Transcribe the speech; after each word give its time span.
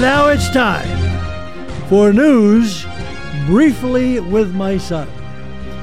And 0.00 0.06
now 0.08 0.28
it's 0.28 0.48
time 0.48 0.88
for 1.90 2.10
news 2.10 2.86
briefly 3.44 4.18
with 4.18 4.54
my 4.54 4.78
son. 4.78 5.06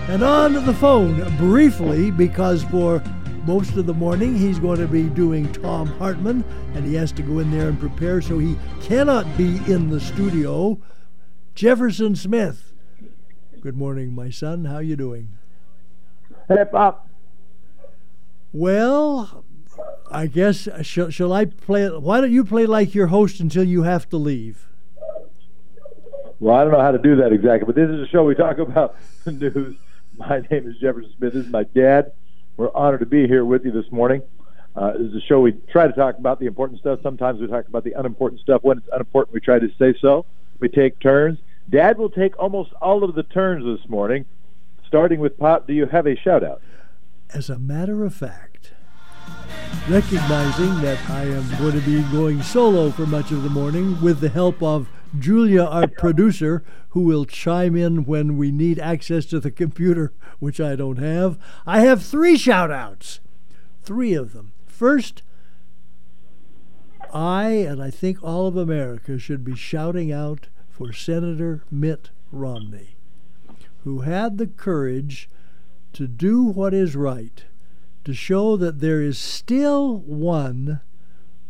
And 0.07 0.23
on 0.23 0.53
the 0.53 0.73
phone, 0.73 1.37
briefly, 1.37 2.09
because 2.09 2.63
for 2.63 3.03
most 3.43 3.77
of 3.77 3.85
the 3.85 3.93
morning 3.93 4.35
he's 4.35 4.57
going 4.57 4.79
to 4.79 4.87
be 4.87 5.03
doing 5.03 5.53
Thom 5.53 5.85
Hartmann 5.99 6.43
and 6.73 6.83
he 6.83 6.95
has 6.95 7.11
to 7.11 7.21
go 7.21 7.37
in 7.37 7.51
there 7.51 7.69
and 7.69 7.79
prepare, 7.79 8.19
so 8.19 8.39
he 8.39 8.57
cannot 8.81 9.37
be 9.37 9.57
in 9.71 9.91
the 9.91 9.99
studio. 9.99 10.81
Jefferson 11.53 12.15
Smith. 12.15 12.73
Good 13.61 13.77
morning, 13.77 14.15
my 14.15 14.31
son. 14.31 14.65
How 14.65 14.79
you 14.79 14.95
doing? 14.95 15.37
Hey, 16.47 16.63
Pop. 16.71 17.07
Well, 18.51 19.45
I 20.09 20.27
guess 20.27 20.67
shall, 20.81 21.09
shall 21.09 21.33
I 21.33 21.45
play? 21.45 21.87
Why 21.89 22.21
don't 22.21 22.31
you 22.31 22.45
play 22.45 22.65
like 22.65 22.95
your 22.95 23.07
host 23.07 23.39
until 23.39 23.63
you 23.63 23.83
have 23.83 24.07
to 24.09 24.17
leave? 24.17 24.67
Well, 26.39 26.55
I 26.55 26.63
don't 26.63 26.71
know 26.71 26.81
how 26.81 26.91
to 26.91 26.99
do 26.99 27.15
that 27.17 27.33
exactly, 27.33 27.65
but 27.65 27.75
this 27.75 27.89
is 27.89 28.01
a 28.01 28.07
show 28.07 28.23
we 28.23 28.35
talk 28.35 28.59
about 28.59 28.95
the 29.23 29.31
news. 29.31 29.75
My 30.17 30.39
name 30.51 30.67
is 30.67 30.77
Jefferson 30.77 31.11
Smith. 31.17 31.33
This 31.33 31.45
is 31.45 31.51
my 31.51 31.63
dad. 31.63 32.13
We're 32.57 32.73
honored 32.73 33.01
to 33.01 33.05
be 33.05 33.27
here 33.27 33.45
with 33.45 33.65
you 33.65 33.71
this 33.71 33.91
morning. 33.91 34.21
Uh, 34.75 34.93
this 34.93 35.07
is 35.07 35.15
a 35.15 35.21
show 35.21 35.41
we 35.41 35.53
try 35.71 35.87
to 35.87 35.93
talk 35.93 36.17
about 36.19 36.39
the 36.39 36.45
important 36.45 36.79
stuff. 36.79 36.99
Sometimes 37.01 37.41
we 37.41 37.47
talk 37.47 37.67
about 37.67 37.83
the 37.83 37.93
unimportant 37.93 38.41
stuff. 38.41 38.63
When 38.63 38.77
it's 38.77 38.87
unimportant, 38.91 39.33
we 39.33 39.39
try 39.39 39.57
to 39.59 39.69
say 39.79 39.95
so. 39.99 40.25
We 40.59 40.69
take 40.69 40.99
turns. 40.99 41.39
Dad 41.69 41.97
will 41.97 42.09
take 42.09 42.37
almost 42.39 42.73
all 42.81 43.03
of 43.03 43.15
the 43.15 43.23
turns 43.23 43.65
this 43.65 43.89
morning. 43.89 44.25
Starting 44.87 45.19
with 45.19 45.37
Pop, 45.37 45.67
do 45.67 45.73
you 45.73 45.85
have 45.87 46.07
a 46.07 46.15
shout 46.15 46.43
out? 46.43 46.61
As 47.33 47.49
a 47.49 47.59
matter 47.59 48.05
of 48.05 48.13
fact, 48.13 48.71
recognizing 49.89 50.81
that 50.81 51.09
I 51.09 51.23
am 51.23 51.49
going 51.57 51.79
to 51.79 51.85
be 51.85 52.01
going 52.11 52.41
solo 52.43 52.91
for 52.91 53.05
much 53.05 53.31
of 53.31 53.43
the 53.43 53.49
morning 53.49 54.01
with 54.01 54.19
the 54.19 54.29
help 54.29 54.61
of 54.61 54.89
Julia, 55.17 55.63
our 55.63 55.87
producer, 55.87 56.63
who 56.89 57.01
will 57.01 57.25
chime 57.25 57.75
in 57.75 58.05
when 58.05 58.37
we 58.37 58.51
need 58.51 58.79
access 58.79 59.25
to 59.27 59.39
the 59.39 59.51
computer, 59.51 60.11
which 60.39 60.59
I 60.59 60.75
don't 60.75 60.97
have. 60.97 61.37
I 61.65 61.81
have 61.81 62.03
three 62.03 62.37
shout 62.37 62.69
outs, 62.71 63.21
three 63.81 64.13
of 64.13 64.33
them. 64.33 64.51
First, 64.65 65.23
I 67.13 67.49
and 67.49 67.81
I 67.81 67.89
think 67.89 68.21
all 68.21 68.47
of 68.47 68.57
America 68.57 69.17
should 69.17 69.45
be 69.45 69.55
shouting 69.55 70.11
out 70.11 70.47
for 70.69 70.91
Senator 70.91 71.63
Mitt 71.71 72.09
Romney, 72.31 72.97
who 73.83 74.01
had 74.01 74.37
the 74.37 74.47
courage 74.47 75.29
to 75.93 76.07
do 76.07 76.43
what 76.43 76.73
is 76.73 76.95
right, 76.95 77.45
to 78.07 78.13
show 78.13 78.55
that 78.55 78.79
there 78.79 79.01
is 79.01 79.17
still 79.17 79.97
one 79.97 80.79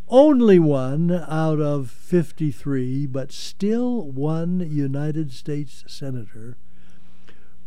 only 0.10 0.58
one 0.58 1.12
out 1.12 1.60
of 1.60 1.92
53, 1.92 3.06
but 3.06 3.32
still 3.32 4.02
one 4.10 4.68
United 4.68 5.32
States 5.32 5.84
Senator 5.86 6.58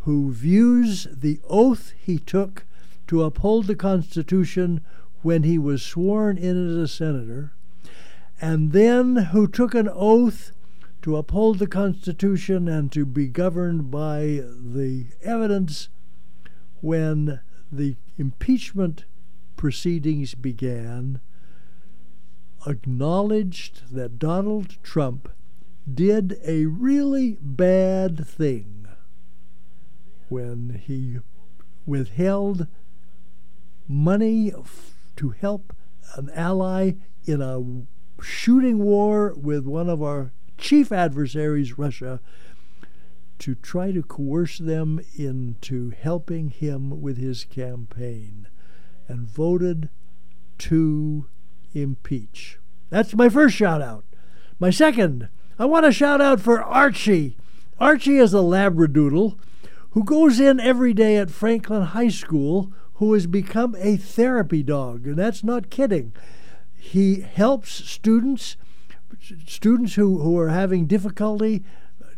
who 0.00 0.32
views 0.32 1.06
the 1.12 1.38
oath 1.48 1.92
he 2.04 2.18
took 2.18 2.64
to 3.06 3.22
uphold 3.22 3.68
the 3.68 3.76
Constitution 3.76 4.80
when 5.22 5.44
he 5.44 5.56
was 5.56 5.84
sworn 5.84 6.36
in 6.36 6.68
as 6.68 6.74
a 6.74 6.88
senator, 6.88 7.52
and 8.40 8.72
then 8.72 9.14
who 9.30 9.46
took 9.46 9.72
an 9.72 9.88
oath 9.88 10.50
to 11.02 11.16
uphold 11.16 11.60
the 11.60 11.68
Constitution 11.68 12.66
and 12.66 12.90
to 12.90 13.06
be 13.06 13.28
governed 13.28 13.88
by 13.92 14.42
the 14.58 15.06
evidence 15.22 15.90
when 16.80 17.38
the 17.70 17.96
impeachment 18.18 19.04
proceedings 19.56 20.34
began 20.34 21.20
acknowledged 22.66 23.94
that 23.94 24.18
Donald 24.18 24.76
Trump 24.82 25.28
did 25.92 26.38
a 26.44 26.66
really 26.66 27.38
bad 27.40 28.26
thing 28.26 28.86
when 30.28 30.80
he 30.84 31.18
withheld 31.86 32.66
money 33.88 34.52
to 35.16 35.30
help 35.30 35.74
an 36.16 36.30
ally 36.34 36.92
in 37.24 37.42
a 37.42 38.22
shooting 38.22 38.78
war 38.78 39.34
with 39.36 39.66
one 39.66 39.88
of 39.88 40.02
our 40.02 40.32
chief 40.58 40.92
adversaries, 40.92 41.78
Russia, 41.78 42.20
to 43.40 43.54
try 43.54 43.90
to 43.90 44.02
coerce 44.02 44.58
them 44.58 45.00
into 45.16 45.90
helping 45.90 46.50
him 46.50 47.00
with 47.00 47.16
his 47.16 47.44
campaign, 47.44 48.46
and 49.08 49.26
voted 49.26 49.88
to 50.58 51.26
impeach. 51.74 52.58
That's 52.90 53.14
my 53.14 53.28
first 53.28 53.56
shout 53.56 53.82
out. 53.82 54.04
My 54.58 54.70
second, 54.70 55.28
I 55.58 55.64
want 55.64 55.86
to 55.86 55.92
shout 55.92 56.20
out 56.20 56.40
for 56.40 56.62
Archie. 56.62 57.36
Archie 57.78 58.18
is 58.18 58.34
a 58.34 58.38
Labradoodle 58.38 59.38
who 59.92 60.04
goes 60.04 60.38
in 60.38 60.60
every 60.60 60.92
day 60.92 61.16
at 61.16 61.30
Franklin 61.30 61.82
High 61.82 62.08
School 62.08 62.72
who 62.94 63.14
has 63.14 63.26
become 63.26 63.74
a 63.78 63.96
therapy 63.96 64.62
dog, 64.62 65.06
and 65.06 65.16
that's 65.16 65.42
not 65.42 65.70
kidding. 65.70 66.12
He 66.76 67.20
helps 67.20 67.72
students, 67.72 68.56
students 69.46 69.94
who, 69.94 70.18
who 70.18 70.38
are 70.38 70.50
having 70.50 70.86
difficulty, 70.86 71.64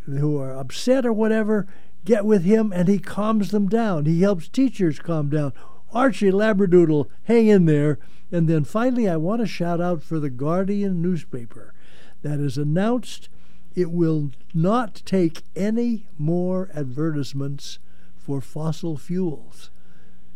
who 0.07 0.39
are 0.39 0.53
upset 0.53 1.07
or 1.07 1.13
whatever, 1.13 1.67
get 2.05 2.25
with 2.25 2.45
him 2.45 2.73
and 2.73 2.89
he 2.89 2.99
calms 2.99 3.51
them 3.51 3.69
down. 3.69 4.07
He 4.07 4.23
helps 4.23 4.49
teachers 4.49 4.99
calm 4.99 5.29
down. 5.29 5.53
Archie 5.93 6.31
Labradoodle, 6.31 7.09
hang 7.25 7.49
in 7.49 7.67
there. 7.67 7.99
And 8.31 8.49
then 8.49 8.65
finally, 8.65 9.09
I 9.09 9.17
want 9.17 9.43
to 9.43 9.47
shout 9.47 9.81
out 9.81 10.03
for 10.03 10.19
the 10.19 10.31
Guardian 10.31 11.03
newspaper 11.03 11.75
that 12.23 12.41
has 12.41 12.57
announced 12.57 13.29
it 13.75 13.91
will 13.91 14.31
not 14.55 15.03
take 15.05 15.43
any 15.55 16.07
more 16.19 16.71
advertisements 16.75 17.79
for 18.17 18.41
fossil 18.41 18.97
fuels. 18.97 19.71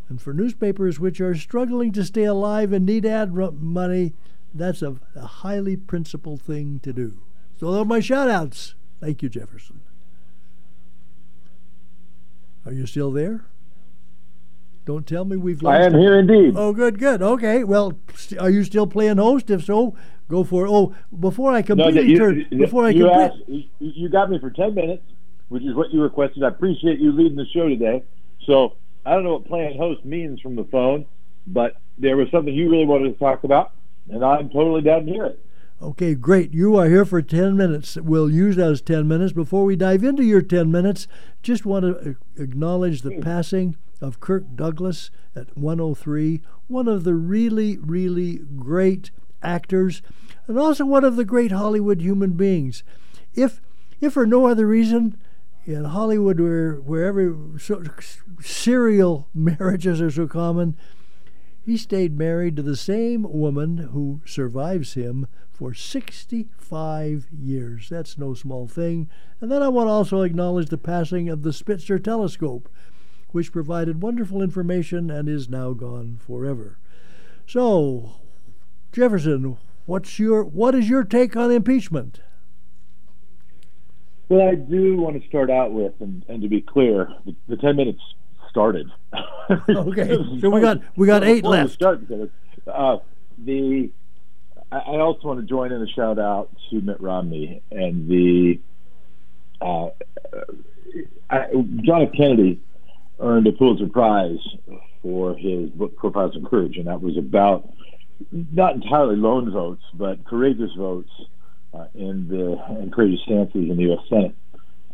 And 0.09 0.21
for 0.21 0.32
newspapers 0.32 1.00
which 1.00 1.21
are 1.21 1.34
struggling 1.34 1.93
to 1.93 2.05
stay 2.05 2.25
alive 2.25 2.72
and 2.72 2.87
need 2.87 3.05
ad 3.05 3.34
money, 3.34 4.15
that's 4.55 4.82
a, 4.82 4.97
a 5.15 5.26
highly 5.26 5.76
principled 5.76 6.43
thing 6.43 6.81
to 6.81 6.93
do. 6.93 7.19
So 7.59 7.72
those 7.72 7.82
are 7.82 7.87
my 7.87 8.00
shout 8.00 8.28
outs. 8.28 8.75
Thank 9.00 9.22
you, 9.22 9.28
Jefferson. 9.28 9.80
Are 12.64 12.72
you 12.72 12.86
still 12.86 13.12
there? 13.12 13.44
Don't 14.84 15.06
tell 15.06 15.24
me 15.24 15.36
we've 15.36 15.62
lost. 15.62 15.80
I 15.80 15.84
am 15.84 15.94
here 15.94 16.18
indeed. 16.18 16.54
Oh, 16.56 16.72
good, 16.72 16.98
good. 16.98 17.20
Okay. 17.20 17.64
Well, 17.64 17.98
are 18.38 18.50
you 18.50 18.64
still 18.64 18.86
playing 18.86 19.16
host? 19.16 19.50
If 19.50 19.64
so, 19.64 19.96
go 20.28 20.44
for 20.44 20.66
it. 20.66 20.70
Oh, 20.70 20.94
before 21.18 21.52
I 21.52 21.62
completely 21.62 22.02
no, 22.02 22.08
you, 22.08 22.16
turn, 22.18 22.46
you, 22.50 22.58
before 22.58 22.86
I 22.86 22.90
you, 22.90 23.10
asked, 23.10 23.42
you 23.80 24.08
got 24.08 24.30
me 24.30 24.38
for 24.38 24.50
ten 24.50 24.74
minutes, 24.74 25.02
which 25.48 25.64
is 25.64 25.74
what 25.74 25.92
you 25.92 26.02
requested. 26.02 26.42
I 26.44 26.48
appreciate 26.48 27.00
you 27.00 27.12
leading 27.12 27.36
the 27.36 27.46
show 27.46 27.68
today. 27.68 28.04
So 28.46 28.74
I 29.04 29.14
don't 29.14 29.24
know 29.24 29.34
what 29.34 29.46
playing 29.46 29.76
host 29.76 30.04
means 30.04 30.40
from 30.40 30.54
the 30.56 30.64
phone, 30.64 31.06
but 31.48 31.76
there 31.98 32.16
was 32.16 32.28
something 32.30 32.54
you 32.54 32.70
really 32.70 32.86
wanted 32.86 33.12
to 33.12 33.18
talk 33.18 33.44
about, 33.44 33.72
and 34.08 34.24
I'm 34.24 34.50
totally 34.50 34.82
down 34.82 35.06
to 35.06 35.12
hear 35.12 35.24
it. 35.26 35.44
Okay, 35.81 36.14
great. 36.14 36.54
You 36.54 36.76
are 36.76 36.88
here 36.88 37.04
for 37.04 37.20
10 37.20 37.54
minutes. 37.54 37.97
We'll 37.97 38.31
use 38.31 38.56
those 38.56 38.81
10 38.81 39.06
minutes. 39.06 39.34
Before 39.34 39.66
we 39.66 39.76
dive 39.76 40.03
into 40.04 40.22
your 40.22 40.41
10 40.41 40.70
minutes, 40.70 41.06
just 41.42 41.66
want 41.66 41.84
to 41.84 42.16
acknowledge 42.42 43.03
the 43.03 43.20
passing 43.20 43.76
of 44.00 44.19
Kirk 44.19 44.44
Douglas 44.54 45.10
at 45.34 45.54
103, 45.56 46.41
one 46.69 46.88
of 46.88 47.04
the 47.04 47.14
really, 47.14 47.76
really 47.76 48.38
great 48.56 49.10
actors, 49.42 50.00
and 50.47 50.59
also 50.59 50.87
one 50.87 51.04
of 51.04 51.16
the 51.16 51.26
great 51.26 51.53
Hollywood 51.53 52.00
human 52.00 52.32
beings. 52.32 52.82
If, 53.34 53.60
if 54.00 54.14
for 54.14 54.26
no 54.26 54.47
other 54.47 54.66
reason, 54.66 55.19
in 55.66 55.84
Hollywood, 55.84 56.41
where, 56.41 56.76
where 56.76 57.04
every 57.04 57.34
so, 57.58 57.82
serial 58.41 59.28
marriages 59.34 60.00
are 60.00 60.10
so 60.10 60.26
common, 60.26 60.75
he 61.66 61.77
stayed 61.77 62.16
married 62.16 62.54
to 62.54 62.62
the 62.62 62.77
same 62.77 63.27
woman 63.28 63.78
who 63.93 64.21
survives 64.25 64.94
him 64.94 65.27
for 65.50 65.75
65 65.75 67.26
years. 67.37 67.88
That's 67.88 68.17
no 68.17 68.35
small 68.35 68.69
thing. 68.69 69.11
And 69.40 69.50
then 69.50 69.64
I 69.64 69.69
want 69.69 69.88
to 69.88 69.93
also 69.93 70.23
acknowledge 70.23 70.69
the 70.69 70.79
passing 70.79 71.29
of 71.29 71.43
the 71.43 71.52
Spitzer 71.52 71.99
telescope, 71.99 72.69
which 73.32 73.50
provided 73.50 74.00
wonderful 74.00 74.43
information 74.43 75.11
and 75.11 75.29
is 75.29 75.49
now 75.49 75.73
gone 75.73 76.19
forever. 76.25 76.79
So, 77.49 78.12
Jefferson, 78.93 79.56
what's 79.87 80.20
your 80.20 80.44
what 80.44 80.76
is 80.76 80.88
your 80.88 81.02
take 81.02 81.37
on 81.37 81.50
impeachment? 81.50 82.20
Well, 84.29 84.49
I 84.49 84.55
do 84.55 84.96
want 84.99 85.20
to 85.20 85.29
start 85.29 85.50
out 85.50 85.73
with, 85.73 85.94
and, 85.99 86.25
and 86.29 86.43
to 86.43 86.49
be 86.49 86.61
clear, 86.61 87.08
the, 87.25 87.35
the 87.49 87.56
ten 87.56 87.75
minutes 87.75 88.02
started. 88.56 88.91
okay, 89.69 90.17
so 90.41 90.49
we 90.49 90.62
got 90.62 90.81
we 90.97 91.06
got 91.06 91.23
eight 91.23 91.44
left. 91.44 91.75
Start, 91.75 92.00
uh, 92.67 92.97
the 93.37 93.91
I, 94.73 94.76
I 94.76 94.97
also 95.00 95.29
want 95.29 95.41
to 95.41 95.47
join 95.47 95.73
in 95.73 95.82
a 95.82 95.87
shout 95.88 96.19
out 96.19 96.49
to 96.70 96.81
Mitt 96.81 96.99
Romney 96.99 97.61
and 97.70 98.08
the 98.08 98.58
uh, 99.61 99.88
I, 101.29 101.49
John 101.82 102.03
F. 102.03 102.12
Kennedy 102.17 102.58
earned 103.20 103.47
a 103.47 103.53
Pulitzer 103.53 103.88
Prize 103.88 104.38
for 105.02 105.37
his 105.37 105.69
book 105.70 105.94
Profiles 105.97 106.35
of 106.35 106.44
Courage, 106.49 106.79
and 106.79 106.87
that 106.87 107.02
was 107.02 107.19
about 107.19 107.69
not 108.31 108.75
entirely 108.75 109.17
lone 109.17 109.50
votes, 109.50 109.82
but 109.93 110.25
courageous 110.25 110.73
votes 110.79 111.11
uh, 111.75 111.88
in 111.94 112.26
the 112.29 112.59
and 112.70 112.91
courageous 112.91 113.20
stances 113.25 113.69
in 113.69 113.76
the 113.76 113.82
U.S. 113.82 114.00
Senate. 114.09 114.35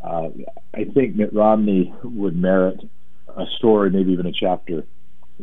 Uh, 0.03 0.31
I 0.75 0.83
think 0.83 1.15
Mitt 1.15 1.33
Romney 1.33 1.95
would 2.03 2.35
merit 2.35 2.81
a 3.37 3.47
story, 3.59 3.91
maybe 3.91 4.13
even 4.13 4.27
a 4.27 4.33
chapter. 4.33 4.85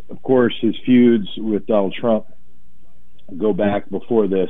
Of 0.09 0.21
course, 0.21 0.53
his 0.61 0.75
feuds 0.85 1.27
with 1.37 1.65
Donald 1.65 1.93
Trump 1.93 2.27
go 3.37 3.53
back 3.53 3.89
before 3.89 4.27
this, 4.27 4.49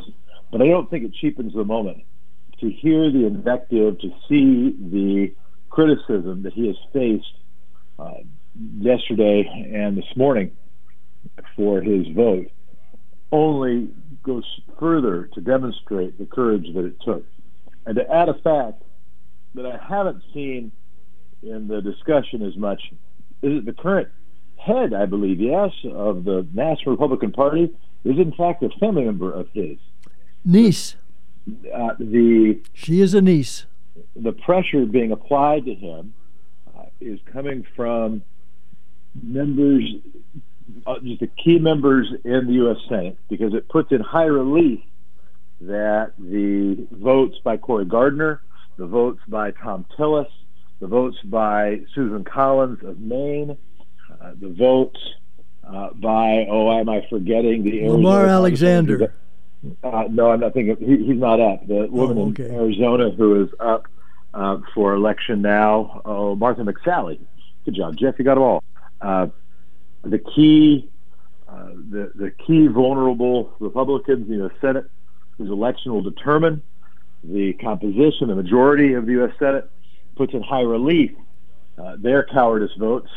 but 0.51 0.61
I 0.61 0.67
don't 0.67 0.89
think 0.89 1.05
it 1.05 1.13
cheapens 1.13 1.53
the 1.53 1.63
moment 1.63 2.03
to 2.59 2.69
hear 2.69 3.11
the 3.11 3.25
invective, 3.25 3.99
to 3.99 4.09
see 4.27 4.75
the 4.79 5.33
criticism 5.69 6.43
that 6.43 6.53
he 6.53 6.67
has 6.67 6.75
faced 6.91 7.33
uh, 7.97 8.15
yesterday 8.79 9.71
and 9.73 9.97
this 9.97 10.15
morning 10.15 10.51
for 11.55 11.81
his 11.81 12.07
vote 12.15 12.47
only 13.31 13.89
goes 14.23 14.43
further 14.79 15.29
to 15.33 15.41
demonstrate 15.41 16.17
the 16.17 16.25
courage 16.25 16.67
that 16.73 16.85
it 16.85 16.95
took. 17.01 17.25
And 17.85 17.95
to 17.95 18.09
add 18.09 18.29
a 18.29 18.33
fact 18.35 18.83
that 19.55 19.65
I 19.65 19.79
haven't 19.87 20.23
seen 20.33 20.71
in 21.41 21.67
the 21.67 21.81
discussion 21.81 22.41
as 22.41 22.57
much 22.57 22.81
is 23.41 23.55
that 23.55 23.65
the 23.65 23.73
current 23.73 24.09
head, 24.57 24.93
I 24.93 25.05
believe, 25.05 25.39
yes, 25.39 25.71
of 25.91 26.23
the 26.23 26.47
National 26.53 26.91
Republican 26.91 27.31
Party 27.31 27.71
is 28.03 28.17
in 28.17 28.33
fact 28.33 28.63
a 28.63 28.69
family 28.79 29.03
member 29.03 29.31
of 29.31 29.47
his. 29.53 29.77
Niece. 30.45 30.95
Uh, 31.73 31.89
the 31.99 32.61
she 32.73 33.01
is 33.01 33.13
a 33.13 33.21
niece. 33.21 33.65
The 34.15 34.31
pressure 34.31 34.85
being 34.85 35.11
applied 35.11 35.65
to 35.65 35.73
him 35.73 36.13
uh, 36.77 36.83
is 37.01 37.19
coming 37.31 37.65
from 37.75 38.21
members, 39.21 39.83
uh, 40.85 40.95
just 41.03 41.21
the 41.21 41.27
key 41.27 41.59
members 41.59 42.07
in 42.23 42.47
the 42.47 42.53
U.S. 42.53 42.77
Senate, 42.87 43.17
because 43.29 43.53
it 43.53 43.67
puts 43.67 43.91
in 43.91 44.01
high 44.01 44.25
relief 44.25 44.81
that 45.61 46.13
the 46.17 46.87
votes 46.91 47.37
by 47.43 47.57
Cory 47.57 47.85
Gardner, 47.85 48.41
the 48.77 48.85
votes 48.85 49.19
by 49.27 49.51
Thom 49.51 49.85
Tillis, 49.97 50.27
the 50.79 50.87
votes 50.87 51.17
by 51.23 51.81
Susan 51.93 52.23
Collins 52.23 52.83
of 52.83 52.99
Maine, 52.99 53.57
uh, 54.21 54.31
the 54.39 54.49
votes 54.49 54.99
uh, 55.67 55.89
by, 55.93 56.47
oh, 56.49 56.79
am 56.79 56.89
I 56.89 57.05
forgetting 57.09 57.63
the 57.63 57.89
Lamar 57.89 58.25
Alexander? 58.25 59.13
Uh, 59.83 60.05
no, 60.09 60.31
I'm 60.31 60.39
not 60.39 60.53
thinking. 60.53 60.77
He, 60.79 61.05
he's 61.05 61.19
not 61.19 61.39
up. 61.39 61.67
The 61.67 61.87
woman 61.89 62.17
oh, 62.17 62.29
okay. 62.29 62.45
in 62.45 62.55
Arizona 62.55 63.11
who 63.11 63.43
is 63.43 63.49
up 63.59 63.87
uh, 64.33 64.57
for 64.73 64.93
election 64.93 65.41
now, 65.41 66.01
oh, 66.05 66.35
Martha 66.35 66.61
McSally. 66.61 67.19
Good 67.65 67.75
job, 67.75 67.97
Jeff. 67.97 68.15
You 68.17 68.25
got 68.25 68.35
them 68.35 68.43
all. 68.43 68.63
Uh, 69.01 69.27
the 70.03 70.19
key, 70.19 70.89
uh, 71.47 71.69
the 71.91 72.11
the 72.15 72.31
key 72.31 72.67
vulnerable 72.67 73.53
Republicans 73.59 74.29
in 74.29 74.39
the 74.39 74.51
Senate, 74.61 74.89
whose 75.37 75.49
election 75.49 75.93
will 75.93 76.01
determine 76.01 76.61
the 77.23 77.53
composition, 77.53 78.29
the 78.29 78.35
majority 78.35 78.93
of 78.93 79.05
the 79.05 79.11
U.S. 79.13 79.31
Senate, 79.37 79.69
puts 80.19 80.33
in 80.33 80.43
high 80.43 80.61
relief 80.61 81.11
uh, 81.77 81.95
their 81.97 82.23
cowardice 82.23 82.75
votes 82.77 83.07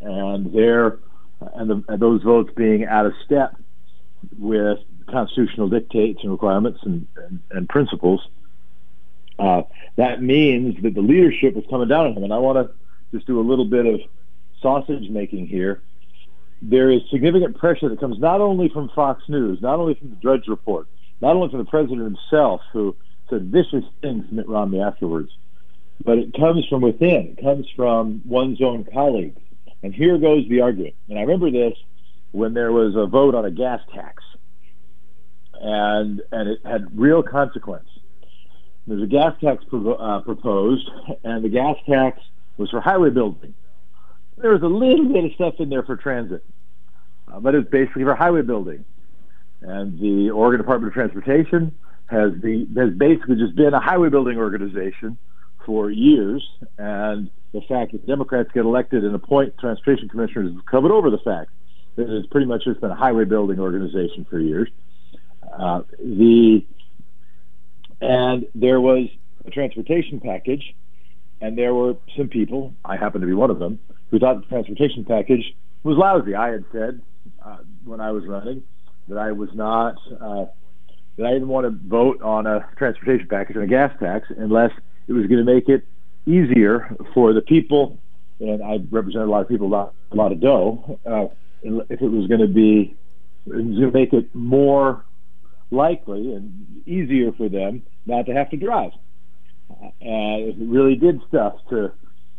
and 0.00 0.54
their 0.54 0.98
and, 1.56 1.68
the, 1.68 1.84
and 1.88 2.00
those 2.00 2.22
votes 2.22 2.50
being 2.56 2.84
out 2.84 3.04
of 3.04 3.12
step 3.24 3.56
with 4.38 4.78
constitutional 5.10 5.68
dictates 5.68 6.20
and 6.22 6.30
requirements 6.30 6.78
and, 6.84 7.08
and, 7.16 7.40
and 7.50 7.68
principles. 7.68 8.20
Uh, 9.40 9.62
that 9.96 10.22
means 10.22 10.80
that 10.84 10.94
the 10.94 11.00
leadership 11.00 11.56
is 11.56 11.64
coming 11.68 11.88
down 11.88 12.06
on 12.06 12.12
him. 12.12 12.22
And 12.22 12.32
I 12.32 12.38
want 12.38 12.64
to 12.64 12.72
just 13.12 13.26
do 13.26 13.40
a 13.40 13.42
little 13.42 13.64
bit 13.64 13.84
of 13.84 14.00
sausage 14.60 15.10
making 15.10 15.48
here. 15.48 15.82
There 16.62 16.92
is 16.92 17.00
significant 17.10 17.58
pressure 17.58 17.88
that 17.88 17.98
comes 17.98 18.20
not 18.20 18.40
only 18.40 18.68
from 18.68 18.88
Fox 18.94 19.24
News, 19.28 19.60
not 19.60 19.80
only 19.80 19.94
from 19.94 20.10
the 20.10 20.16
Drudge 20.16 20.46
Report, 20.46 20.86
not 21.20 21.34
only 21.34 21.48
from 21.48 21.58
the 21.58 21.64
president 21.64 22.02
himself, 22.02 22.60
who 22.72 22.94
said 23.28 23.50
vicious 23.50 23.84
things 24.00 24.28
to 24.28 24.34
Mitt 24.34 24.48
Romney 24.48 24.80
afterwards, 24.80 25.32
but 26.04 26.18
it 26.18 26.34
comes 26.34 26.66
from 26.68 26.82
within. 26.82 27.36
It 27.36 27.42
comes 27.42 27.66
from 27.74 28.22
one's 28.24 28.60
own 28.60 28.84
colleagues. 28.84 29.40
And 29.82 29.94
here 29.94 30.18
goes 30.18 30.48
the 30.48 30.60
argument. 30.60 30.94
And 31.08 31.18
I 31.18 31.22
remember 31.22 31.50
this 31.50 31.74
when 32.30 32.54
there 32.54 32.72
was 32.72 32.94
a 32.96 33.06
vote 33.06 33.34
on 33.34 33.44
a 33.44 33.50
gas 33.50 33.80
tax, 33.94 34.22
and 35.60 36.22
and 36.32 36.48
it 36.48 36.60
had 36.64 36.98
real 36.98 37.22
consequence. 37.22 37.88
There's 38.86 39.02
a 39.02 39.06
gas 39.06 39.34
tax 39.40 39.64
uh, 39.72 40.20
proposed, 40.20 40.90
and 41.24 41.44
the 41.44 41.48
gas 41.48 41.76
tax 41.88 42.20
was 42.56 42.70
for 42.70 42.80
highway 42.80 43.10
building. 43.10 43.54
There 44.38 44.52
was 44.52 44.62
a 44.62 44.66
little 44.66 45.12
bit 45.12 45.24
of 45.24 45.32
stuff 45.34 45.54
in 45.58 45.68
there 45.68 45.82
for 45.82 45.96
transit, 45.96 46.44
uh, 47.32 47.38
but 47.38 47.54
it's 47.54 47.68
basically 47.70 48.04
for 48.04 48.14
highway 48.14 48.42
building. 48.42 48.84
And 49.60 50.00
the 50.00 50.30
Oregon 50.30 50.60
Department 50.60 50.88
of 50.90 50.94
Transportation 50.94 51.72
has 52.06 52.32
the 52.42 52.66
has 52.76 52.94
basically 52.94 53.36
just 53.36 53.54
been 53.54 53.74
a 53.74 53.80
highway 53.80 54.08
building 54.08 54.38
organization 54.38 55.16
for 55.64 55.90
years, 55.90 56.46
and 56.78 57.30
the 57.52 57.60
fact 57.62 57.92
that 57.92 58.06
Democrats 58.06 58.50
get 58.54 58.64
elected 58.64 59.04
and 59.04 59.14
appoint 59.14 59.56
transportation 59.58 60.08
commissioners 60.08 60.52
covered 60.70 60.90
over 60.90 61.10
the 61.10 61.18
fact 61.18 61.50
that 61.96 62.08
it's 62.08 62.26
pretty 62.28 62.46
much 62.46 62.64
just 62.64 62.80
been 62.80 62.90
a 62.90 62.96
highway 62.96 63.24
building 63.24 63.60
organization 63.60 64.26
for 64.28 64.40
years. 64.40 64.68
Uh, 65.52 65.82
the 65.98 66.64
and 68.00 68.46
there 68.54 68.80
was 68.80 69.08
a 69.44 69.50
transportation 69.50 70.18
package, 70.18 70.74
and 71.40 71.56
there 71.56 71.74
were 71.74 71.94
some 72.16 72.28
people, 72.28 72.74
I 72.84 72.96
happen 72.96 73.20
to 73.20 73.26
be 73.26 73.34
one 73.34 73.50
of 73.50 73.58
them, 73.58 73.78
who 74.10 74.18
thought 74.18 74.40
the 74.40 74.46
transportation 74.46 75.04
package 75.04 75.54
was 75.84 75.96
lousy. 75.96 76.34
I 76.34 76.50
had 76.50 76.64
said 76.72 77.00
uh, 77.44 77.58
when 77.84 78.00
I 78.00 78.10
was 78.10 78.26
running 78.26 78.62
that 79.08 79.18
I 79.18 79.32
was 79.32 79.50
not 79.54 79.96
uh, 80.20 80.46
that 81.16 81.26
I 81.26 81.32
didn't 81.32 81.48
want 81.48 81.66
to 81.66 81.88
vote 81.88 82.22
on 82.22 82.46
a 82.46 82.66
transportation 82.76 83.28
package 83.28 83.56
and 83.56 83.64
a 83.64 83.68
gas 83.68 83.92
tax 84.00 84.28
unless 84.36 84.70
it 85.12 85.18
was 85.18 85.26
going 85.26 85.44
to 85.44 85.52
make 85.52 85.68
it 85.68 85.86
easier 86.26 86.96
for 87.12 87.32
the 87.32 87.42
people, 87.42 87.98
and 88.40 88.62
I 88.62 88.78
represent 88.90 89.24
a 89.24 89.30
lot 89.30 89.42
of 89.42 89.48
people, 89.48 89.66
a 89.66 89.68
lot, 89.68 89.94
a 90.10 90.16
lot 90.16 90.32
of 90.32 90.40
dough. 90.40 90.98
Uh, 91.04 91.26
if 91.62 92.00
it 92.00 92.10
was 92.10 92.26
going 92.28 92.40
to 92.40 92.48
be, 92.48 92.96
it 93.46 93.54
was 93.54 93.78
going 93.78 93.92
to 93.92 93.98
make 93.98 94.12
it 94.12 94.34
more 94.34 95.04
likely 95.70 96.32
and 96.32 96.82
easier 96.86 97.32
for 97.32 97.48
them 97.48 97.82
not 98.06 98.26
to 98.26 98.32
have 98.32 98.50
to 98.50 98.56
drive. 98.56 98.92
Uh, 99.70 99.90
and 100.00 100.48
it 100.48 100.56
really 100.58 100.96
did 100.96 101.20
stuff 101.28 101.54
to 101.70 101.92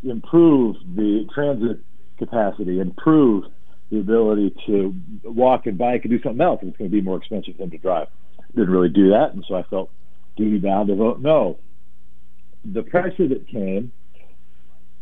improve 0.04 0.76
the 0.96 1.28
transit 1.34 1.80
capacity, 2.18 2.80
improve 2.80 3.46
the 3.92 4.00
ability 4.00 4.54
to 4.66 4.96
walk 5.24 5.68
and 5.68 5.78
bike 5.78 6.04
and 6.04 6.12
do 6.12 6.22
something 6.22 6.42
else. 6.42 6.60
It's 6.64 6.78
going 6.78 6.90
to 6.90 6.96
be 6.96 7.02
more 7.02 7.18
expensive 7.18 7.56
for 7.56 7.62
them 7.62 7.72
to 7.72 7.78
drive. 7.78 8.08
Didn't 8.56 8.70
really 8.72 8.90
do 8.90 9.10
that, 9.12 9.34
and 9.34 9.44
so 9.48 9.56
I 9.56 9.64
felt 9.64 9.90
duty 10.36 10.58
bound 10.58 10.90
to 10.90 10.96
vote 10.96 11.20
no 11.20 11.58
the 12.66 12.84
pressure 12.84 13.28
that 13.28 13.48
came 13.48 13.92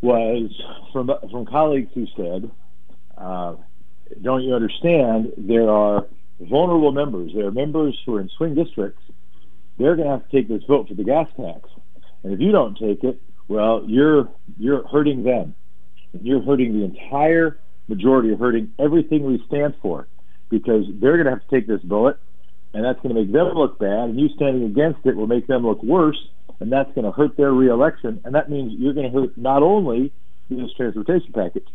was 0.02 0.50
from 0.92 1.12
from 1.30 1.46
colleagues 1.46 1.92
who 1.94 2.08
said, 2.18 2.50
uh, 3.18 3.56
"Don't 4.22 4.44
you 4.44 4.56
understand? 4.56 5.32
There 5.38 5.70
are 5.70 6.08
vulnerable 6.40 6.92
members. 6.92 7.32
There 7.36 7.46
are 7.46 7.52
members 7.52 8.00
who 8.06 8.16
are 8.16 8.22
in 8.22 8.30
swing 8.30 8.56
districts. 8.56 9.02
They're 9.78 9.96
going 9.96 10.08
to 10.08 10.12
have 10.12 10.28
to 10.28 10.36
take 10.36 10.48
this 10.48 10.64
vote 10.64 10.88
for 10.88 10.96
the 10.96 11.04
gas 11.04 11.28
tax, 11.38 11.70
and 12.24 12.34
if 12.34 12.40
you 12.40 12.52
don't 12.52 12.78
take 12.78 13.04
it, 13.04 13.22
well, 13.48 13.84
you're 13.88 14.30
you're 14.58 14.88
hurting 14.88 15.24
them. 15.24 15.56
You're 16.20 16.42
hurting 16.42 16.74
the 16.74 16.84
entire 16.84 17.60
majority. 17.88 18.30
You're 18.30 18.38
hurting 18.38 18.74
everything 18.80 19.24
we 19.24 19.44
stand 19.48 19.76
for, 19.82 20.08
because 20.50 20.86
they're 21.00 21.14
going 21.14 21.26
to 21.26 21.32
have 21.32 21.48
to 21.48 21.56
take 21.56 21.68
this 21.68 21.82
bullet, 21.82 22.18
and 22.74 22.84
that's 22.84 23.00
going 23.02 23.14
to 23.14 23.22
make 23.22 23.32
them 23.32 23.54
look 23.54 23.78
bad, 23.80 24.10
and 24.10 24.20
you 24.20 24.30
standing 24.30 24.64
against 24.64 25.06
it 25.06 25.16
will 25.16 25.28
make 25.28 25.46
them 25.46 25.64
look 25.64 25.84
worse." 25.84 26.18
And 26.62 26.72
that's 26.72 26.94
going 26.94 27.06
to 27.06 27.12
hurt 27.12 27.36
their 27.38 27.52
reelection. 27.52 28.22
And 28.24 28.36
that 28.36 28.50
means 28.50 28.74
you're 28.78 28.94
going 28.94 29.12
to 29.12 29.20
hurt 29.20 29.36
not 29.36 29.64
only 29.64 30.14
this 30.50 30.72
transportation 30.74 31.34
package, 31.34 31.68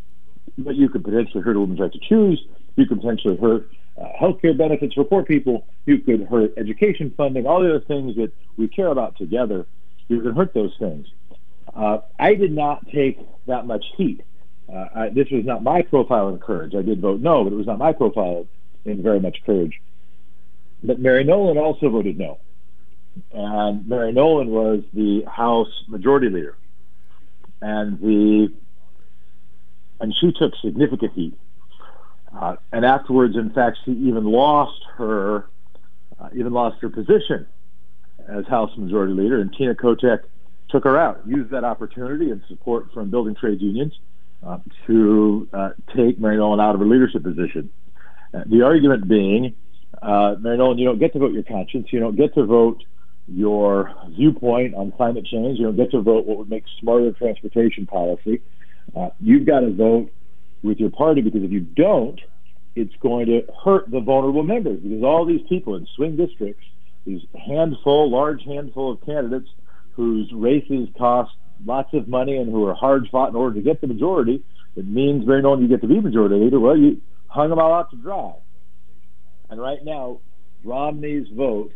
but 0.57 0.77
you 0.77 0.89
could 0.89 1.03
potentially 1.03 1.43
hurt 1.43 1.57
a 1.57 1.61
woman's 1.61 1.81
right 1.81 1.93
to 1.93 1.99
choose. 1.99 2.43
You 2.77 2.87
could 2.87 3.01
potentially 3.01 3.37
hurt 3.37 3.69
uh, 4.01 4.05
health 4.19 4.41
care 4.41 4.55
benefits 4.55 4.95
for 4.95 5.03
poor 5.05 5.25
people. 5.25 5.67
You 5.87 5.99
could 5.99 6.29
hurt 6.29 6.55
education 6.57 7.13
funding, 7.17 7.47
all 7.47 7.63
the 7.63 7.71
other 7.71 7.85
things 7.85 8.15
that 8.17 8.33
we 8.57 8.69
care 8.69 8.87
about 8.87 9.17
together. 9.17 9.67
You 10.07 10.21
can 10.21 10.37
hurt 10.37 10.55
those 10.55 10.75
things. 10.79 11.09
Uh, 11.75 11.99
I 12.19 12.35
did 12.35 12.53
not 12.53 12.89
take 12.89 13.19
that 13.47 13.67
much 13.67 13.85
heat. 13.97 14.23
Uh, 14.73 14.87
I, 14.95 15.09
this 15.09 15.29
was 15.33 15.45
not 15.45 15.65
my 15.65 15.83
profile 15.83 16.29
in 16.29 16.39
courage. 16.39 16.77
I 16.77 16.83
did 16.83 17.01
vote 17.01 17.21
no, 17.21 17.43
but 17.43 17.53
it 17.53 17.57
was 17.57 17.67
not 17.67 17.79
my 17.79 17.93
profile 17.93 18.47
in 18.85 19.03
very 19.03 19.19
much 19.19 19.39
courage. 19.45 19.81
But 20.85 21.01
Mary 21.01 21.25
Nolan 21.25 21.59
also 21.59 21.89
voted 21.91 22.19
no 22.19 22.39
and 23.33 23.87
Mary 23.87 24.13
Nolan 24.13 24.49
was 24.49 24.83
the 24.93 25.25
House 25.25 25.85
Majority 25.89 26.29
Leader, 26.29 26.57
and 27.61 28.01
the 28.01 28.53
and 30.01 30.15
she 30.15 30.33
took 30.33 30.55
significant 30.63 31.13
heat. 31.13 31.39
Uh, 32.39 32.57
and 32.73 32.85
afterwards, 32.85 33.37
in 33.37 33.51
fact, 33.51 33.79
she 33.85 33.93
even 33.93 34.25
lost 34.25 34.83
her 34.97 35.47
uh, 36.21 36.29
even 36.35 36.53
lost 36.53 36.81
her 36.83 36.89
position 36.89 37.47
as 38.29 38.47
House 38.47 38.71
Majority 38.77 39.13
Leader, 39.13 39.41
and 39.41 39.53
Tina 39.57 39.75
Kotek 39.75 40.21
took 40.69 40.85
her 40.85 40.99
out, 40.99 41.23
used 41.27 41.51
that 41.51 41.65
opportunity 41.65 42.31
and 42.31 42.43
support 42.49 42.93
from 42.93 43.11
building 43.11 43.35
trade 43.35 43.61
unions 43.61 43.93
uh, 44.45 44.59
to 44.87 45.49
uh, 45.53 45.71
take 45.95 46.19
Mary 46.19 46.37
Nolan 46.37 46.61
out 46.61 46.75
of 46.75 46.81
her 46.81 46.87
leadership 46.87 47.23
position. 47.23 47.71
Uh, 48.35 48.43
the 48.47 48.63
argument 48.63 49.09
being, 49.09 49.55
uh, 50.03 50.35
Mary 50.41 50.57
Nolan, 50.57 50.79
you 50.79 50.85
don't 50.85 50.99
get 50.99 51.13
to 51.13 51.19
vote 51.19 51.33
your 51.33 51.45
conscience, 51.45 51.89
you 51.93 52.01
don't 52.01 52.17
get 52.17 52.35
to 52.35 52.45
vote 52.45 52.83
your 53.29 53.93
viewpoint 54.11 54.75
on 54.75 54.93
climate 54.93 55.27
change. 55.27 55.59
You 55.59 55.67
don't 55.67 55.77
get 55.77 55.91
to 55.91 56.01
vote 56.01 56.27
what 56.27 56.39
would 56.39 56.51
make 56.51 56.65
smarter 56.81 57.13
transportation 57.13 57.87
policy. 57.87 58.43
Uh, 58.97 59.09
you've 59.21 59.47
got 59.47 59.61
to 59.61 59.73
vote 59.73 60.11
with 60.63 60.79
your 60.79 60.91
party 60.91 61.21
because 61.21 61.43
if 61.43 61.51
you 61.51 61.61
don't, 61.61 62.21
it's 62.75 62.95
going 63.01 63.27
to 63.27 63.43
hurt 63.65 63.91
the 63.91 64.01
vulnerable 64.01 64.43
members 64.43 64.81
because 64.81 65.03
all 65.03 65.25
these 65.27 65.41
people 65.49 65.77
in 65.77 65.87
swing 65.97 66.17
districts, 66.17 66.65
these 67.05 67.23
handful, 67.47 68.11
large 68.11 68.45
handful 68.45 68.93
of 68.93 69.05
candidates 69.05 69.49
whose 69.93 70.31
races 70.33 70.89
cost 70.97 71.33
lots 71.65 71.93
of 71.95 72.07
money 72.07 72.37
and 72.37 72.51
who 72.51 72.67
are 72.67 72.75
hard 72.75 73.09
fought 73.11 73.31
in 73.31 73.37
order 73.37 73.55
to 73.55 73.63
get 73.63 73.81
the 73.81 73.87
majority, 73.87 74.45
it 74.77 74.87
means 74.87 75.25
very 75.25 75.43
often 75.43 75.63
you 75.63 75.69
get 75.69 75.81
to 75.81 75.89
be 75.89 76.01
majority 76.01 76.37
leader. 76.37 76.61
Well, 76.61 76.77
you 76.77 77.01
hung 77.29 77.49
them 77.49 77.59
all 77.59 77.73
out 77.73 77.91
to 77.91 77.97
dry. 77.97 78.35
And 79.49 79.61
right 79.61 79.83
now, 79.83 80.21
Romney's 80.65 81.29
vote 81.35 81.73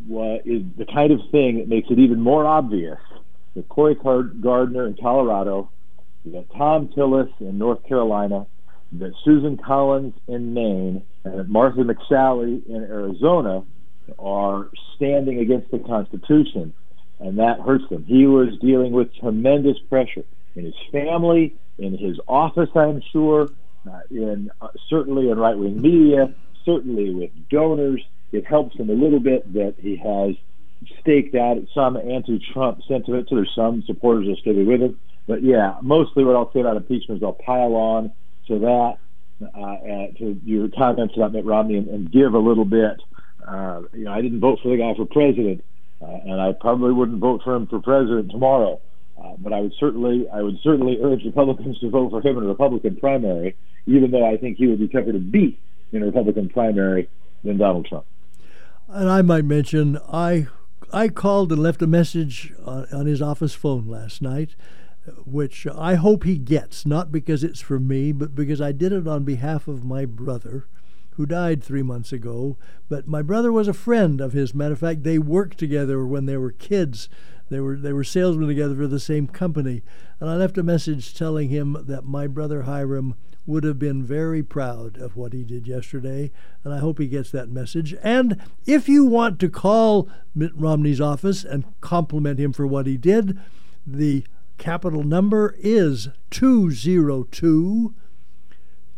is 0.00 0.62
the 0.76 0.86
kind 0.92 1.12
of 1.12 1.20
thing 1.30 1.58
that 1.58 1.68
makes 1.68 1.90
it 1.90 1.98
even 1.98 2.20
more 2.20 2.46
obvious 2.46 2.98
that 3.54 3.68
Cory 3.68 3.94
Gardner 3.94 4.86
in 4.86 4.96
Colorado, 5.00 5.70
that 6.26 6.46
Thom 6.56 6.88
Tillis 6.88 7.30
in 7.40 7.58
North 7.58 7.84
Carolina, 7.86 8.46
that 8.92 9.12
Susan 9.24 9.56
Collins 9.56 10.14
in 10.26 10.54
Maine, 10.54 11.02
and 11.24 11.38
that 11.38 11.48
Martha 11.48 11.80
McSally 11.80 12.66
in 12.66 12.82
Arizona 12.84 13.64
are 14.18 14.70
standing 14.96 15.38
against 15.40 15.70
the 15.70 15.78
Constitution, 15.78 16.72
and 17.20 17.38
that 17.38 17.60
hurts 17.60 17.84
them. 17.90 18.04
He 18.04 18.26
was 18.26 18.58
dealing 18.60 18.92
with 18.92 19.14
tremendous 19.16 19.78
pressure 19.90 20.24
in 20.54 20.64
his 20.64 20.74
family, 20.90 21.56
in 21.78 21.96
his 21.96 22.18
office, 22.26 22.70
I'm 22.74 23.02
sure, 23.12 23.48
uh, 23.88 24.00
in 24.10 24.50
uh, 24.60 24.68
certainly 24.88 25.30
in 25.30 25.38
right-wing 25.38 25.80
media, 25.80 26.34
certainly 26.64 27.14
with 27.14 27.30
donors. 27.48 28.02
It 28.32 28.46
helps 28.46 28.76
him 28.76 28.90
a 28.90 28.92
little 28.92 29.20
bit 29.20 29.52
that 29.54 29.74
he 29.78 29.96
has 29.96 30.36
staked 31.00 31.34
out 31.34 31.58
some 31.74 31.96
anti-Trump 31.96 32.80
sentiment. 32.86 33.28
So 33.28 33.36
there's 33.36 33.52
some 33.54 33.82
supporters 33.86 34.26
that 34.26 34.36
stay 34.38 34.52
with 34.62 34.80
him. 34.80 34.98
But 35.26 35.42
yeah, 35.42 35.76
mostly 35.82 36.24
what 36.24 36.36
I'll 36.36 36.52
say 36.52 36.60
about 36.60 36.76
impeachment 36.76 37.18
is 37.18 37.22
I'll 37.22 37.32
pile 37.32 37.74
on 37.74 38.12
to 38.48 38.58
that, 38.60 38.98
uh, 39.42 40.18
to 40.18 40.40
your 40.44 40.68
comments 40.68 41.14
about 41.16 41.32
Mitt 41.32 41.44
Romney, 41.44 41.76
and, 41.76 41.88
and 41.88 42.12
give 42.12 42.34
a 42.34 42.38
little 42.38 42.64
bit. 42.64 43.00
Uh, 43.46 43.82
you 43.92 44.04
know, 44.04 44.12
I 44.12 44.20
didn't 44.20 44.40
vote 44.40 44.58
for 44.62 44.68
the 44.68 44.76
guy 44.76 44.94
for 44.94 45.06
president, 45.06 45.64
uh, 46.00 46.06
and 46.06 46.40
I 46.40 46.52
probably 46.52 46.92
wouldn't 46.92 47.18
vote 47.18 47.42
for 47.44 47.54
him 47.54 47.66
for 47.66 47.80
president 47.80 48.30
tomorrow. 48.30 48.80
Uh, 49.22 49.34
but 49.38 49.52
I 49.52 49.60
would 49.60 49.72
certainly, 49.80 50.28
I 50.32 50.42
would 50.42 50.58
certainly 50.62 50.98
urge 51.02 51.24
Republicans 51.24 51.78
to 51.80 51.90
vote 51.90 52.10
for 52.10 52.20
him 52.20 52.38
in 52.38 52.44
a 52.44 52.48
Republican 52.48 52.96
primary, 52.96 53.56
even 53.86 54.10
though 54.10 54.24
I 54.24 54.36
think 54.36 54.58
he 54.58 54.66
would 54.66 54.78
be 54.78 54.88
tougher 54.88 55.12
to 55.12 55.18
beat 55.18 55.58
in 55.92 56.02
a 56.02 56.06
Republican 56.06 56.48
primary 56.48 57.08
than 57.42 57.58
Donald 57.58 57.86
Trump. 57.86 58.06
And 58.88 59.10
I 59.10 59.20
might 59.22 59.44
mention, 59.44 59.98
I 60.10 60.46
I 60.90 61.08
called 61.08 61.52
and 61.52 61.62
left 61.62 61.82
a 61.82 61.86
message 61.86 62.54
on, 62.64 62.86
on 62.90 63.06
his 63.06 63.20
office 63.20 63.54
phone 63.54 63.86
last 63.86 64.22
night, 64.22 64.56
which 65.26 65.66
I 65.66 65.96
hope 65.96 66.24
he 66.24 66.38
gets, 66.38 66.86
not 66.86 67.12
because 67.12 67.44
it's 67.44 67.60
for 67.60 67.78
me, 67.78 68.12
but 68.12 68.34
because 68.34 68.60
I 68.62 68.72
did 68.72 68.92
it 68.92 69.06
on 69.06 69.24
behalf 69.24 69.68
of 69.68 69.84
my 69.84 70.06
brother, 70.06 70.66
who 71.12 71.26
died 71.26 71.62
three 71.62 71.82
months 71.82 72.12
ago. 72.12 72.56
But 72.88 73.06
my 73.06 73.20
brother 73.20 73.52
was 73.52 73.68
a 73.68 73.74
friend 73.74 74.22
of 74.22 74.32
his. 74.32 74.54
Matter 74.54 74.72
of 74.72 74.78
fact, 74.78 75.02
they 75.02 75.18
worked 75.18 75.58
together 75.58 76.06
when 76.06 76.24
they 76.24 76.38
were 76.38 76.52
kids. 76.52 77.10
They 77.50 77.60
were 77.60 77.76
they 77.76 77.92
were 77.92 78.04
salesmen 78.04 78.48
together 78.48 78.74
for 78.74 78.86
the 78.86 79.00
same 79.00 79.26
company. 79.26 79.82
And 80.20 80.28
I 80.28 80.36
left 80.36 80.58
a 80.58 80.62
message 80.62 81.14
telling 81.14 81.48
him 81.48 81.76
that 81.86 82.04
my 82.04 82.26
brother 82.26 82.62
Hiram 82.62 83.14
would 83.46 83.64
have 83.64 83.78
been 83.78 84.02
very 84.02 84.42
proud 84.42 84.98
of 84.98 85.16
what 85.16 85.32
he 85.32 85.42
did 85.42 85.66
yesterday, 85.66 86.30
and 86.62 86.74
I 86.74 86.78
hope 86.78 86.98
he 86.98 87.08
gets 87.08 87.30
that 87.30 87.48
message. 87.48 87.94
And 88.02 88.36
if 88.66 88.90
you 88.90 89.06
want 89.06 89.40
to 89.40 89.48
call 89.48 90.10
Mitt 90.34 90.52
Romney's 90.54 91.00
office 91.00 91.44
and 91.44 91.64
compliment 91.80 92.38
him 92.38 92.52
for 92.52 92.66
what 92.66 92.86
he 92.86 92.98
did, 92.98 93.38
the 93.86 94.24
capital 94.58 95.02
number 95.02 95.54
is 95.58 96.08
202 96.30 97.94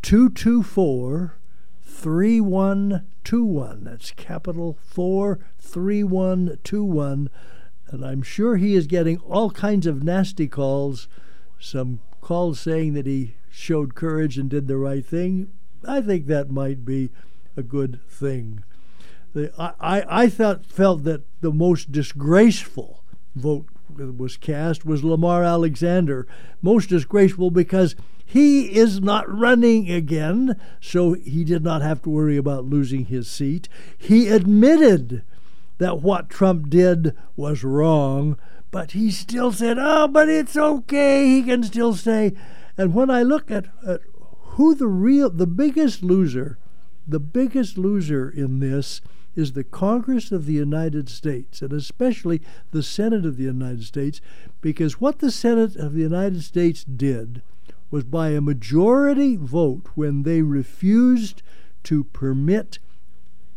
224 0.03 1.37
3121. 1.83 3.85
That's 3.85 4.11
capital 4.13 4.79
43121. 4.83 7.31
And 7.91 8.05
I'm 8.05 8.23
sure 8.23 8.57
he 8.57 8.75
is 8.75 8.87
getting 8.87 9.19
all 9.19 9.51
kinds 9.51 9.87
of 9.87 10.05
nasty 10.05 10.47
calls, 10.47 11.09
some 11.59 12.01
calls 12.21 12.61
saying 12.61 12.95
that 12.95 13.07
he 13.07 13.35
showed 13.51 13.95
courage 13.95 14.39
and 14.39 14.49
did 14.49 14.69
the 14.69 14.77
right 14.77 15.05
thing, 15.05 15.51
I 15.87 16.01
think 16.01 16.27
that 16.27 16.51
might 16.51 16.85
be 16.85 17.11
a 17.57 17.63
good 17.63 18.01
thing. 18.09 18.63
The, 19.33 19.53
I, 19.59 20.05
I 20.09 20.29
thought 20.29 20.67
felt 20.67 21.05
that 21.05 21.23
the 21.41 21.53
most 21.53 21.91
disgraceful 21.91 23.03
vote 23.35 23.67
was 24.17 24.37
cast 24.37 24.85
was 24.85 25.03
Lamar 25.03 25.43
Alexander. 25.43 26.27
Most 26.63 26.89
disgraceful 26.89 27.51
because 27.51 27.97
he 28.25 28.77
is 28.77 29.01
not 29.01 29.29
running 29.29 29.91
again, 29.91 30.61
so 30.81 31.15
he 31.15 31.43
did 31.43 31.65
not 31.65 31.83
have 31.83 32.03
to 32.03 32.11
worry 32.11 32.37
about 32.37 32.65
losing 32.65 33.07
his 33.07 33.29
seat. 33.29 33.69
He 33.99 34.29
admitted 34.29 35.23
that 35.81 36.03
what 36.03 36.29
Trump 36.29 36.69
did 36.69 37.17
was 37.37 37.65
wrong, 37.65 38.37
but 38.71 38.91
he 38.91 39.11
still 39.11 39.51
said, 39.51 39.79
oh, 39.81 40.07
but 40.07 40.29
it's 40.29 40.55
okay. 40.55 41.27
He 41.27 41.43
can 41.43 41.63
still 41.63 41.95
stay. 41.95 42.35
And 42.77 42.95
when 42.95 43.09
I 43.09 43.23
look 43.23 43.51
at, 43.51 43.65
at 43.85 44.03
who 44.41 44.75
the 44.75 44.87
real, 44.87 45.31
the 45.31 45.47
biggest 45.47 46.03
loser, 46.03 46.59
the 47.09 47.19
biggest 47.19 47.79
loser 47.79 48.29
in 48.29 48.61
this 48.61 49.01
is 49.35 49.55
the 49.55 49.65
Congress 49.65 50.31
of 50.31 50.45
the 50.45 50.53
United 50.53 51.09
States, 51.09 51.63
and 51.63 51.73
especially 51.73 52.43
the 52.73 52.83
Senate 52.83 53.25
of 53.25 53.39
the 53.39 53.45
United 53.45 53.85
States, 53.85 54.21
because 54.61 55.01
what 55.01 55.21
the 55.21 55.31
Senate 55.31 55.77
of 55.77 55.95
the 55.95 56.03
United 56.03 56.43
States 56.43 56.85
did 56.85 57.41
was 57.91 58.05
by 58.05 58.29
a 58.29 58.43
majority 58.43 59.35
vote 59.35 59.89
when 59.95 60.25
they 60.25 60.43
refused 60.43 61.43
to 61.85 62.05
permit 62.05 62.79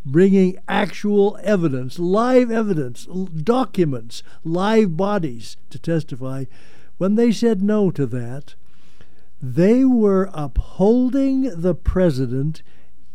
bringing 0.06 0.58
actual 0.68 1.38
evidence, 1.44 1.98
live 2.00 2.52
evidence, 2.52 3.06
documents, 3.06 4.24
live 4.44 4.98
bodies 4.98 5.58
to 5.70 5.80
testify, 5.80 6.46
when 6.98 7.16
they 7.16 7.32
said 7.32 7.62
no 7.62 7.90
to 7.92 8.06
that, 8.06 8.56
they 9.42 9.84
were 9.84 10.30
upholding 10.34 11.62
the 11.62 11.76
president 11.76 12.62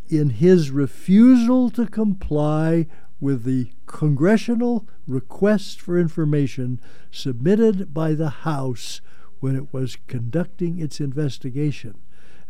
in 0.08 0.30
his 0.30 0.70
refusal 0.70 1.70
to 1.70 1.86
comply 1.86 2.86
with 3.20 3.44
the 3.44 3.70
congressional 3.86 4.86
request 5.06 5.80
for 5.80 5.98
information 5.98 6.80
submitted 7.10 7.92
by 7.92 8.14
the 8.14 8.30
House 8.30 9.00
when 9.40 9.56
it 9.56 9.72
was 9.72 9.96
conducting 10.06 10.78
its 10.78 11.00
investigation. 11.00 11.94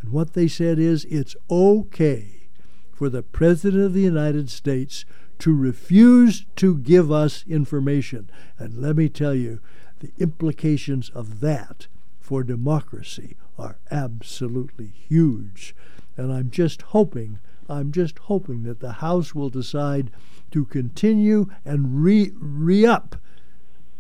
And 0.01 0.13
what 0.13 0.35
they 0.35 0.49
said 0.49 0.79
is 0.79 1.05
it's 1.07 1.37
okay 1.51 2.38
for 2.99 3.09
the 3.09 3.23
President 3.23 3.81
of 3.85 3.95
the 3.95 4.01
United 4.01 4.51
States 4.51 5.05
to 5.39 5.55
refuse 5.55 6.47
to 6.57 6.77
give 6.79 7.13
us 7.13 7.45
information. 7.47 8.29
And 8.59 8.83
let 8.83 8.97
me 8.97 9.09
tell 9.09 9.37
you, 9.37 9.61
the 10.01 10.11
implications 10.19 11.09
of 11.11 11.39
that 11.39 11.87
for 12.19 12.43
democracy 12.43 13.37
are 13.57 13.79
absolutely 13.93 14.89
huge. 14.89 15.77
And 16.17 16.33
I'm 16.33 16.51
just 16.51 16.83
hoping, 16.83 17.39
I'm 17.69 17.93
just 17.93 18.19
hoping 18.19 18.65
that 18.65 18.81
the 18.81 18.95
House 18.95 19.33
will 19.33 19.49
decide 19.49 20.11
to 20.51 20.65
continue 20.65 21.47
and 21.65 22.03
re, 22.03 22.33
re 22.35 22.85
up, 22.85 23.15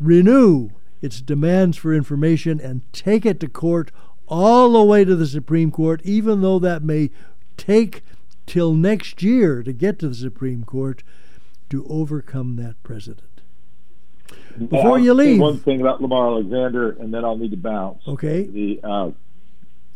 renew 0.00 0.70
its 1.00 1.20
demands 1.20 1.76
for 1.76 1.94
information 1.94 2.60
and 2.60 2.82
take 2.92 3.24
it 3.24 3.38
to 3.38 3.48
court 3.48 3.92
all 4.26 4.72
the 4.72 4.82
way 4.82 5.04
to 5.04 5.14
the 5.14 5.28
Supreme 5.28 5.70
Court, 5.70 6.00
even 6.02 6.40
though 6.40 6.58
that 6.58 6.82
may 6.82 7.10
take 7.56 8.02
till 8.48 8.74
next 8.74 9.22
year 9.22 9.62
to 9.62 9.72
get 9.72 9.98
to 10.00 10.08
the 10.08 10.14
Supreme 10.14 10.64
Court 10.64 11.04
to 11.70 11.86
overcome 11.88 12.56
that 12.56 12.82
president. 12.82 13.42
Before 14.58 14.98
you 14.98 15.14
leave, 15.14 15.40
one 15.40 15.58
thing 15.58 15.80
about 15.80 16.02
Lamar 16.02 16.28
Alexander, 16.28 16.90
and 16.90 17.14
then 17.14 17.24
I'll 17.24 17.36
need 17.36 17.52
to 17.52 17.56
bounce. 17.56 18.02
Okay. 18.08 18.42
The 18.44 18.80
uh, 18.82 19.10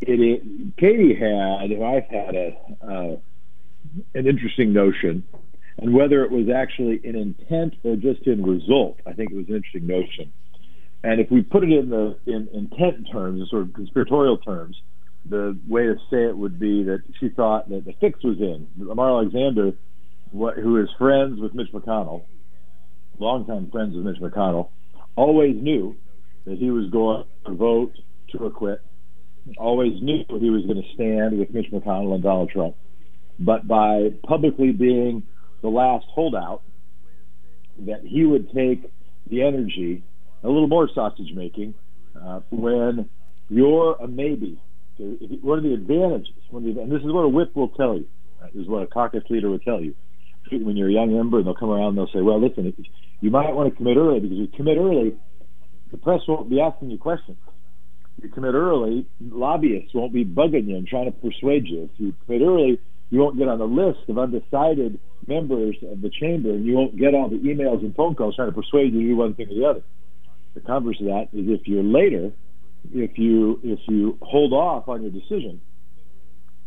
it, 0.00 0.20
it, 0.20 0.76
Katie 0.76 1.14
had, 1.14 1.72
I've 1.82 2.04
had 2.04 2.34
a 2.36 2.58
uh, 2.82 3.16
an 4.14 4.26
interesting 4.26 4.72
notion, 4.72 5.24
and 5.78 5.92
whether 5.92 6.24
it 6.24 6.30
was 6.30 6.48
actually 6.48 7.00
in 7.02 7.16
intent 7.16 7.74
or 7.82 7.96
just 7.96 8.26
in 8.26 8.44
result, 8.44 9.00
I 9.06 9.12
think 9.12 9.32
it 9.32 9.36
was 9.36 9.48
an 9.48 9.56
interesting 9.56 9.86
notion. 9.86 10.32
And 11.02 11.20
if 11.20 11.30
we 11.30 11.42
put 11.42 11.64
it 11.64 11.72
in 11.72 11.90
the 11.90 12.16
in 12.26 12.48
intent 12.52 13.08
terms, 13.10 13.50
sort 13.50 13.62
of 13.62 13.72
conspiratorial 13.72 14.38
terms, 14.38 14.80
the 15.28 15.58
way 15.68 15.84
to 15.84 15.94
say 16.10 16.24
it 16.24 16.36
would 16.36 16.58
be 16.58 16.82
that 16.84 17.02
she 17.20 17.28
thought 17.28 17.68
that 17.68 17.84
the 17.84 17.94
fix 18.00 18.22
was 18.24 18.38
in. 18.38 18.66
Lamar 18.76 19.20
Alexander, 19.20 19.72
what, 20.30 20.56
who 20.56 20.78
is 20.78 20.88
friends 20.98 21.40
with 21.40 21.54
Mitch 21.54 21.72
McConnell, 21.72 22.22
longtime 23.18 23.70
friends 23.70 23.94
with 23.94 24.04
Mitch 24.04 24.20
McConnell, 24.20 24.68
always 25.14 25.56
knew 25.60 25.96
that 26.44 26.58
he 26.58 26.70
was 26.70 26.90
going 26.90 27.24
to 27.46 27.54
vote 27.54 27.92
to 28.32 28.46
acquit 28.46 28.80
always 29.58 30.00
knew 30.00 30.24
he 30.28 30.50
was 30.50 30.64
going 30.64 30.82
to 30.82 30.94
stand 30.94 31.38
with 31.38 31.52
Mitch 31.52 31.70
McConnell 31.72 32.14
and 32.14 32.22
Donald 32.22 32.50
Trump. 32.50 32.76
But 33.38 33.66
by 33.66 34.10
publicly 34.26 34.72
being 34.72 35.24
the 35.62 35.68
last 35.68 36.06
holdout 36.08 36.62
that 37.86 38.02
he 38.04 38.24
would 38.24 38.52
take 38.52 38.90
the 39.28 39.42
energy, 39.42 40.02
a 40.42 40.48
little 40.48 40.68
more 40.68 40.88
sausage 40.94 41.32
making, 41.34 41.74
uh, 42.20 42.40
when 42.50 43.08
you're 43.48 43.94
a 43.94 44.06
maybe. 44.06 44.60
One 45.42 45.58
are 45.58 45.62
the 45.62 45.74
advantages, 45.74 46.34
the, 46.50 46.56
and 46.56 46.90
this 46.90 47.00
is 47.00 47.12
what 47.12 47.22
a 47.22 47.28
whip 47.28 47.54
will 47.56 47.68
tell 47.70 47.96
you, 47.96 48.06
right? 48.40 48.52
this 48.52 48.62
is 48.62 48.68
what 48.68 48.82
a 48.82 48.86
caucus 48.86 49.24
leader 49.30 49.50
will 49.50 49.58
tell 49.58 49.80
you. 49.80 49.94
When 50.50 50.76
you're 50.76 50.90
a 50.90 50.92
young 50.92 51.16
member, 51.16 51.38
and 51.38 51.46
they'll 51.46 51.54
come 51.54 51.70
around 51.70 51.96
and 51.96 51.98
they'll 51.98 52.12
say, 52.12 52.20
well, 52.20 52.40
listen, 52.40 52.74
you 53.20 53.30
might 53.30 53.54
want 53.54 53.70
to 53.70 53.76
commit 53.76 53.96
early 53.96 54.20
because 54.20 54.36
if 54.36 54.50
you 54.50 54.56
commit 54.56 54.76
early, 54.76 55.16
the 55.90 55.96
press 55.96 56.20
won't 56.28 56.50
be 56.50 56.60
asking 56.60 56.90
you 56.90 56.98
questions. 56.98 57.38
If 58.18 58.24
you 58.24 58.30
commit 58.30 58.54
early, 58.54 59.06
lobbyists 59.20 59.94
won't 59.94 60.12
be 60.12 60.24
bugging 60.24 60.68
you 60.68 60.76
and 60.76 60.86
trying 60.86 61.06
to 61.06 61.12
persuade 61.12 61.66
you. 61.66 61.84
If 61.84 61.90
you 61.96 62.14
commit 62.26 62.42
early, 62.42 62.80
you 63.10 63.20
won't 63.20 63.38
get 63.38 63.48
on 63.48 63.58
the 63.58 63.66
list 63.66 64.08
of 64.08 64.18
undecided 64.18 64.98
members 65.26 65.76
of 65.90 66.00
the 66.00 66.10
chamber, 66.10 66.50
and 66.50 66.66
you 66.66 66.74
won't 66.74 66.98
get 66.98 67.14
all 67.14 67.28
the 67.28 67.36
emails 67.36 67.80
and 67.80 67.94
phone 67.94 68.14
calls 68.14 68.36
trying 68.36 68.48
to 68.48 68.54
persuade 68.54 68.92
you 68.92 69.00
to 69.00 69.06
do 69.08 69.16
one 69.16 69.34
thing 69.34 69.48
or 69.48 69.54
the 69.54 69.64
other. 69.64 69.82
The 70.54 70.60
converse 70.60 71.00
of 71.00 71.06
that 71.06 71.28
is 71.32 71.48
if 71.48 71.66
you're 71.66 71.82
later, 71.82 72.32
if 72.90 73.18
you 73.18 73.60
if 73.62 73.78
you 73.88 74.18
hold 74.22 74.52
off 74.52 74.88
on 74.88 75.02
your 75.02 75.10
decision, 75.10 75.60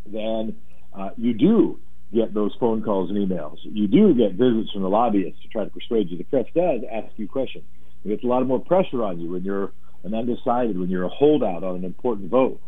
then 0.06 0.56
uh, 0.98 1.10
you 1.18 1.34
do 1.34 1.80
get 2.14 2.34
those 2.34 2.56
phone 2.60 2.82
calls 2.82 3.10
and 3.10 3.18
emails. 3.18 3.58
You 3.64 3.88
do 3.88 4.14
get 4.14 4.34
visits 4.34 4.72
from 4.72 4.84
the 4.84 4.90
lobbyists 4.90 5.42
to 5.42 5.48
try 5.50 5.64
to 5.64 5.70
persuade 5.70 6.10
you. 6.10 6.18
The 6.18 6.24
press 6.24 6.46
does 6.56 6.82
ask 6.92 7.08
you 7.18 7.28
questions. 7.28 7.66
It 8.04 8.10
gets 8.10 8.24
a 8.24 8.28
lot 8.28 8.46
more 8.46 8.60
pressure 8.60 9.04
on 9.04 9.20
you 9.20 9.32
when 9.32 9.44
you're 9.44 9.72
an 10.04 10.14
undecided, 10.14 10.78
when 10.78 10.90
you're 10.90 11.04
a 11.04 11.10
holdout 11.10 11.64
on 11.64 11.76
an 11.76 11.84
important 11.84 12.30
vote. 12.30 12.62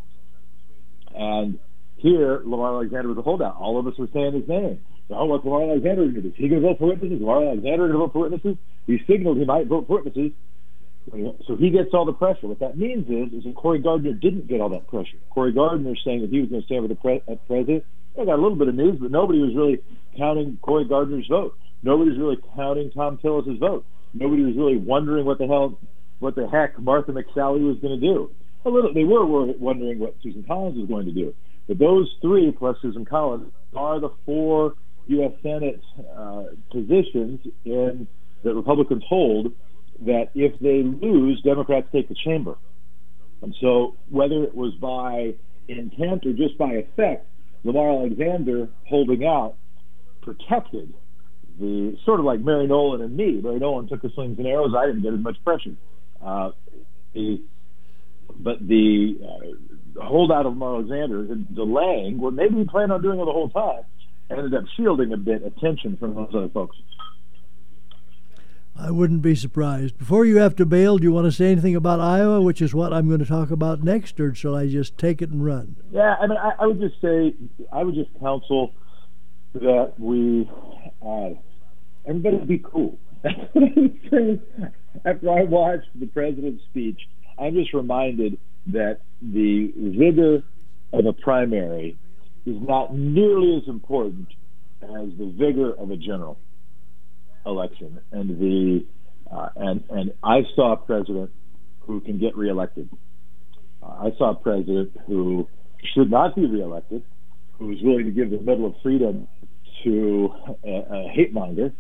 And 1.16 1.60
here, 1.98 2.42
Lamar 2.44 2.76
Alexander 2.76 3.10
was 3.10 3.18
a 3.18 3.22
holdout. 3.22 3.56
All 3.58 3.80
of 3.80 3.88
us 3.88 3.94
were 3.98 4.10
saying 4.14 4.34
his 4.34 4.48
name. 4.48 4.80
Oh, 5.10 5.26
what's 5.26 5.46
Lamar 5.46 5.64
Alexander 5.64 6.04
going 6.04 6.16
to 6.16 6.22
do? 6.22 6.28
Is 6.30 6.34
he 6.36 6.50
going 6.50 6.62
to 6.62 6.68
vote 6.68 6.80
for 6.80 6.88
witnesses? 6.88 7.20
Lamar 7.22 7.44
Alexander 7.44 7.88
going 7.88 7.92
to 7.92 7.98
vote 7.98 8.14
for 8.14 8.20
witnesses? 8.30 8.58
He 8.88 9.00
signaled 9.08 9.38
he 9.38 9.46
might 9.46 9.68
vote 9.68 9.88
for 9.88 10.02
witnesses. 10.02 10.32
So 11.48 11.56
he 11.56 11.70
gets 11.70 11.90
all 11.94 12.06
the 12.06 12.14
pressure. 12.14 12.48
What 12.48 12.60
that 12.60 12.78
means 12.78 13.08
is, 13.08 13.38
is 13.38 13.44
that 13.46 13.56
Cory 13.56 13.80
Gardner 13.80 14.14
didn't 14.14 14.48
get 14.48 14.60
all 14.60 14.70
that 14.70 14.88
pressure. 14.88 15.18
Cory 15.30 15.54
Gardner 15.54 15.96
saying 16.04 16.22
that 16.22 16.30
he 16.30 16.42
was 16.42 16.50
going 16.50 16.62
to 16.62 16.66
stand 16.66 16.84
for 16.84 16.88
the 16.90 16.96
pre- 16.96 17.24
uh, 17.28 17.36
president. 17.48 17.86
I 18.20 18.26
got 18.26 18.34
a 18.34 18.42
little 18.42 18.58
bit 18.58 18.68
of 18.68 18.76
news, 18.76 18.98
but 19.00 19.12
nobody 19.12 19.40
was 19.40 19.56
really 19.56 19.80
counting 20.18 20.58
Cory 20.62 20.86
Gardner's 20.86 21.28
vote. 21.28 21.56
Nobody 21.84 22.12
was 22.12 22.20
really 22.20 22.38
counting 22.56 22.92
Thom 22.92 23.18
Tillis's 23.20 23.60
vote. 23.60 23.86
Nobody 24.14 24.44
was 24.44 24.56
really 24.58 24.78
wondering 24.78 25.26
what 25.26 25.38
the 25.38 25.48
hell, 25.48 25.80
what 26.20 26.36
the 26.36 26.48
heck 26.48 26.78
Martha 26.80 27.12
McSally 27.12 27.66
was 27.66 27.78
going 27.82 28.00
to 28.00 28.06
do. 28.06 28.32
A 28.66 28.70
little, 28.70 28.94
they 28.94 29.04
were 29.04 29.26
wondering 29.26 30.00
what 30.00 30.16
Susan 30.22 30.44
Collins 30.44 30.78
was 30.78 30.90
going 30.90 31.06
to 31.06 31.14
do. 31.14 31.34
But 31.68 31.80
those 31.80 32.14
three, 32.22 32.52
plus 32.52 32.78
Susan 32.82 33.06
Collins, 33.06 33.52
are 33.76 34.00
the 34.00 34.10
four 34.26 34.74
U.S. 35.08 35.32
Senate 35.42 35.82
uh, 36.18 36.44
positions 36.72 37.40
in 37.64 38.08
that 38.44 38.56
Republicans 38.56 39.04
hold 39.08 39.54
that 40.06 40.30
if 40.36 40.60
they 40.60 40.84
lose, 40.84 41.42
Democrats 41.42 41.88
take 41.92 42.10
the 42.10 42.16
chamber. 42.24 42.56
And 43.42 43.56
so, 43.62 43.96
whether 44.10 44.44
it 44.44 44.56
was 44.56 44.74
by 44.76 45.36
intent 45.68 46.26
or 46.26 46.34
just 46.34 46.58
by 46.58 46.74
effect, 46.74 47.26
Lamar 47.64 47.90
Alexander 47.90 48.70
holding 48.88 49.26
out 49.26 49.56
protected 50.22 50.94
the 51.60 51.98
sort 52.06 52.20
of 52.20 52.26
like 52.26 52.40
Mary 52.40 52.68
Nolan 52.68 53.02
and 53.02 53.16
me. 53.16 53.40
Mary 53.42 53.60
Nolan 53.60 53.88
took 53.88 54.02
the 54.02 54.10
slings 54.16 54.38
and 54.38 54.48
arrows. 54.48 54.74
I 54.78 54.86
didn't 54.86 55.02
get 55.02 55.14
as 55.14 55.20
much 55.20 55.38
pressure. 55.44 55.76
Uh, 56.24 56.52
the, 57.14 57.42
but 58.38 58.60
the 58.68 59.18
uh, 59.24 60.04
holdout 60.04 60.46
of 60.46 60.54
Lamar 60.54 60.76
Alexander 60.76 61.22
and 61.32 61.56
delaying 61.56 62.20
what 62.20 62.34
maybe 62.34 62.56
he 62.56 62.64
planned 62.66 62.92
on 62.92 63.02
doing 63.02 63.20
it 63.20 63.26
the 63.26 63.32
whole 63.32 63.50
time 63.50 63.84
ended 64.30 64.54
up 64.54 64.66
shielding 64.76 65.14
a 65.14 65.18
bit 65.18 65.44
attention 65.44 65.98
from 65.98 66.16
those 66.16 66.30
other 66.36 66.50
folks. 66.50 66.78
I 68.80 68.92
wouldn't 68.92 69.24
be 69.24 69.34
surprised. 69.34 69.98
Before 69.98 70.24
you 70.26 70.38
have 70.38 70.56
to 70.58 70.66
bail, 70.66 70.98
do 70.98 71.04
you 71.04 71.12
want 71.12 71.26
to 71.26 71.32
say 71.32 71.52
anything 71.52 71.76
about 71.76 72.00
Iowa, 72.00 72.42
which 72.42 72.62
is 72.62 72.76
what 72.76 72.94
I'm 72.94 73.08
going 73.08 73.20
to 73.20 73.26
talk 73.26 73.50
about 73.50 73.84
next, 73.84 74.20
or 74.20 74.36
shall 74.36 74.56
I 74.56 74.68
just 74.68 74.98
take 74.98 75.22
it 75.22 75.32
and 75.32 75.44
run? 75.44 75.78
Yeah, 75.92 76.16
I 76.20 76.28
mean, 76.28 76.38
I, 76.38 76.52
I 76.60 76.68
would 76.68 76.80
just 76.80 77.02
say, 77.02 77.34
I 77.72 77.84
would 77.84 77.96
just 77.96 78.10
counsel 78.20 78.74
that 79.56 79.94
we, 79.98 80.50
uh, 81.04 81.30
everybody 82.06 82.38
be 82.46 82.60
cool. 82.60 83.00
That's 83.24 83.36
what 83.54 83.64
I 83.64 83.80
would 83.80 84.00
say. 84.12 84.40
After 85.06 85.32
I 85.32 85.44
watched 85.44 85.90
the 85.96 86.06
president's 86.08 86.64
speech, 86.66 87.00
I'm 87.40 87.56
just 87.56 87.74
reminded 87.74 88.38
that 88.68 89.00
the 89.22 89.74
vigor 89.76 90.44
of 90.94 91.06
a 91.06 91.14
primary 91.14 91.98
is 92.46 92.58
not 92.62 92.96
nearly 92.96 93.58
as 93.62 93.68
important 93.68 94.28
as 94.84 95.10
the 95.18 95.34
vigor 95.36 95.74
of 95.74 95.90
a 95.90 95.98
general 95.98 96.38
election, 97.48 98.00
and 98.12 98.30
the 98.40 98.86
uh, 99.32 99.50
and 99.56 99.84
and 99.90 100.14
I 100.24 100.42
saw 100.56 100.74
a 100.74 100.78
president 100.78 101.32
who 101.82 102.02
can 102.02 102.20
get 102.20 102.36
reelected. 102.36 102.90
Uh, 103.82 103.86
I 103.88 104.10
saw 104.18 104.32
a 104.32 104.36
president 104.36 104.92
who 105.08 105.48
should 105.94 106.12
not 106.12 106.36
be 106.36 106.46
reelected, 106.46 107.04
who 107.54 107.72
is 107.72 107.78
willing 107.82 108.06
to 108.06 108.12
give 108.12 108.32
the 108.32 108.40
medal 108.40 108.68
of 108.68 108.76
freedom 108.84 109.28
to 109.84 110.30
a, 110.64 110.70
a 110.70 111.12
hate 111.14 111.34
monger 111.34 111.72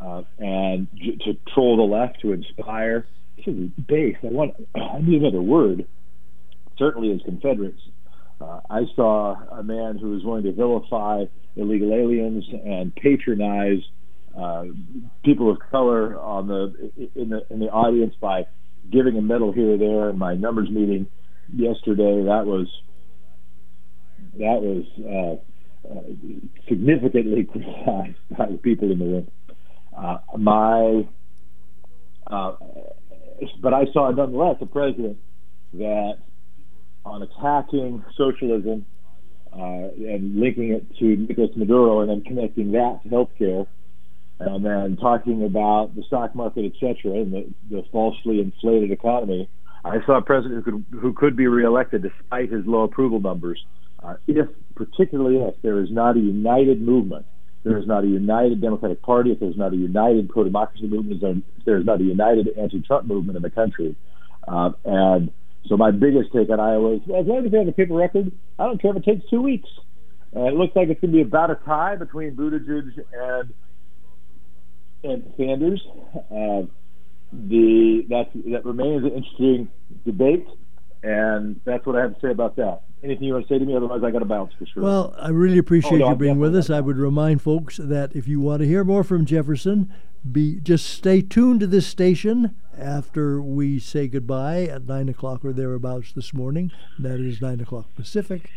uh, 0.00 0.22
and 0.38 0.88
j- 0.94 1.16
to 1.24 1.34
troll 1.54 1.76
the 1.76 1.82
left, 1.82 2.20
to 2.22 2.32
inspire. 2.32 3.06
This 3.36 3.46
is 3.46 3.70
base. 3.86 4.16
I 4.22 4.28
want. 4.28 4.54
I 4.74 5.00
need 5.00 5.22
another 5.22 5.42
word. 5.42 5.86
Certainly, 6.78 7.12
as 7.12 7.20
Confederates, 7.24 7.80
uh, 8.40 8.60
I 8.68 8.82
saw 8.94 9.34
a 9.50 9.62
man 9.62 9.98
who 9.98 10.10
was 10.10 10.24
willing 10.24 10.44
to 10.44 10.52
vilify 10.52 11.24
illegal 11.56 11.94
aliens 11.94 12.44
and 12.64 12.94
patronize 12.94 13.80
uh, 14.38 14.64
people 15.24 15.50
of 15.50 15.58
color 15.70 16.18
on 16.18 16.48
the 16.48 16.92
in 17.14 17.30
the 17.30 17.46
in 17.50 17.58
the 17.58 17.66
audience 17.66 18.14
by 18.20 18.46
giving 18.90 19.16
a 19.16 19.22
medal 19.22 19.52
here 19.52 19.74
or 19.74 19.78
there. 19.78 20.10
In 20.10 20.18
my 20.18 20.34
numbers 20.34 20.68
meeting 20.70 21.06
yesterday, 21.54 22.24
that 22.24 22.44
was 22.46 22.66
that 24.38 24.60
was 24.60 24.84
uh, 25.00 25.90
uh, 25.90 26.02
significantly 26.68 27.44
criticized 27.50 28.18
by 28.36 28.46
the 28.46 28.58
people 28.58 28.90
in 28.90 28.98
the 28.98 29.04
room. 29.04 29.30
Uh, 29.96 30.18
my, 30.36 31.08
uh, 32.26 32.52
but 33.62 33.72
I 33.72 33.84
saw 33.92 34.10
nonetheless 34.10 34.56
a 34.60 34.66
president 34.66 35.16
that, 35.74 36.18
on 37.04 37.22
attacking 37.22 38.04
socialism 38.16 38.84
uh, 39.52 39.88
and 39.96 40.36
linking 40.38 40.72
it 40.72 40.84
to 40.98 41.16
Nicolas 41.16 41.50
Maduro, 41.56 42.00
and 42.00 42.10
then 42.10 42.22
connecting 42.22 42.72
that 42.72 43.00
to 43.04 43.08
healthcare 43.08 43.66
and 44.38 44.64
then 44.64 44.96
talking 45.00 45.44
about 45.44 45.94
the 45.96 46.02
stock 46.04 46.34
market, 46.34 46.64
et 46.64 46.72
cetera, 46.78 47.20
and 47.20 47.32
the, 47.32 47.54
the 47.70 47.82
falsely 47.90 48.40
inflated 48.40 48.90
economy. 48.90 49.48
I 49.84 50.04
saw 50.04 50.18
a 50.18 50.22
president 50.22 50.64
who 50.64 50.72
could, 50.72 50.84
who 51.00 51.12
could 51.12 51.36
be 51.36 51.46
reelected 51.46 52.02
despite 52.02 52.50
his 52.50 52.66
low 52.66 52.82
approval 52.82 53.20
numbers, 53.20 53.64
uh, 54.02 54.14
if, 54.26 54.46
particularly 54.74 55.36
if 55.36 55.54
there 55.62 55.80
is 55.80 55.90
not 55.90 56.16
a 56.16 56.20
united 56.20 56.82
movement, 56.82 57.24
there 57.64 57.78
is 57.78 57.86
not 57.86 58.04
a 58.04 58.06
united 58.06 58.60
Democratic 58.60 59.00
Party, 59.02 59.32
if 59.32 59.40
there's 59.40 59.56
not 59.56 59.72
a 59.72 59.76
united 59.76 60.28
pro-democracy 60.28 60.86
movement, 60.86 61.44
if 61.58 61.64
there's 61.64 61.86
not 61.86 62.00
a 62.00 62.04
united 62.04 62.48
anti-Trump 62.58 63.06
movement 63.06 63.36
in 63.36 63.42
the 63.42 63.50
country. 63.50 63.96
Uh, 64.46 64.70
and 64.84 65.32
so 65.66 65.76
my 65.76 65.90
biggest 65.90 66.32
take 66.32 66.50
on 66.50 66.60
Iowa 66.60 66.96
is, 66.96 67.00
as 67.02 67.26
long 67.26 67.44
as 67.44 67.50
they 67.50 67.58
have 67.58 67.68
a 67.68 67.72
paper 67.72 67.94
record, 67.94 68.30
I 68.58 68.64
don't 68.64 68.80
care 68.80 68.90
if 68.90 68.98
it 68.98 69.04
takes 69.04 69.28
two 69.30 69.40
weeks. 69.40 69.68
Uh, 70.34 70.44
it 70.44 70.54
looks 70.54 70.76
like 70.76 70.88
it's 70.88 71.00
going 71.00 71.12
to 71.12 71.16
be 71.16 71.22
about 71.22 71.50
a 71.50 71.56
tie 71.64 71.96
between 71.96 72.36
Buttigieg 72.36 73.00
and 73.12 73.52
and 75.04 75.32
Sanders. 75.36 75.82
Uh, 76.30 76.62
the 77.32 78.06
that 78.08 78.30
that 78.52 78.64
remains 78.64 79.04
an 79.04 79.12
interesting 79.12 79.68
debate, 80.04 80.46
and 81.02 81.60
that's 81.64 81.84
what 81.86 81.96
I 81.96 82.02
have 82.02 82.14
to 82.14 82.20
say 82.20 82.30
about 82.30 82.56
that. 82.56 82.82
Anything 83.02 83.24
you 83.24 83.34
want 83.34 83.46
to 83.46 83.54
say 83.54 83.58
to 83.58 83.64
me? 83.64 83.76
Otherwise, 83.76 84.02
I 84.04 84.10
got 84.10 84.20
to 84.20 84.24
bounce 84.24 84.52
for 84.58 84.66
sure. 84.66 84.82
Well, 84.82 85.14
I 85.18 85.28
really 85.28 85.58
appreciate 85.58 86.00
oh, 86.00 86.06
no, 86.06 86.10
you 86.10 86.16
being 86.16 86.38
with 86.38 86.56
us. 86.56 86.70
I 86.70 86.80
would 86.80 86.96
remind 86.96 87.42
folks 87.42 87.76
that 87.76 88.14
if 88.16 88.26
you 88.26 88.40
want 88.40 88.60
to 88.62 88.66
hear 88.66 88.84
more 88.84 89.04
from 89.04 89.26
Jefferson, 89.26 89.92
be 90.30 90.60
just 90.60 90.86
stay 90.86 91.20
tuned 91.20 91.60
to 91.60 91.66
this 91.66 91.86
station 91.86 92.56
after 92.76 93.40
we 93.40 93.78
say 93.78 94.08
goodbye 94.08 94.62
at 94.62 94.86
nine 94.86 95.08
o'clock 95.08 95.44
or 95.44 95.52
thereabouts 95.52 96.12
this 96.12 96.32
morning. 96.32 96.72
That 96.98 97.20
is 97.20 97.40
nine 97.40 97.60
o'clock 97.60 97.94
Pacific, 97.94 98.50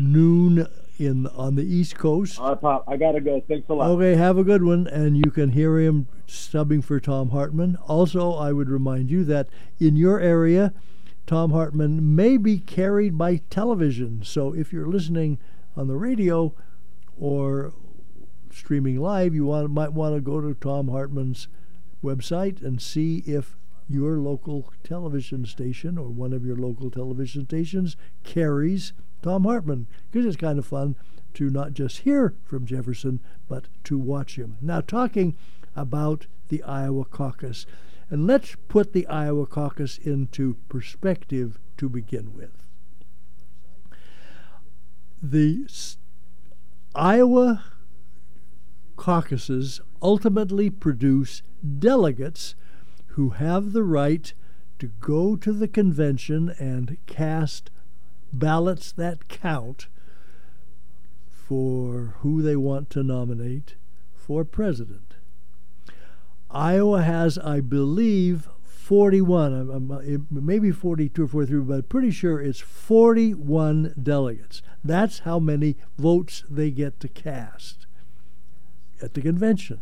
noon 0.00 0.66
in 0.98 1.26
on 1.28 1.54
the 1.54 1.64
East 1.64 1.96
Coast. 1.96 2.38
All 2.38 2.50
right, 2.50 2.60
Pop. 2.60 2.84
I 2.86 2.96
gotta 2.96 3.20
go. 3.20 3.42
Thanks 3.48 3.68
a 3.68 3.74
lot. 3.74 3.90
Okay, 3.90 4.14
have 4.16 4.36
a 4.38 4.44
good 4.44 4.62
one, 4.62 4.86
and 4.86 5.16
you 5.16 5.30
can 5.30 5.50
hear 5.50 5.78
him 5.78 6.06
subbing 6.26 6.84
for 6.84 7.00
Thom 7.00 7.30
Hartmann. 7.30 7.76
Also, 7.88 8.32
I 8.32 8.52
would 8.52 8.68
remind 8.68 9.10
you 9.10 9.24
that 9.24 9.48
in 9.78 9.96
your 9.96 10.20
area, 10.20 10.72
Thom 11.26 11.52
Hartmann 11.52 12.14
may 12.14 12.36
be 12.36 12.58
carried 12.58 13.16
by 13.16 13.36
television. 13.50 14.22
So 14.22 14.52
if 14.54 14.72
you're 14.72 14.88
listening 14.88 15.38
on 15.76 15.88
the 15.88 15.96
radio 15.96 16.54
or 17.18 17.72
streaming 18.52 19.00
live, 19.00 19.34
you 19.34 19.46
want, 19.46 19.70
might 19.70 19.92
want 19.92 20.14
to 20.14 20.20
go 20.20 20.40
to 20.40 20.54
Thom 20.54 20.88
Hartmann's 20.88 21.48
website 22.02 22.62
and 22.62 22.80
see 22.80 23.18
if 23.26 23.56
your 23.90 24.18
local 24.18 24.72
television 24.84 25.44
station 25.44 25.98
or 25.98 26.08
one 26.08 26.32
of 26.32 26.44
your 26.44 26.56
local 26.56 26.90
television 26.90 27.44
stations 27.44 27.96
carries 28.22 28.92
Thom 29.20 29.44
Hartmann 29.44 29.88
because 30.10 30.24
it's 30.24 30.36
kind 30.36 30.58
of 30.58 30.66
fun 30.66 30.94
to 31.34 31.50
not 31.50 31.72
just 31.72 31.98
hear 31.98 32.34
from 32.44 32.66
Jefferson, 32.66 33.20
but 33.48 33.66
to 33.84 33.98
watch 33.98 34.36
him. 34.36 34.56
Now, 34.60 34.80
talking 34.80 35.36
about 35.74 36.26
the 36.48 36.62
Iowa 36.62 37.04
caucus. 37.04 37.66
And 38.08 38.26
let's 38.26 38.56
put 38.68 38.92
the 38.92 39.06
Iowa 39.06 39.46
caucus 39.46 39.98
into 39.98 40.56
perspective 40.68 41.58
to 41.76 41.88
begin 41.88 42.34
with. 42.34 42.50
The 45.22 45.66
Iowa 46.94 47.64
caucuses 48.96 49.80
ultimately 50.02 50.70
produce 50.70 51.42
delegates 51.78 52.54
who 53.14 53.30
have 53.30 53.72
the 53.72 53.84
right 53.84 54.32
to 54.78 54.88
go 55.00 55.36
to 55.36 55.52
the 55.52 55.68
convention 55.68 56.54
and 56.58 56.96
cast 57.06 57.70
ballots 58.32 58.92
that 58.92 59.28
count 59.28 59.88
for 61.28 62.14
who 62.20 62.42
they 62.42 62.56
want 62.56 62.90
to 62.90 63.02
nominate 63.02 63.74
for 64.14 64.44
president. 64.44 65.14
Iowa 66.50 67.02
has, 67.02 67.38
I 67.38 67.60
believe, 67.60 68.48
41, 68.62 70.26
maybe 70.30 70.72
42 70.72 71.24
or 71.24 71.28
43, 71.28 71.60
but 71.60 71.88
pretty 71.88 72.10
sure 72.10 72.40
it's 72.40 72.60
41 72.60 73.94
delegates. 74.02 74.62
That's 74.84 75.20
how 75.20 75.38
many 75.38 75.76
votes 75.98 76.42
they 76.48 76.70
get 76.70 76.98
to 77.00 77.08
cast 77.08 77.86
at 79.00 79.14
the 79.14 79.20
convention. 79.20 79.80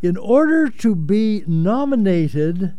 In 0.00 0.16
order 0.16 0.68
to 0.68 0.94
be 0.94 1.42
nominated 1.46 2.74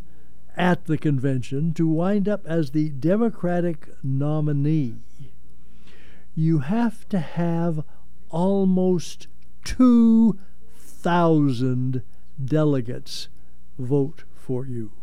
at 0.55 0.85
the 0.85 0.97
convention 0.97 1.73
to 1.73 1.85
wind 1.85 2.29
up 2.29 2.45
as 2.45 2.71
the 2.71 2.87
Democratic 2.89 3.89
nominee, 4.01 4.95
you 6.33 6.59
have 6.59 7.09
to 7.09 7.19
have 7.19 7.83
almost 8.29 9.27
2,000 9.65 12.03
delegates 12.43 13.27
vote 13.77 14.23
for 14.33 14.65
you. 14.65 14.93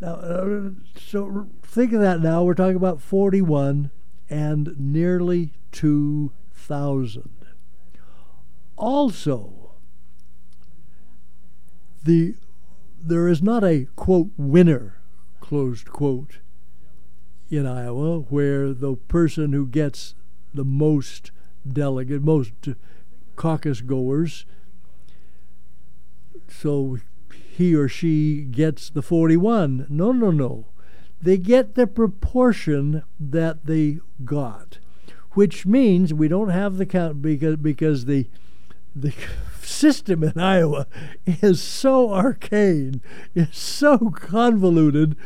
Now, 0.00 0.14
uh, 0.14 0.70
so 0.96 1.48
think 1.62 1.92
of 1.92 2.00
that 2.00 2.20
now. 2.20 2.44
We're 2.44 2.54
talking 2.54 2.76
about 2.76 3.00
41 3.00 3.90
and 4.30 4.76
nearly 4.78 5.54
2,000. 5.72 7.30
Also, 8.76 9.63
the 12.04 12.34
there 13.02 13.28
is 13.28 13.42
not 13.42 13.64
a 13.64 13.86
quote 13.96 14.30
winner 14.36 14.96
closed 15.40 15.90
quote 15.90 16.38
in 17.50 17.66
Iowa 17.66 18.20
where 18.20 18.72
the 18.72 18.96
person 18.96 19.52
who 19.52 19.66
gets 19.66 20.14
the 20.54 20.64
most 20.64 21.30
delegate, 21.70 22.22
most 22.22 22.52
caucus 23.36 23.80
goers, 23.80 24.46
so 26.48 26.98
he 27.28 27.74
or 27.74 27.88
she 27.88 28.42
gets 28.42 28.90
the 28.90 29.02
41. 29.02 29.86
No, 29.88 30.12
no, 30.12 30.30
no. 30.30 30.66
They 31.20 31.38
get 31.38 31.74
the 31.74 31.86
proportion 31.86 33.02
that 33.18 33.66
they 33.66 34.00
got, 34.24 34.78
which 35.32 35.64
means 35.64 36.12
we 36.12 36.28
don't 36.28 36.50
have 36.50 36.76
the 36.76 36.86
count 36.86 37.22
because 37.22 37.56
because 37.56 38.04
the 38.04 38.28
the 38.94 39.12
system 39.62 40.22
in 40.22 40.38
Iowa 40.38 40.86
is 41.26 41.62
so 41.62 42.12
arcane, 42.12 43.00
is 43.34 43.56
so 43.56 44.10
convoluted 44.10 45.16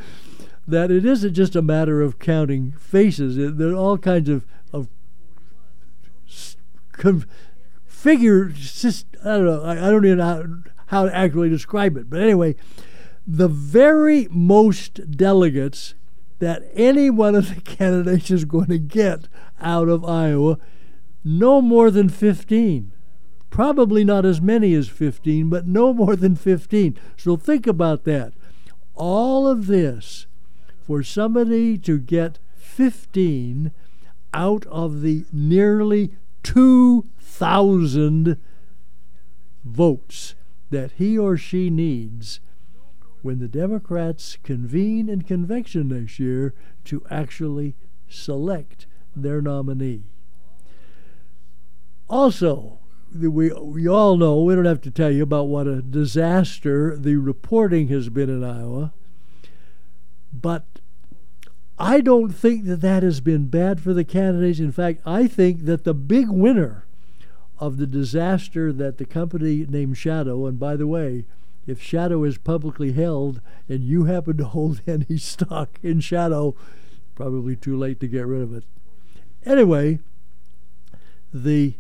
that 0.67 0.91
it 0.91 1.05
isn't 1.05 1.35
just 1.35 1.57
a 1.57 1.63
matter 1.63 2.03
of 2.03 2.19
counting 2.19 2.73
faces. 2.73 3.37
There 3.57 3.71
are 3.71 3.75
all 3.75 3.99
kinds 3.99 4.29
of 4.29 4.45
of 4.73 4.89
figure. 7.87 8.53
I 9.25 9.29
don't 9.29 9.45
know. 9.45 9.63
I, 9.63 9.73
I 9.73 9.91
don't 9.91 10.05
even 10.05 10.19
know 10.19 10.63
how 10.87 11.05
to 11.07 11.17
actually 11.17 11.49
describe 11.49 11.97
it. 11.97 12.09
But 12.09 12.21
anyway, 12.21 12.57
the 13.27 13.49
very 13.49 14.29
most 14.31 15.11
delegates 15.11 15.95
that 16.39 16.63
any 16.75 17.11
one 17.11 17.35
of 17.35 17.55
the 17.55 17.61
candidates 17.61 18.31
is 18.31 18.45
going 18.45 18.69
to 18.69 18.79
get 18.79 19.29
out 19.61 19.89
of 19.89 20.05
Iowa, 20.05 20.59
no 21.25 21.61
more 21.61 21.91
than 21.91 22.09
15. 22.09 22.93
Probably 23.51 24.05
not 24.05 24.25
as 24.25 24.41
many 24.41 24.75
as 24.75 24.89
15, 24.89 25.49
but 25.49 25.67
no 25.67 25.93
more 25.93 26.17
than 26.17 26.37
15. 26.37 26.99
So 27.17 27.37
think 27.37 27.67
about 27.67 28.05
that. 28.05 28.33
All 28.95 29.49
of 29.49 29.67
this 29.67 30.27
for 30.83 31.03
somebody 31.03 31.77
to 31.79 31.99
get 31.99 32.39
15 32.57 33.73
out 34.33 34.67
of 34.67 35.01
the 35.03 35.25
nearly 35.33 36.13
2,000 36.43 38.37
votes 39.65 40.35
that 40.71 40.93
he 40.93 41.19
or 41.19 41.37
she 41.37 41.71
needs 41.71 42.41
when 43.23 43.39
the 43.39 43.49
Democrats 43.49 44.39
convene 44.43 45.09
in 45.09 45.23
convention 45.23 45.89
next 45.89 46.19
year 46.19 46.55
to 46.85 47.03
actually 47.11 47.75
select 48.09 48.87
their 49.15 49.43
nominee. 49.43 50.05
Also, 52.09 52.78
we, 53.15 53.51
we 53.53 53.89
all 53.89 54.17
know, 54.17 54.43
we 54.43 54.55
don't 54.55 54.65
have 54.65 54.81
to 54.83 54.91
tell 54.91 55.11
you 55.11 55.23
about 55.23 55.49
what 55.49 55.67
a 55.67 55.83
disaster 55.83 56.97
the 56.97 57.17
reporting 57.17 57.89
has 57.89 58.09
been 58.09 58.29
in 58.29 58.45
Iowa, 58.45 58.93
but 60.33 60.65
I 61.79 62.01
don't 62.01 62.33
think 62.33 62.65
that 62.67 62.81
that 62.81 63.03
has 63.03 63.21
been 63.21 63.47
bad 63.47 63.81
for 63.81 63.95
the 63.95 64.05
candidates. 64.05 64.59
In 64.59 64.73
fact, 64.73 65.01
I 65.07 65.27
think 65.27 65.65
that 65.65 65.85
the 65.85 65.95
big 65.95 66.29
winner 66.29 66.85
of 67.59 67.77
the 67.77 67.87
disaster 67.87 68.73
that 68.73 68.99
the 68.99 69.05
company 69.05 69.65
named 69.69 69.97
Shadow, 69.97 70.47
and 70.47 70.59
by 70.59 70.77
the 70.77 70.87
way, 70.87 71.25
if 71.67 71.83
Shadow 71.83 72.25
is 72.25 72.39
publicly 72.39 72.93
held 72.93 73.41
and 73.69 73.85
you 73.85 74.05
happen 74.05 74.37
to 74.39 74.45
hold 74.45 74.81
any 74.87 75.19
stock 75.19 75.79
in 75.83 76.01
Shadow, 76.01 76.55
probably 77.15 77.57
too 77.57 77.77
late 77.77 78.01
to 78.01 78.09
get 78.09 78.27
rid 78.27 78.43
of 78.43 78.55
it. 78.55 78.65
Anyway, 79.45 79.99
the 81.33 81.75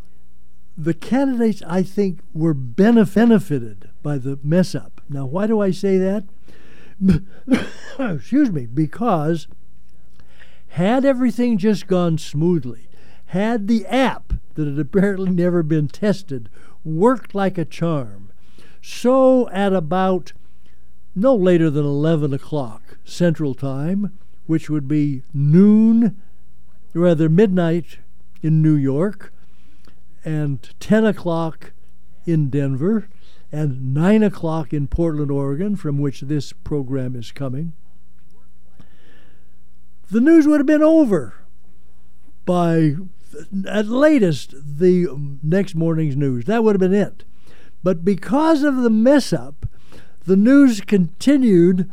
the 0.79 0.95
candidates 0.95 1.61
I 1.67 1.83
think 1.83 2.21
were 2.33 2.55
benefited 2.55 3.91
by 4.01 4.17
the 4.17 4.39
mess 4.45 4.77
up. 4.77 5.01
Now, 5.09 5.27
why 5.27 5.49
do 5.49 5.61
I 5.61 5.73
say 5.73 5.99
that? 5.99 6.25
Excuse 7.99 8.53
me, 8.53 8.67
because 8.67 9.49
had 10.69 11.05
everything 11.05 11.59
just 11.59 11.89
gone 11.89 12.17
smoothly, 12.17 12.89
had 13.27 13.67
the 13.67 13.87
app 13.87 14.35
that 14.55 14.69
had 14.69 14.79
apparently 14.79 15.31
never 15.31 15.65
been 15.65 15.89
tested 15.89 16.49
worked 16.85 17.35
like 17.35 17.59
a 17.59 17.65
charm. 17.65 18.31
So 18.81 19.49
at 19.51 19.73
about 19.73 20.33
no 21.17 21.35
later 21.35 21.71
than 21.71 21.85
11 21.85 22.33
o'clock 22.33 22.99
Central 23.05 23.55
Time, 23.55 24.17
which 24.47 24.71
would 24.71 24.87
be 24.87 25.23
noon, 25.35 26.17
rather 26.95 27.29
midnight 27.29 27.99
in 28.43 28.63
New 28.63 28.77
York, 28.77 29.33
and 30.25 30.69
10 30.81 31.05
o'clock 31.05 31.73
in 32.27 32.51
Denver, 32.51 33.09
and 33.51 33.95
9 33.95 34.23
o'clock 34.23 34.73
in 34.73 34.87
Portland, 34.87 35.31
Oregon, 35.31 35.77
from 35.77 35.99
which 35.99 36.21
this 36.23 36.53
program 36.53 37.17
is 37.17 37.33
coming, 37.33 37.73
the 40.11 40.21
news 40.21 40.47
would 40.47 40.61
have 40.61 40.67
been 40.67 40.83
over 40.83 41.35
by 42.45 42.97
at 43.69 43.87
latest 43.87 44.55
the 44.79 45.07
next 45.43 45.75
morning's 45.75 46.17
news. 46.17 46.47
That 46.47 46.65
would 46.65 46.75
have 46.75 46.91
been 46.91 46.99
it. 46.99 47.25
But 47.83 48.05
because 48.05 48.63
of 48.63 48.77
the 48.77 48.91
mess 48.91 49.33
up, 49.33 49.67
the 50.25 50.37
news 50.37 50.81
continued 50.81 51.91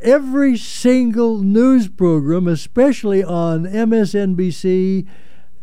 every 0.00 0.56
single 0.56 1.38
news 1.38 1.88
program, 1.88 2.46
especially 2.46 3.22
on 3.22 3.64
MSNBC 3.64 5.06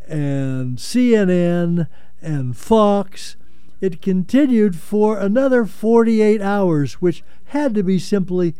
and 0.07 0.77
CNN 0.77 1.87
and 2.21 2.55
Fox. 2.57 3.35
It 3.81 4.01
continued 4.01 4.75
for 4.75 5.19
another 5.19 5.65
48 5.65 6.41
hours, 6.41 6.93
which 6.95 7.23
had 7.45 7.75
to 7.75 7.83
be 7.83 7.99
simply 7.99 8.55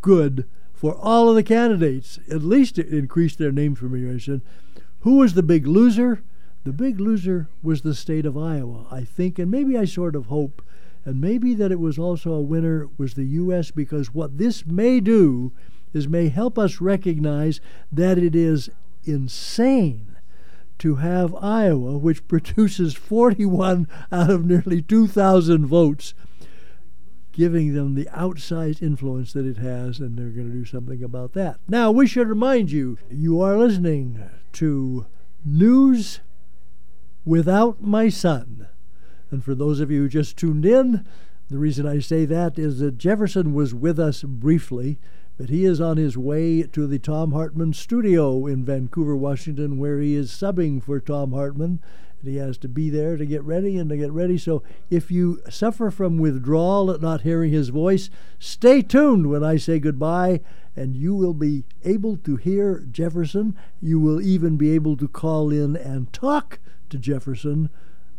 good 0.00 0.46
for 0.74 0.94
all 0.94 1.28
of 1.28 1.36
the 1.36 1.42
candidates. 1.42 2.18
At 2.30 2.42
least 2.42 2.78
it 2.78 2.88
increased 2.88 3.38
their 3.38 3.52
name 3.52 3.76
familiarization 3.76 4.42
who 5.06 5.18
was 5.18 5.34
the 5.34 5.42
big 5.44 5.68
loser? 5.68 6.24
The 6.64 6.72
big 6.72 6.98
loser 6.98 7.46
was 7.62 7.82
the 7.82 7.94
state 7.94 8.26
of 8.26 8.36
Iowa, 8.36 8.88
I 8.90 9.04
think, 9.04 9.38
and 9.38 9.48
maybe 9.48 9.78
I 9.78 9.84
sort 9.84 10.16
of 10.16 10.26
hope, 10.26 10.62
and 11.04 11.20
maybe 11.20 11.54
that 11.54 11.70
it 11.70 11.78
was 11.78 11.96
also 11.96 12.32
a 12.32 12.40
winner 12.40 12.88
was 12.98 13.14
the 13.14 13.22
U.S. 13.24 13.70
because 13.70 14.12
what 14.12 14.36
this 14.36 14.66
may 14.66 14.98
do 14.98 15.52
is 15.92 16.08
may 16.08 16.28
help 16.28 16.58
us 16.58 16.80
recognize 16.80 17.60
that 17.92 18.18
it 18.18 18.34
is 18.34 18.68
insane 19.04 20.15
to 20.78 20.96
have 20.96 21.34
Iowa, 21.36 21.98
which 21.98 22.26
produces 22.28 22.94
41 22.94 23.88
out 24.12 24.30
of 24.30 24.44
nearly 24.44 24.82
2,000 24.82 25.66
votes, 25.66 26.14
giving 27.32 27.74
them 27.74 27.94
the 27.94 28.06
outsized 28.06 28.82
influence 28.82 29.32
that 29.32 29.46
it 29.46 29.58
has, 29.58 29.98
and 29.98 30.18
they're 30.18 30.28
going 30.28 30.50
to 30.50 30.56
do 30.56 30.64
something 30.64 31.02
about 31.02 31.32
that. 31.34 31.58
Now, 31.68 31.90
we 31.90 32.06
should 32.06 32.28
remind 32.28 32.70
you 32.70 32.98
you 33.10 33.40
are 33.40 33.56
listening 33.58 34.22
to 34.54 35.06
News 35.44 36.20
Without 37.24 37.82
My 37.82 38.08
Son. 38.08 38.68
And 39.30 39.44
for 39.44 39.54
those 39.54 39.80
of 39.80 39.90
you 39.90 40.02
who 40.02 40.08
just 40.08 40.36
tuned 40.36 40.64
in, 40.64 41.04
the 41.48 41.58
reason 41.58 41.86
I 41.86 41.98
say 41.98 42.24
that 42.24 42.58
is 42.58 42.78
that 42.80 42.98
Jefferson 42.98 43.54
was 43.54 43.74
with 43.74 43.98
us 44.00 44.22
briefly, 44.22 44.98
but 45.38 45.50
he 45.50 45.64
is 45.64 45.80
on 45.80 45.96
his 45.96 46.16
way 46.16 46.62
to 46.62 46.86
the 46.86 46.98
Thom 46.98 47.32
Hartmann 47.32 47.74
studio 47.74 48.46
in 48.46 48.64
Vancouver, 48.64 49.16
Washington, 49.16 49.78
where 49.78 50.00
he 50.00 50.14
is 50.14 50.30
subbing 50.30 50.82
for 50.82 50.98
Thom 50.98 51.32
Hartmann. 51.32 51.80
And 52.20 52.30
he 52.30 52.36
has 52.36 52.56
to 52.58 52.68
be 52.68 52.88
there 52.88 53.18
to 53.18 53.26
get 53.26 53.42
ready 53.42 53.76
and 53.76 53.90
to 53.90 53.96
get 53.98 54.10
ready. 54.12 54.38
So 54.38 54.62
if 54.88 55.10
you 55.10 55.42
suffer 55.50 55.90
from 55.90 56.16
withdrawal 56.16 56.90
at 56.90 57.02
not 57.02 57.20
hearing 57.20 57.52
his 57.52 57.68
voice, 57.68 58.08
stay 58.38 58.80
tuned 58.80 59.28
when 59.28 59.44
I 59.44 59.58
say 59.58 59.78
goodbye, 59.78 60.40
and 60.74 60.96
you 60.96 61.14
will 61.14 61.34
be 61.34 61.64
able 61.84 62.16
to 62.18 62.36
hear 62.36 62.86
Jefferson. 62.90 63.54
You 63.82 64.00
will 64.00 64.22
even 64.22 64.56
be 64.56 64.70
able 64.70 64.96
to 64.96 65.08
call 65.08 65.50
in 65.50 65.76
and 65.76 66.10
talk 66.14 66.58
to 66.88 66.98
Jefferson 66.98 67.68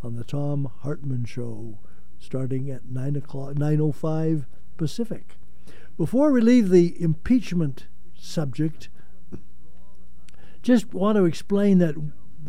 on 0.03 0.15
the 0.15 0.23
Thom 0.23 0.71
Hartmann 0.81 1.25
Show, 1.25 1.79
starting 2.19 2.69
at 2.69 2.85
nine 2.85 3.15
o'clock, 3.15 3.57
nine 3.57 3.81
o 3.81 3.85
oh 3.85 3.91
five 3.91 4.45
Pacific. 4.77 5.37
Before 5.97 6.31
we 6.31 6.41
leave 6.41 6.69
the 6.69 7.01
impeachment 7.01 7.87
subject, 8.15 8.89
just 10.61 10.93
want 10.93 11.17
to 11.17 11.25
explain 11.25 11.79
that 11.79 11.95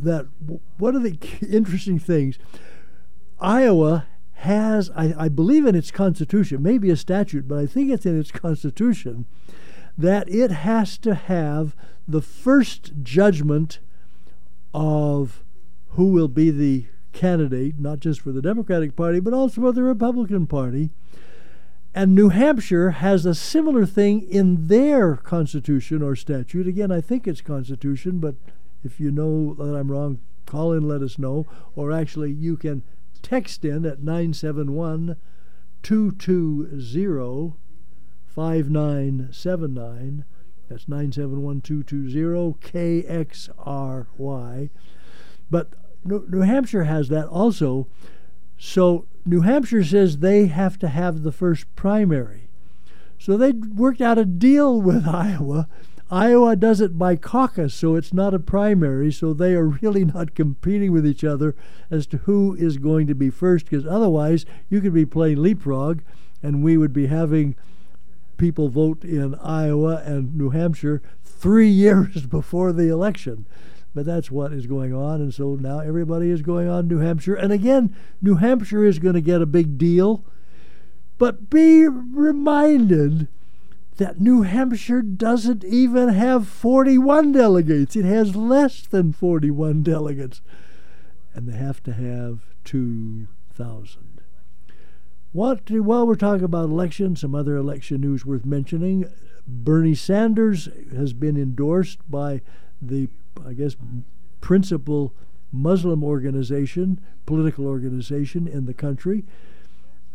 that 0.01 0.27
one 0.77 0.95
of 0.95 1.03
the 1.03 1.19
interesting 1.51 1.99
things, 1.99 2.39
Iowa 3.41 4.07
has, 4.35 4.91
I, 4.91 5.15
I 5.19 5.29
believe 5.29 5.67
in 5.67 5.75
its 5.75 5.91
constitution, 5.91 6.63
maybe 6.63 6.91
a 6.91 6.97
statute, 6.97 7.49
but 7.49 7.59
I 7.59 7.67
think 7.67 7.91
it's 7.91 8.07
in 8.07 8.19
its 8.19 8.31
constitution, 8.31 9.27
that 9.97 10.29
it 10.29 10.53
has 10.53 10.97
to 10.99 11.15
have 11.15 11.75
the 12.07 12.23
first 12.23 12.93
judgment 13.03 13.81
of 14.73 15.43
who 15.91 16.13
will 16.13 16.29
be 16.29 16.51
the 16.51 16.87
candidate, 17.13 17.81
not 17.81 17.99
just 17.99 18.21
for 18.21 18.31
the 18.31 18.43
Democratic 18.43 18.95
Party, 18.95 19.19
but 19.19 19.35
also 19.35 19.63
for 19.63 19.73
the 19.73 19.83
Republican 19.83 20.47
Party. 20.47 20.91
And 21.99 22.15
New 22.15 22.29
Hampshire 22.29 22.91
has 22.93 23.27
a 23.27 23.35
similar 23.35 23.85
thing 23.85 24.23
in 24.23 24.69
their 24.69 25.17
constitution 25.17 26.01
or 26.01 26.15
statute. 26.15 26.69
Again, 26.69 26.93
I 26.93 27.01
think 27.01 27.27
it's 27.27 27.41
constitution, 27.41 28.21
but 28.21 28.37
if 28.85 29.01
you 29.01 29.11
know 29.11 29.53
that 29.55 29.75
I'm 29.75 29.91
wrong, 29.91 30.21
call 30.47 30.73
in, 30.73 30.87
let 30.87 31.03
us 31.03 31.19
know. 31.19 31.45
Or 31.75 31.91
actually, 31.91 32.31
you 32.31 32.57
can 32.57 32.85
text 33.21 33.65
in 33.65 33.85
at 33.85 33.99
971 34.01 35.17
220 35.83 37.55
5979. 38.29 40.25
That's 40.69 40.87
971 40.87 41.61
220 41.63 42.55
KXRY. 43.09 44.71
But 45.51 45.73
New 46.05 46.43
Hampshire 46.43 46.85
has 46.85 47.09
that 47.09 47.27
also. 47.27 47.89
So 48.59 49.07
New 49.25 49.43
Hampshire 49.43 49.85
says 49.85 50.19
they 50.19 50.47
have 50.47 50.79
to 50.81 50.89
have 50.89 51.23
the 51.23 51.33
first 51.33 51.73
primary. 51.77 52.49
So 53.19 53.37
they 53.37 53.53
worked 53.53 54.01
out 54.01 54.19
a 54.19 54.25
deal 54.25 54.81
with 54.81 55.07
Iowa. 55.09 55.69
Iowa 56.11 56.57
does 56.57 56.81
it 56.81 56.99
by 56.99 57.17
caucus, 57.17 57.75
so 57.75 57.95
it's 57.95 58.15
not 58.15 58.33
a 58.33 58.39
primary, 58.39 59.13
so 59.13 59.35
they 59.35 59.55
are 59.55 59.67
really 59.83 60.05
not 60.05 60.35
competing 60.35 60.93
with 60.93 61.07
each 61.07 61.23
other 61.23 61.55
as 61.91 62.07
to 62.09 62.19
who 62.19 62.55
is 62.55 62.79
going 62.79 63.07
to 63.07 63.15
be 63.15 63.31
first, 63.31 63.67
because 63.67 63.87
otherwise 63.87 64.47
you 64.71 64.81
could 64.81 64.95
be 64.95 65.07
playing 65.07 65.43
leapfrog 65.43 66.01
and 66.43 66.63
we 66.63 66.77
would 66.77 66.93
be 66.93 67.07
having 67.07 67.57
people 68.39 68.69
vote 68.69 69.05
in 69.05 69.35
Iowa 69.37 70.03
and 70.05 70.35
New 70.37 70.51
Hampshire 70.51 71.03
three 71.25 71.69
years 71.69 72.27
before 72.27 72.73
the 72.73 72.89
election. 72.89 73.45
But 73.99 74.07
that's 74.07 74.31
what 74.31 74.53
is 74.53 74.69
going 74.69 74.95
on. 74.95 75.21
And 75.21 75.35
so 75.35 75.57
now 75.57 75.81
everybody 75.81 76.31
is 76.31 76.41
going 76.41 76.69
on 76.69 76.87
New 76.87 76.99
Hampshire. 76.99 77.35
And 77.35 77.53
again, 77.53 77.97
New 78.23 78.37
Hampshire 78.37 78.85
is 78.85 79.01
going 79.01 79.17
to 79.17 79.21
get 79.21 79.43
a 79.43 79.45
big 79.45 79.77
deal. 79.77 80.25
But 81.19 81.51
be 81.51 81.89
reminded 81.89 83.27
that 83.97 84.21
New 84.21 84.43
Hampshire 84.43 85.03
doesn't 85.03 85.65
even 85.65 86.11
have 86.11 86.47
41 86.47 87.33
delegates. 87.33 87.97
It 87.97 88.05
has 88.05 88.37
less 88.37 88.87
than 88.87 89.13
41 89.13 89.83
delegates. 89.83 90.43
And 91.35 91.49
they 91.49 91.59
have 91.59 91.83
to 91.83 91.93
have 91.93 92.43
2,000. 92.63 94.21
What, 95.33 95.69
while 95.73 96.07
we're 96.07 96.15
talking 96.15 96.45
about 96.45 96.67
elections, 96.67 97.23
some 97.23 97.35
other 97.35 97.57
election 97.57 98.03
news 98.03 98.25
worth 98.25 98.47
mentioning. 98.47 99.07
Bernie 99.45 99.97
Sanders 99.97 100.69
has 100.95 101.13
been 101.13 101.37
endorsed 101.37 102.09
by 102.09 102.43
the 102.81 103.09
I 103.47 103.53
guess, 103.53 103.77
principal 104.41 105.15
Muslim 105.53 106.05
organization, 106.05 107.01
political 107.27 107.67
organization 107.67 108.47
in 108.47 108.67
the 108.67 108.75
country. 108.75 109.25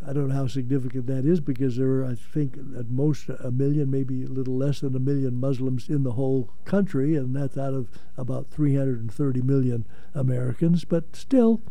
I 0.06 0.12
don't 0.12 0.28
know 0.28 0.34
how 0.34 0.46
significant 0.46 1.06
that 1.06 1.24
is 1.24 1.40
because 1.40 1.76
there 1.76 1.88
are, 1.88 2.04
I 2.04 2.14
think, 2.14 2.56
at 2.78 2.90
most 2.90 3.28
a 3.28 3.50
million, 3.50 3.90
maybe 3.90 4.24
a 4.24 4.28
little 4.28 4.56
less 4.56 4.80
than 4.80 4.94
a 4.94 4.98
million 4.98 5.40
Muslims 5.40 5.88
in 5.88 6.02
the 6.02 6.12
whole 6.12 6.50
country, 6.64 7.16
and 7.16 7.34
that's 7.34 7.56
out 7.56 7.72
of 7.72 7.88
about 8.16 8.50
330 8.50 9.42
million 9.42 9.86
Americans. 10.14 10.84
But 10.84 11.16
still, 11.16 11.62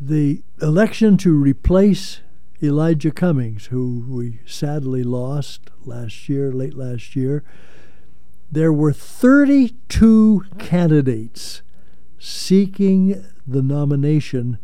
the 0.00 0.42
election 0.62 1.18
to 1.18 1.36
replace 1.36 2.20
Elijah 2.62 3.10
Cummings, 3.10 3.66
who 3.66 4.04
we 4.08 4.40
sadly 4.46 5.02
lost 5.02 5.70
last 5.84 6.28
year, 6.28 6.50
late 6.50 6.74
last 6.74 7.14
year, 7.14 7.44
there 8.50 8.72
were 8.72 8.92
32 8.92 10.44
candidates 10.58 11.62
seeking 12.18 13.24
the 13.46 13.62
nomination 13.62 14.58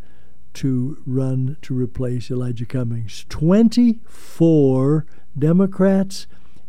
to 0.54 1.02
run 1.04 1.56
to 1.62 1.74
replace 1.74 2.30
Elijah 2.30 2.64
Cummings 2.66 3.26
24 3.28 5.06
Democrats 5.38 6.26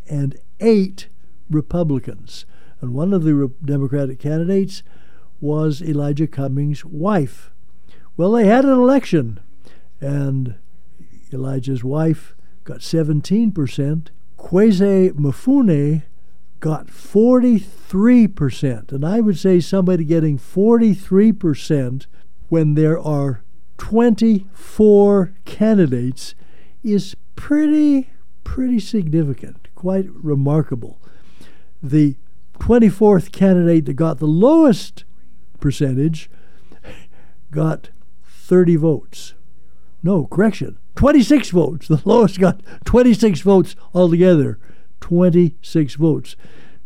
and 0.08 0.36
eight 0.60 1.08
Republicans. 1.48 2.44
And 2.80 2.92
one 2.92 3.12
of 3.12 3.24
the 3.24 3.34
Re- 3.34 3.48
Democratic 3.64 4.18
candidates 4.18 4.82
was 5.40 5.80
Elijah 5.80 6.26
Cummings' 6.26 6.84
wife. 6.84 7.50
Well, 8.16 8.32
they 8.32 8.46
had 8.46 8.64
an 8.64 8.72
election, 8.72 9.40
and 10.00 10.56
Elijah's 11.32 11.84
wife 11.84 12.34
got 12.64 12.78
17%. 12.78 14.08
Kweisi 14.38 15.12
Mfume 15.12 16.02
got 16.60 16.88
43%. 16.88 18.92
And 18.92 19.04
I 19.04 19.20
would 19.20 19.38
say 19.38 19.60
somebody 19.60 20.04
getting 20.04 20.38
43% 20.38 22.06
when 22.48 22.74
there 22.74 22.98
are 22.98 23.42
24 23.78 25.34
candidates 25.44 26.34
is 26.82 27.14
pretty, 27.34 28.10
pretty 28.44 28.80
significant, 28.80 29.68
quite 29.74 30.08
remarkable. 30.10 30.98
The 31.82 32.16
24th 32.58 33.32
candidate 33.32 33.84
that 33.86 33.94
got 33.94 34.18
the 34.18 34.26
lowest 34.26 35.04
percentage 35.60 36.30
got 37.50 37.90
30 38.24 38.76
votes. 38.76 39.34
No, 40.02 40.26
correction, 40.26 40.78
26 40.94 41.50
votes. 41.50 41.88
The 41.88 42.00
lowest 42.04 42.38
got 42.38 42.60
26 42.84 43.40
votes 43.40 43.74
altogether. 43.94 44.58
26 45.06 45.94
votes. 45.94 46.34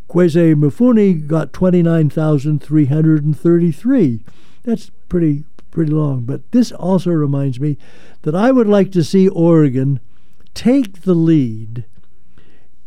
Kweisi 0.07 0.55
Mfume 0.55 1.27
got 1.27 1.55
29,333. 1.55 4.25
That's 4.63 4.91
pretty 5.09 5.45
pretty 5.71 5.91
long, 5.91 6.25
but 6.25 6.43
this 6.51 6.71
also 6.71 7.13
reminds 7.13 7.59
me 7.59 7.79
that 8.21 8.35
I 8.35 8.53
would 8.53 8.67
like 8.67 8.93
to 8.93 9.03
see 9.03 9.27
Oregon 9.27 10.01
take 10.53 11.01
the 11.03 11.15
lead 11.15 11.87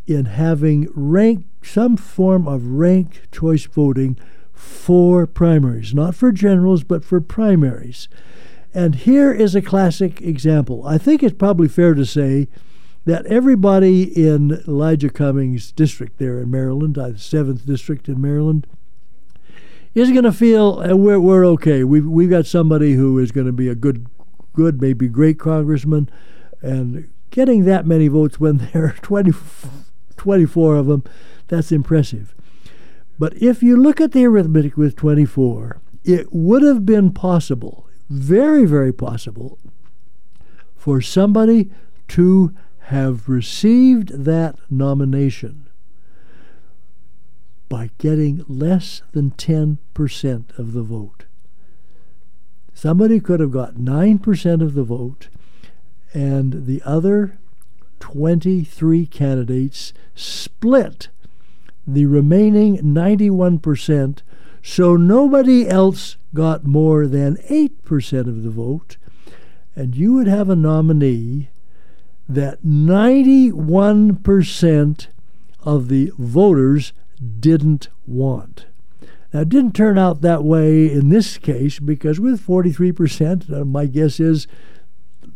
in 0.06 0.26
having 0.26 0.86
rank 0.94 1.46
some 1.62 1.96
form 1.96 2.46
of 2.46 2.66
rank 2.66 3.22
choice 3.32 3.64
voting 3.64 4.16
for 4.52 5.26
primaries, 5.26 5.94
not 5.94 6.14
for 6.14 6.30
generals, 6.30 6.84
but 6.84 7.04
for 7.04 7.20
primaries. 7.20 8.06
And 8.72 8.94
here 8.94 9.32
is 9.32 9.56
a 9.56 9.62
classic 9.62 10.20
example. 10.20 10.86
I 10.86 10.96
think 10.96 11.24
it's 11.24 11.34
probably 11.34 11.66
fair 11.66 11.94
to 11.94 12.06
say 12.06 12.46
that 13.04 13.26
everybody 13.26 14.02
in 14.02 14.62
Elijah 14.66 15.10
Cummings' 15.10 15.72
district 15.72 16.18
there 16.18 16.38
in 16.38 16.50
Maryland, 16.50 16.96
uh, 16.96 17.10
the 17.10 17.18
seventh 17.18 17.66
district 17.66 18.08
in 18.08 18.20
Maryland, 18.20 18.66
is 19.94 20.10
going 20.10 20.24
to 20.24 20.32
feel 20.32 20.80
uh, 20.80 20.96
we're, 20.96 21.20
we're 21.20 21.46
okay. 21.46 21.84
We've, 21.84 22.06
we've 22.06 22.30
got 22.30 22.46
somebody 22.46 22.94
who 22.94 23.18
is 23.18 23.30
going 23.30 23.46
to 23.46 23.52
be 23.52 23.68
a 23.68 23.74
good, 23.74 24.06
good, 24.54 24.80
maybe 24.80 25.06
great 25.08 25.38
congressman, 25.38 26.10
and 26.62 27.08
getting 27.30 27.64
that 27.64 27.86
many 27.86 28.08
votes 28.08 28.40
when 28.40 28.56
there 28.72 28.86
are 28.86 28.96
20, 29.02 29.32
24 30.16 30.76
of 30.76 30.86
them, 30.86 31.04
that's 31.48 31.70
impressive. 31.70 32.34
But 33.18 33.34
if 33.40 33.62
you 33.62 33.76
look 33.76 34.00
at 34.00 34.12
the 34.12 34.24
arithmetic 34.24 34.76
with 34.76 34.96
24, 34.96 35.80
it 36.04 36.32
would 36.32 36.62
have 36.62 36.84
been 36.84 37.12
possible, 37.12 37.86
very, 38.08 38.64
very 38.64 38.92
possible, 38.92 39.58
for 40.76 41.00
somebody 41.00 41.70
to 42.08 42.54
have 42.88 43.28
received 43.30 44.24
that 44.24 44.56
nomination 44.70 45.66
by 47.70 47.90
getting 47.96 48.44
less 48.46 49.00
than 49.12 49.30
10% 49.30 50.58
of 50.58 50.74
the 50.74 50.82
vote. 50.82 51.24
Somebody 52.74 53.20
could 53.20 53.40
have 53.40 53.52
got 53.52 53.76
9% 53.76 54.62
of 54.62 54.74
the 54.74 54.82
vote, 54.82 55.28
and 56.12 56.66
the 56.66 56.82
other 56.84 57.38
23 58.00 59.06
candidates 59.06 59.94
split 60.14 61.08
the 61.86 62.04
remaining 62.04 62.76
91%, 62.78 64.18
so 64.62 64.96
nobody 64.96 65.66
else 65.66 66.18
got 66.34 66.66
more 66.66 67.06
than 67.06 67.36
8% 67.48 68.20
of 68.28 68.42
the 68.42 68.50
vote, 68.50 68.98
and 69.74 69.96
you 69.96 70.12
would 70.12 70.26
have 70.26 70.50
a 70.50 70.56
nominee 70.56 71.48
that 72.28 72.62
91% 72.64 75.06
of 75.60 75.88
the 75.88 76.12
voters 76.18 76.92
didn't 77.40 77.88
want. 78.06 78.66
Now, 79.32 79.40
it 79.40 79.48
didn't 79.48 79.72
turn 79.72 79.96
out 79.98 80.20
that 80.20 80.44
way 80.44 80.90
in 80.90 81.08
this 81.08 81.38
case 81.38 81.80
because 81.80 82.20
with 82.20 82.46
43%, 82.46 83.52
uh, 83.52 83.64
my 83.64 83.86
guess 83.86 84.20
is 84.20 84.46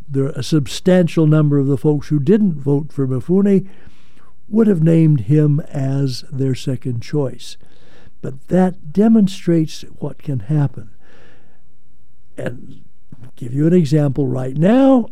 there 0.08 0.28
a 0.28 0.42
substantial 0.42 1.26
number 1.26 1.58
of 1.58 1.66
the 1.66 1.76
folks 1.76 2.08
who 2.08 2.20
didn't 2.20 2.60
vote 2.60 2.92
for 2.92 3.06
Mfume 3.06 3.68
would 4.48 4.66
have 4.66 4.82
named 4.82 5.22
him 5.22 5.60
as 5.68 6.24
their 6.32 6.54
second 6.54 7.02
choice. 7.02 7.58
But 8.22 8.48
that 8.48 8.92
demonstrates 8.92 9.82
what 9.98 10.18
can 10.18 10.40
happen. 10.40 10.90
And 12.36 12.82
give 13.36 13.52
you 13.52 13.66
an 13.66 13.74
example 13.74 14.26
right 14.26 14.56
now 14.56 15.08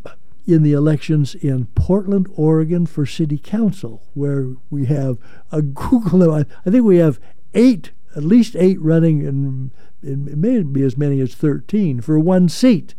in 0.46 0.62
the 0.62 0.72
elections 0.72 1.34
in 1.34 1.66
Portland, 1.74 2.28
Oregon 2.34 2.86
for 2.86 3.04
city 3.04 3.38
council, 3.38 4.02
where 4.14 4.54
we 4.70 4.86
have 4.86 5.18
a 5.50 5.60
Google, 5.62 6.32
I 6.32 6.44
think 6.70 6.84
we 6.84 6.98
have 6.98 7.18
eight, 7.54 7.90
at 8.14 8.22
least 8.22 8.54
eight 8.56 8.80
running, 8.80 9.26
and 9.26 9.70
it 10.02 10.36
may 10.36 10.62
be 10.62 10.82
as 10.82 10.96
many 10.96 11.20
as 11.20 11.34
13 11.34 12.00
for 12.00 12.18
one 12.18 12.48
seat 12.48 12.94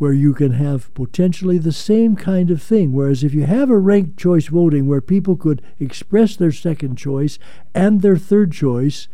where 0.00 0.12
you 0.14 0.32
can 0.32 0.52
have 0.52 0.92
potentially 0.94 1.58
the 1.58 1.72
same 1.72 2.16
kind 2.16 2.50
of 2.50 2.62
thing. 2.62 2.90
Whereas 2.90 3.22
if 3.22 3.34
you 3.34 3.44
have 3.44 3.68
a 3.68 3.78
ranked 3.78 4.18
choice 4.18 4.46
voting 4.46 4.86
where 4.86 5.02
people 5.02 5.36
could 5.36 5.60
express 5.78 6.36
their 6.36 6.52
second 6.52 6.96
choice 6.96 7.38
and 7.74 8.00
their 8.00 8.16
third 8.16 8.50
choice, 8.50 9.08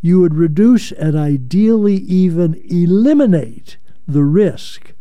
you 0.00 0.20
would 0.20 0.34
reduce 0.34 0.90
and 0.90 1.16
ideally 1.16 1.94
even 1.94 2.60
eliminate 2.68 3.76
the 4.08 4.24
risk 4.24 4.92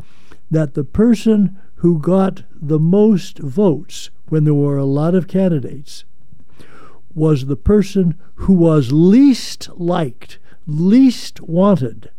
that 0.49 0.73
the 0.73 0.83
person 0.83 1.57
who 1.75 1.99
got 1.99 2.43
the 2.53 2.79
most 2.79 3.39
votes 3.39 4.09
when 4.29 4.43
there 4.43 4.53
were 4.53 4.77
a 4.77 4.85
lot 4.85 5.13
of 5.15 5.27
candidates 5.27 6.05
was 7.13 7.45
the 7.45 7.55
person 7.55 8.15
who 8.35 8.53
was 8.53 8.91
least 8.91 9.69
liked, 9.75 10.39
least 10.65 11.41
wanted 11.41 12.11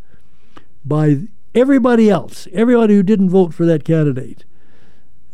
by 0.85 1.29
everybody 1.55 2.11
else, 2.11 2.49
everybody 2.53 2.95
who 2.95 3.03
didn't 3.03 3.31
vote 3.31 3.55
for 3.55 3.65
that 3.65 3.85
candidate. 3.85 4.45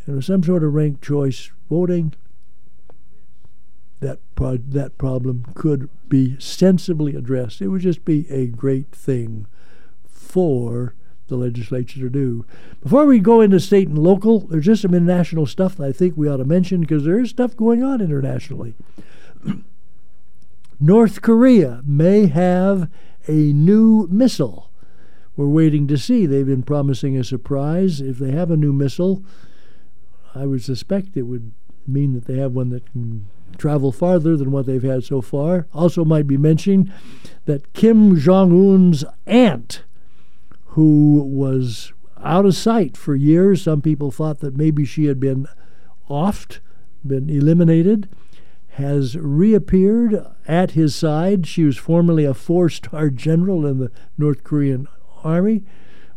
And 0.06 0.22
some 0.22 0.42
sort 0.42 0.62
of 0.62 0.74
ranked 0.74 1.02
choice 1.02 1.50
voting, 1.70 2.14
that 4.00 4.18
pro- 4.34 4.58
that 4.58 4.98
problem 4.98 5.46
could 5.54 5.88
be 6.08 6.36
sensibly 6.38 7.14
addressed. 7.14 7.62
It 7.62 7.68
would 7.68 7.80
just 7.80 8.04
be 8.04 8.30
a 8.30 8.46
great 8.46 8.92
thing 8.92 9.46
for 10.06 10.94
the 11.28 11.36
legislature 11.36 12.00
to 12.00 12.10
do. 12.10 12.44
Before 12.82 13.06
we 13.06 13.18
go 13.18 13.40
into 13.40 13.58
state 13.60 13.88
and 13.88 13.98
local, 13.98 14.40
there's 14.40 14.66
just 14.66 14.82
some 14.82 14.94
international 14.94 15.46
stuff 15.46 15.76
that 15.76 15.84
I 15.84 15.92
think 15.92 16.16
we 16.16 16.28
ought 16.28 16.36
to 16.38 16.44
mention 16.44 16.80
because 16.80 17.04
there 17.04 17.18
is 17.18 17.30
stuff 17.30 17.56
going 17.56 17.82
on 17.82 18.00
internationally. 18.00 18.74
North 20.80 21.22
Korea 21.22 21.80
may 21.84 22.26
have 22.26 22.90
a 23.26 23.52
new 23.52 24.06
missile 24.10 24.70
we're 25.36 25.48
waiting 25.48 25.88
to 25.88 25.98
see. 25.98 26.26
They've 26.26 26.46
been 26.46 26.62
promising 26.62 27.16
a 27.16 27.24
surprise. 27.24 28.00
If 28.00 28.18
they 28.18 28.30
have 28.30 28.50
a 28.50 28.56
new 28.56 28.72
missile, 28.72 29.24
I 30.34 30.46
would 30.46 30.62
suspect 30.62 31.16
it 31.16 31.22
would 31.22 31.52
mean 31.86 32.14
that 32.14 32.26
they 32.26 32.38
have 32.38 32.52
one 32.52 32.70
that 32.70 32.90
can 32.92 33.26
travel 33.58 33.92
farther 33.92 34.36
than 34.36 34.52
what 34.52 34.66
they've 34.66 34.82
had 34.82 35.04
so 35.04 35.20
far. 35.20 35.66
Also, 35.74 36.04
might 36.04 36.26
be 36.26 36.36
mentioning 36.36 36.92
that 37.46 37.72
Kim 37.72 38.16
Jong 38.16 38.52
un's 38.52 39.04
aunt, 39.26 39.82
who 40.74 41.22
was 41.22 41.92
out 42.20 42.44
of 42.44 42.54
sight 42.56 42.96
for 42.96 43.14
years, 43.14 43.62
some 43.62 43.80
people 43.80 44.10
thought 44.10 44.40
that 44.40 44.56
maybe 44.56 44.84
she 44.84 45.04
had 45.04 45.20
been 45.20 45.46
offed, 46.10 46.58
been 47.06 47.30
eliminated, 47.30 48.08
has 48.70 49.16
reappeared 49.16 50.20
at 50.48 50.72
his 50.72 50.92
side. 50.92 51.46
She 51.46 51.62
was 51.62 51.76
formerly 51.76 52.24
a 52.24 52.34
four 52.34 52.68
star 52.68 53.08
general 53.08 53.64
in 53.64 53.78
the 53.78 53.92
North 54.18 54.42
Korean 54.42 54.88
Army, 55.22 55.62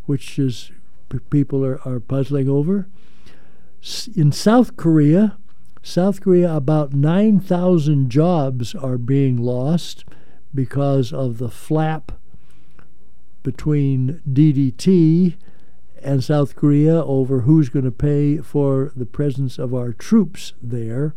which 0.06 0.40
is 0.40 0.72
people 1.30 1.64
are, 1.64 1.80
are 1.88 2.00
puzzling 2.00 2.50
over. 2.50 2.88
In 4.16 4.32
South 4.32 4.76
Korea, 4.76 5.38
South 5.84 6.20
Korea, 6.20 6.56
about 6.56 6.94
9,000 6.94 8.10
jobs 8.10 8.74
are 8.74 8.98
being 8.98 9.38
lost 9.38 10.04
because 10.52 11.14
of 11.14 11.38
the 11.38 11.50
flap 11.50 12.12
between 13.48 14.22
DDT 14.30 15.38
and 16.04 16.22
South 16.22 16.58
Korea 16.58 17.02
over 17.06 17.42
who's 17.42 17.70
going 17.70 17.86
to 17.86 17.92
pay 17.92 18.40
for 18.40 18.92
the 18.94 19.06
presence 19.06 19.58
of 19.58 19.74
our 19.74 19.94
troops 19.94 20.52
there. 20.62 21.16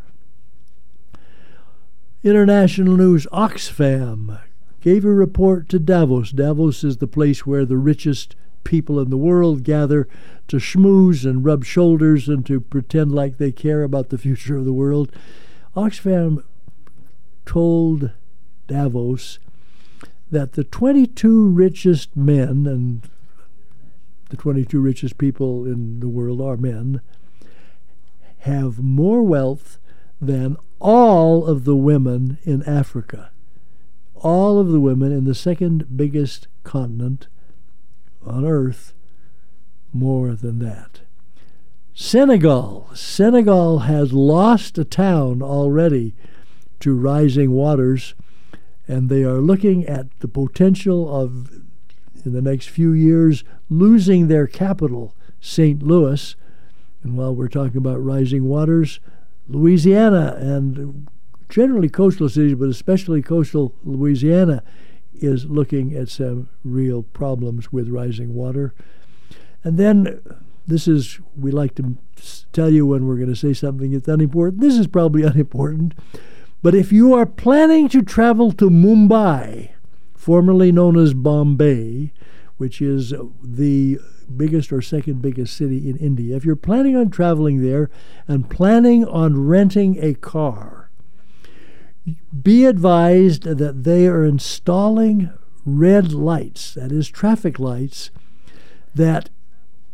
International 2.23 2.97
news 2.97 3.27
Oxfam 3.33 4.38
gave 4.81 5.05
a 5.05 5.11
report 5.11 5.69
to 5.71 5.81
Davos. 5.81 6.31
Davos 6.31 6.85
is 6.85 6.99
the 6.99 7.09
place 7.09 7.45
where 7.45 7.64
the 7.64 7.77
richest 7.77 8.37
people 8.62 9.01
in 9.01 9.11
the 9.11 9.16
world 9.16 9.64
gather 9.64 10.07
to 10.47 10.59
schmooze 10.59 11.29
and 11.29 11.45
rub 11.45 11.64
shoulders 11.64 12.29
and 12.29 12.47
to 12.47 12.61
pretend 12.61 13.11
like 13.12 13.38
they 13.38 13.51
care 13.51 13.83
about 13.83 14.11
the 14.11 14.19
future 14.19 14.57
of 14.57 14.64
the 14.64 14.73
world. 14.73 15.11
Oxfam 15.75 16.45
told 17.45 18.12
Davos 18.69 19.40
that 20.31 20.53
the 20.53 20.64
22 20.64 21.49
richest 21.49 22.16
men, 22.16 22.66
and 22.66 23.09
the 24.29 24.37
22 24.37 24.81
richest 24.81 25.19
people 25.19 25.64
in 25.64 26.01
the 26.01 26.09
world 26.09 26.40
are 26.40 26.57
men, 26.57 27.01
have 28.40 28.79
more 28.79 29.23
wealth 29.23 29.79
than 30.21 30.57
all 30.79 31.47
of 31.47 31.64
the 31.64 31.77
women 31.77 32.38
in 32.45 32.62
Africa 32.62 33.31
all 34.21 34.59
of 34.59 34.69
the 34.69 34.81
women 34.81 35.12
in 35.12 35.25
the 35.25 35.35
second 35.35 35.97
biggest 35.97 36.47
continent 36.62 37.27
on 38.25 38.45
earth 38.45 38.93
more 39.93 40.35
than 40.35 40.59
that. 40.59 41.01
Senegal. 41.95 42.90
Senegal 42.95 43.81
has 43.81 44.12
lost 44.12 44.79
a 44.79 44.85
town 44.85 45.43
already 45.43 46.14
to 46.81 46.95
rising 46.95 47.51
waters, 47.51 48.14
and 48.90 49.09
they 49.09 49.22
are 49.22 49.40
looking 49.40 49.87
at 49.87 50.18
the 50.18 50.26
potential 50.26 51.14
of, 51.14 51.53
in 52.24 52.33
the 52.33 52.42
next 52.42 52.68
few 52.68 52.92
years, 52.92 53.44
losing 53.68 54.26
their 54.26 54.48
capital, 54.48 55.14
St. 55.40 55.81
Louis. 55.81 56.35
And 57.05 57.16
while 57.16 57.33
we're 57.33 57.46
talking 57.46 57.76
about 57.76 58.05
rising 58.05 58.46
waters, 58.46 58.98
Louisiana 59.48 60.37
and 60.40 61.07
generally 61.48 61.88
coastal 61.88 62.29
cities, 62.29 62.57
but 62.57 62.68
especially 62.68 63.22
coastal 63.22 63.72
Louisiana, 63.85 64.64
is 65.14 65.46
looking 65.46 65.94
at 65.94 66.09
some 66.09 66.48
real 66.64 67.05
problems 67.05 67.72
with 67.72 67.88
rising 67.88 68.35
water. 68.35 68.74
And 69.62 69.79
then 69.79 70.20
this 70.66 70.88
is, 70.88 71.20
we 71.37 71.53
like 71.53 71.76
to 71.76 71.96
tell 72.53 72.70
you 72.70 72.87
when 72.87 73.07
we're 73.07 73.16
going 73.16 73.29
to 73.29 73.37
say 73.37 73.53
something 73.53 73.92
that's 73.92 74.09
unimportant. 74.09 74.61
This 74.61 74.76
is 74.76 74.88
probably 74.88 75.22
unimportant. 75.24 75.94
But 76.62 76.75
if 76.75 76.92
you 76.92 77.14
are 77.14 77.27
planning 77.27 77.88
to 77.88 78.03
travel 78.03 78.53
to 78.53 78.68
Mumbai, 78.68 79.70
formerly 80.14 80.71
known 80.71 80.98
as 80.98 81.15
Bombay, 81.15 82.13
which 82.58 82.83
is 82.83 83.15
the 83.42 83.98
biggest 84.37 84.73
or 84.73 84.83
second 84.83 85.23
biggest 85.23 85.56
city 85.56 85.88
in 85.88 85.96
India, 85.96 86.37
if 86.37 86.44
you're 86.44 86.56
planning 86.56 86.96
on 86.96 87.11
traveling 87.11 87.63
there 87.63 87.88
and 88.29 88.50
planning 88.50 89.06
on 89.06 89.46
renting 89.46 90.02
a 90.04 90.15
car, 90.15 90.90
be 92.42 92.67
advised 92.67 93.44
that 93.44 93.85
they 93.85 94.06
are 94.06 94.25
installing 94.25 95.31
red 95.65 96.13
lights, 96.13 96.75
that 96.75 96.92
is, 96.92 97.08
traffic 97.08 97.58
lights, 97.58 98.11
that 98.94 99.31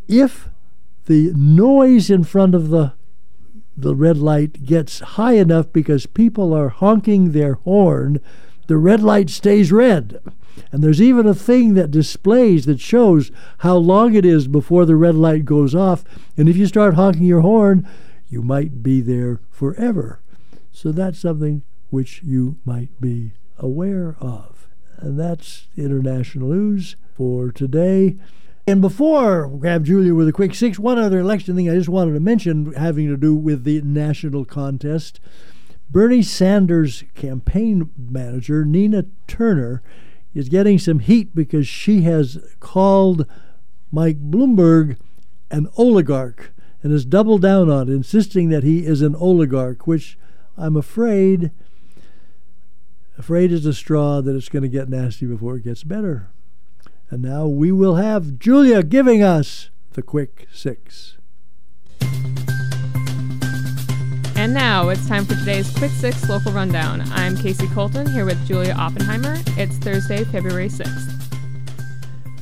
if 0.09 0.49
the 1.07 1.33
noise 1.37 2.11
in 2.11 2.25
front 2.25 2.55
of 2.55 2.71
the 2.71 2.93
the 3.77 3.95
red 3.95 4.17
light 4.17 4.65
gets 4.65 5.01
high 5.01 5.35
enough 5.35 5.73
because 5.73 6.07
people 6.07 6.55
are 6.55 6.69
honking 6.69 7.33
their 7.33 7.55
horn, 7.55 8.21
the 8.67 8.77
red 8.77 9.03
light 9.03 9.31
stays 9.31 9.71
red. 9.71 10.21
And 10.73 10.83
there's 10.83 11.03
even 11.03 11.27
a 11.27 11.35
thing 11.35 11.75
that 11.75 11.91
displays 11.91 12.65
that 12.67 12.81
shows 12.81 13.31
how 13.59 13.77
long 13.77 14.15
it 14.15 14.25
is 14.25 14.49
before 14.49 14.87
the 14.87 14.97
red 14.97 15.15
light 15.15 15.45
goes 15.45 15.75
off. 15.75 16.05
And 16.37 16.49
if 16.49 16.57
you 16.57 16.67
start 16.67 16.95
honking 16.95 17.25
your 17.25 17.43
horn, 17.43 17.87
you 18.29 18.43
might 18.43 18.83
be 18.83 19.01
there 19.01 19.41
forever. 19.51 20.21
So 20.73 20.93
that's 20.93 21.19
something 21.19 21.63
which 21.91 22.23
you 22.23 22.57
might 22.65 23.01
be 23.01 23.33
aware 23.59 24.17
of. 24.21 24.67
And 24.99 25.19
that's 25.19 25.69
international 25.77 26.49
news 26.49 26.97
for 27.15 27.53
today. 27.53 28.17
And 28.69 28.81
before 28.81 29.47
we 29.47 29.61
grab 29.61 29.85
Julia 29.85 30.13
with 30.13 30.27
a 30.27 30.33
quick 30.33 30.53
six, 30.53 30.77
one 30.77 30.99
other 30.99 31.21
election 31.21 31.55
thing 31.55 31.71
I 31.71 31.75
just 31.75 31.89
wanted 31.89 32.15
to 32.15 32.21
mention 32.21 32.73
having 32.73 33.07
to 33.07 33.17
do 33.17 33.33
with 33.33 33.63
the 33.63 33.81
national 33.83 34.45
contest. 34.45 35.21
Bernie 35.89 36.21
Sanders' 36.21 37.05
campaign 37.15 37.91
manager, 37.97 38.65
Nina 38.65 39.05
Turner, 39.29 39.83
is 40.35 40.49
getting 40.49 40.81
some 40.81 40.99
heat 40.99 41.33
because 41.33 41.69
she 41.69 42.03
has 42.03 42.39
called 42.59 43.25
Mike 43.93 44.19
Bloomberg 44.31 44.97
an 45.49 45.69
oligarch 45.77 46.51
and 46.83 46.91
has 46.91 47.05
doubled 47.05 47.43
down 47.43 47.71
on 47.71 47.89
it, 47.89 47.93
insisting 47.93 48.49
that 48.49 48.65
he 48.65 48.85
is 48.85 49.01
an 49.01 49.15
oligarch, 49.15 49.87
which 49.87 50.19
I'm 50.57 50.77
afraid 50.77 51.53
afraid 53.17 53.53
is 53.53 53.65
a 53.65 53.73
straw 53.73 54.21
that 54.21 54.35
it's 54.35 54.49
going 54.49 54.65
to 54.65 54.69
get 54.69 54.89
nasty 54.89 55.25
before 55.25 55.57
it 55.57 55.63
gets 55.63 55.85
better. 55.85 56.31
And 57.09 57.23
now 57.23 57.47
we 57.47 57.71
will 57.71 57.95
have 57.95 58.39
Julia 58.39 58.83
giving 58.83 59.23
us 59.23 59.71
the 59.93 60.03
quick 60.03 60.49
six. 60.53 61.17
And 64.35 64.53
now 64.53 64.89
it's 64.89 65.07
time 65.07 65.25
for 65.25 65.35
today's 65.35 65.71
Quick 65.79 65.93
Six 65.93 66.29
Local 66.29 66.51
Rundown. 66.53 67.03
I'm 67.13 67.37
Casey 67.37 67.69
Colton 67.69 68.11
here 68.11 68.25
with 68.25 68.45
Julia 68.47 68.75
Oppenheimer. 68.75 69.37
It's 69.57 69.77
Thursday, 69.79 70.25
February 70.25 70.69
6th. 70.69 71.13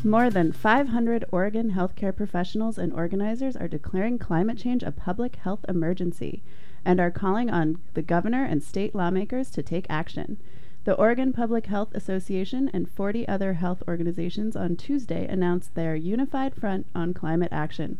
More 0.03 0.31
than 0.31 0.53
500 0.53 1.27
Oregon 1.31 1.73
healthcare 1.73 2.17
professionals 2.17 2.79
and 2.79 2.93
organizers 2.93 3.57
are 3.57 3.69
declaring 3.69 4.19
climate 4.19 4.59
change 4.59 4.83
a 4.83 4.93
public 4.93 5.37
health 5.37 5.65
emergency 5.69 6.43
and 6.87 7.01
are 7.01 7.11
calling 7.11 7.51
on 7.51 7.79
the 7.93 8.03
governor 8.03 8.45
and 8.45 8.63
state 8.63 8.95
lawmakers 8.95 9.51
to 9.51 9.63
take 9.63 9.87
action. 9.89 10.39
The 10.85 10.95
Oregon 10.97 11.33
Public 11.33 11.65
Health 11.65 11.95
Association 11.95 12.71
and 12.75 12.91
40 12.91 13.27
other 13.27 13.55
health 13.55 13.83
organizations 13.89 14.55
on 14.55 14.77
Tuesday 14.77 15.27
announced 15.27 15.75
their 15.75 15.97
unified 15.97 16.55
front 16.55 16.87
on 16.95 17.15
climate 17.15 17.49
action. 17.51 17.97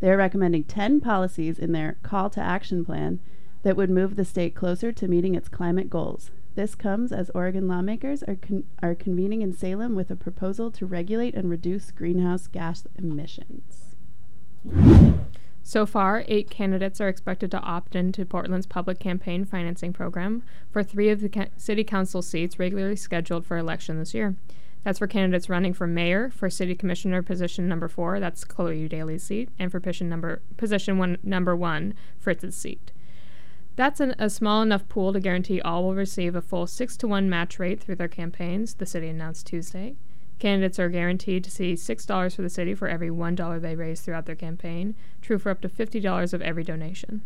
They 0.00 0.10
are 0.10 0.16
recommending 0.16 0.64
10 0.64 1.02
policies 1.02 1.58
in 1.58 1.72
their 1.72 1.98
call 2.02 2.30
to 2.30 2.40
action 2.40 2.86
plan 2.86 3.20
that 3.64 3.76
would 3.76 3.90
move 3.90 4.16
the 4.16 4.24
state 4.24 4.54
closer 4.54 4.92
to 4.92 5.08
meeting 5.08 5.34
its 5.34 5.50
climate 5.50 5.90
goals. 5.90 6.30
This 6.54 6.74
comes 6.74 7.12
as 7.12 7.30
Oregon 7.34 7.68
lawmakers 7.68 8.22
are, 8.22 8.36
con- 8.36 8.64
are 8.82 8.94
convening 8.94 9.42
in 9.42 9.52
Salem 9.52 9.94
with 9.94 10.10
a 10.10 10.16
proposal 10.16 10.70
to 10.70 10.86
regulate 10.86 11.34
and 11.34 11.50
reduce 11.50 11.90
greenhouse 11.90 12.46
gas 12.46 12.86
emissions. 12.96 13.94
So 15.64 15.86
far, 15.86 16.24
eight 16.26 16.50
candidates 16.50 17.00
are 17.00 17.08
expected 17.08 17.50
to 17.52 17.60
opt 17.60 17.94
into 17.94 18.26
Portland's 18.26 18.66
public 18.66 18.98
campaign 18.98 19.44
financing 19.44 19.92
program 19.92 20.42
for 20.70 20.82
three 20.82 21.08
of 21.08 21.20
the 21.20 21.28
ca- 21.28 21.46
city 21.56 21.84
council 21.84 22.20
seats 22.20 22.58
regularly 22.58 22.96
scheduled 22.96 23.46
for 23.46 23.56
election 23.56 23.98
this 23.98 24.12
year. 24.12 24.34
That's 24.82 24.98
for 24.98 25.06
candidates 25.06 25.48
running 25.48 25.72
for 25.72 25.86
mayor, 25.86 26.30
for 26.30 26.50
city 26.50 26.74
commissioner 26.74 27.22
position 27.22 27.68
number 27.68 27.86
four, 27.86 28.18
that's 28.18 28.44
Chloe 28.44 28.80
Eudaly's 28.80 29.22
seat, 29.22 29.48
and 29.56 29.70
for 29.70 29.78
position 29.78 30.08
number 30.08 30.42
position 30.56 30.98
one 30.98 31.18
number 31.22 31.54
one, 31.54 31.94
Fritz's 32.18 32.56
seat. 32.56 32.90
That's 33.76 34.00
an, 34.00 34.16
a 34.18 34.28
small 34.28 34.60
enough 34.62 34.88
pool 34.88 35.12
to 35.12 35.20
guarantee 35.20 35.60
all 35.60 35.84
will 35.84 35.94
receive 35.94 36.34
a 36.34 36.42
full 36.42 36.66
six 36.66 36.96
to 36.98 37.08
one 37.08 37.30
match 37.30 37.60
rate 37.60 37.80
through 37.80 37.96
their 37.96 38.08
campaigns. 38.08 38.74
The 38.74 38.86
city 38.86 39.08
announced 39.08 39.46
Tuesday. 39.46 39.94
Candidates 40.42 40.80
are 40.80 40.88
guaranteed 40.88 41.44
to 41.44 41.52
see 41.52 41.74
$6 41.74 42.34
for 42.34 42.42
the 42.42 42.50
city 42.50 42.74
for 42.74 42.88
every 42.88 43.10
$1 43.10 43.60
they 43.60 43.76
raise 43.76 44.00
throughout 44.00 44.26
their 44.26 44.34
campaign, 44.34 44.96
true 45.20 45.38
for 45.38 45.50
up 45.50 45.60
to 45.60 45.68
$50 45.68 46.32
of 46.32 46.42
every 46.42 46.64
donation. 46.64 47.22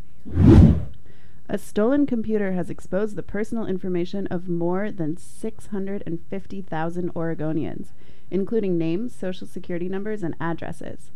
A 1.49 1.57
stolen 1.57 2.05
computer 2.05 2.53
has 2.53 2.69
exposed 2.69 3.17
the 3.17 3.23
personal 3.23 3.65
information 3.65 4.27
of 4.27 4.51
more 4.51 4.93
than 4.93 5.17
650,000 5.17 7.15
Oregonians, 7.15 7.87
including 8.31 8.77
names, 8.77 9.15
social 9.15 9.47
security 9.47 9.89
numbers, 9.89 10.23
and 10.23 10.37
addresses. 10.39 11.11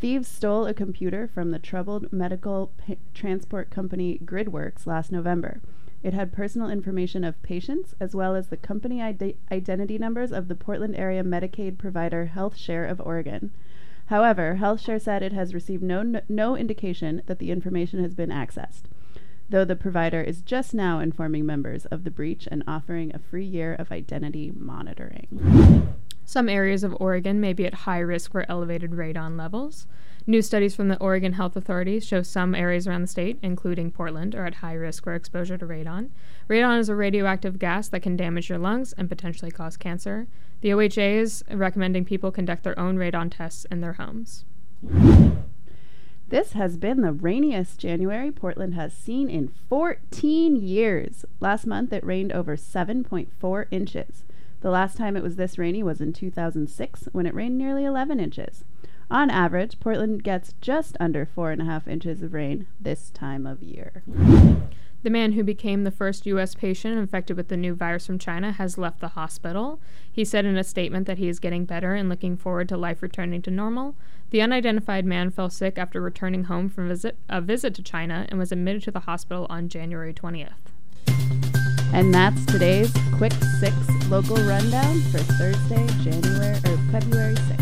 Thieves 0.00 0.28
stole 0.28 0.64
a 0.64 0.72
computer 0.72 1.28
from 1.28 1.50
the 1.50 1.58
troubled 1.58 2.10
medical 2.10 2.72
transport 3.12 3.68
company 3.68 4.18
GridWorks 4.24 4.86
last 4.86 5.12
November. 5.12 5.60
It 6.02 6.14
had 6.14 6.32
personal 6.32 6.68
information 6.68 7.22
of 7.22 7.42
patients 7.42 7.94
as 8.00 8.14
well 8.14 8.34
as 8.34 8.48
the 8.48 8.56
company 8.56 9.00
ide- 9.00 9.36
identity 9.50 9.98
numbers 9.98 10.32
of 10.32 10.48
the 10.48 10.56
Portland 10.56 10.96
area 10.96 11.22
Medicaid 11.22 11.78
provider 11.78 12.32
HealthShare 12.34 12.90
of 12.90 13.00
Oregon. 13.00 13.52
However, 14.06 14.58
HealthShare 14.60 15.00
said 15.00 15.22
it 15.22 15.32
has 15.32 15.54
received 15.54 15.82
no, 15.82 16.20
no 16.28 16.56
indication 16.56 17.22
that 17.26 17.38
the 17.38 17.50
information 17.50 18.02
has 18.02 18.14
been 18.14 18.30
accessed, 18.30 18.82
though 19.48 19.64
the 19.64 19.76
provider 19.76 20.20
is 20.20 20.42
just 20.42 20.74
now 20.74 20.98
informing 20.98 21.46
members 21.46 21.86
of 21.86 22.04
the 22.04 22.10
breach 22.10 22.48
and 22.50 22.64
offering 22.66 23.14
a 23.14 23.20
free 23.20 23.44
year 23.44 23.74
of 23.74 23.92
identity 23.92 24.52
monitoring. 24.54 25.94
Some 26.24 26.48
areas 26.48 26.82
of 26.82 26.96
Oregon 27.00 27.40
may 27.40 27.52
be 27.52 27.64
at 27.66 27.74
high 27.74 28.00
risk 28.00 28.32
for 28.32 28.44
elevated 28.48 28.90
radon 28.90 29.38
levels. 29.38 29.86
New 30.24 30.40
studies 30.40 30.76
from 30.76 30.86
the 30.86 30.98
Oregon 30.98 31.32
Health 31.32 31.56
Authorities 31.56 32.06
show 32.06 32.22
some 32.22 32.54
areas 32.54 32.86
around 32.86 33.02
the 33.02 33.08
state, 33.08 33.38
including 33.42 33.90
Portland, 33.90 34.36
are 34.36 34.46
at 34.46 34.56
high 34.56 34.74
risk 34.74 35.02
for 35.02 35.14
exposure 35.14 35.58
to 35.58 35.66
radon. 35.66 36.10
Radon 36.48 36.78
is 36.78 36.88
a 36.88 36.94
radioactive 36.94 37.58
gas 37.58 37.88
that 37.88 38.02
can 38.02 38.16
damage 38.16 38.48
your 38.48 38.58
lungs 38.58 38.92
and 38.92 39.08
potentially 39.08 39.50
cause 39.50 39.76
cancer. 39.76 40.28
The 40.60 40.70
OHA 40.70 41.16
is 41.16 41.44
recommending 41.50 42.04
people 42.04 42.30
conduct 42.30 42.62
their 42.62 42.78
own 42.78 42.98
radon 42.98 43.36
tests 43.36 43.66
in 43.68 43.80
their 43.80 43.94
homes. 43.94 44.44
This 46.28 46.52
has 46.52 46.76
been 46.76 47.00
the 47.00 47.12
rainiest 47.12 47.80
January 47.80 48.30
Portland 48.30 48.74
has 48.74 48.94
seen 48.94 49.28
in 49.28 49.48
14 49.68 50.54
years. 50.54 51.24
Last 51.40 51.66
month 51.66 51.92
it 51.92 52.06
rained 52.06 52.32
over 52.32 52.56
7.4 52.56 53.66
inches. 53.72 54.24
The 54.60 54.70
last 54.70 54.96
time 54.96 55.16
it 55.16 55.22
was 55.24 55.34
this 55.34 55.58
rainy 55.58 55.82
was 55.82 56.00
in 56.00 56.12
2006 56.12 57.08
when 57.10 57.26
it 57.26 57.34
rained 57.34 57.58
nearly 57.58 57.84
11 57.84 58.20
inches. 58.20 58.64
On 59.12 59.28
average, 59.28 59.78
Portland 59.78 60.24
gets 60.24 60.54
just 60.62 60.96
under 60.98 61.26
four 61.26 61.50
and 61.50 61.60
a 61.60 61.66
half 61.66 61.86
inches 61.86 62.22
of 62.22 62.32
rain 62.32 62.66
this 62.80 63.10
time 63.10 63.46
of 63.46 63.62
year. 63.62 64.02
The 65.02 65.10
man 65.10 65.32
who 65.32 65.44
became 65.44 65.84
the 65.84 65.90
first 65.90 66.24
U.S. 66.24 66.54
patient 66.54 66.96
infected 66.96 67.36
with 67.36 67.48
the 67.48 67.58
new 67.58 67.74
virus 67.74 68.06
from 68.06 68.18
China 68.18 68.52
has 68.52 68.78
left 68.78 69.00
the 69.00 69.08
hospital. 69.08 69.80
He 70.10 70.24
said 70.24 70.46
in 70.46 70.56
a 70.56 70.64
statement 70.64 71.06
that 71.08 71.18
he 71.18 71.28
is 71.28 71.40
getting 71.40 71.66
better 71.66 71.94
and 71.94 72.08
looking 72.08 72.38
forward 72.38 72.70
to 72.70 72.78
life 72.78 73.02
returning 73.02 73.42
to 73.42 73.50
normal. 73.50 73.96
The 74.30 74.40
unidentified 74.40 75.04
man 75.04 75.30
fell 75.30 75.50
sick 75.50 75.76
after 75.76 76.00
returning 76.00 76.44
home 76.44 76.70
from 76.70 76.88
visit, 76.88 77.18
a 77.28 77.42
visit 77.42 77.74
to 77.74 77.82
China 77.82 78.24
and 78.30 78.38
was 78.38 78.50
admitted 78.50 78.82
to 78.84 78.90
the 78.90 79.00
hospital 79.00 79.46
on 79.50 79.68
January 79.68 80.14
20th. 80.14 80.52
And 81.92 82.14
that's 82.14 82.46
today's 82.46 82.90
quick 83.18 83.34
six 83.60 83.76
local 84.08 84.36
rundown 84.36 85.02
for 85.10 85.18
Thursday, 85.18 85.86
January 86.02 86.56
or 86.64 86.78
February 86.90 87.34
6th. 87.34 87.61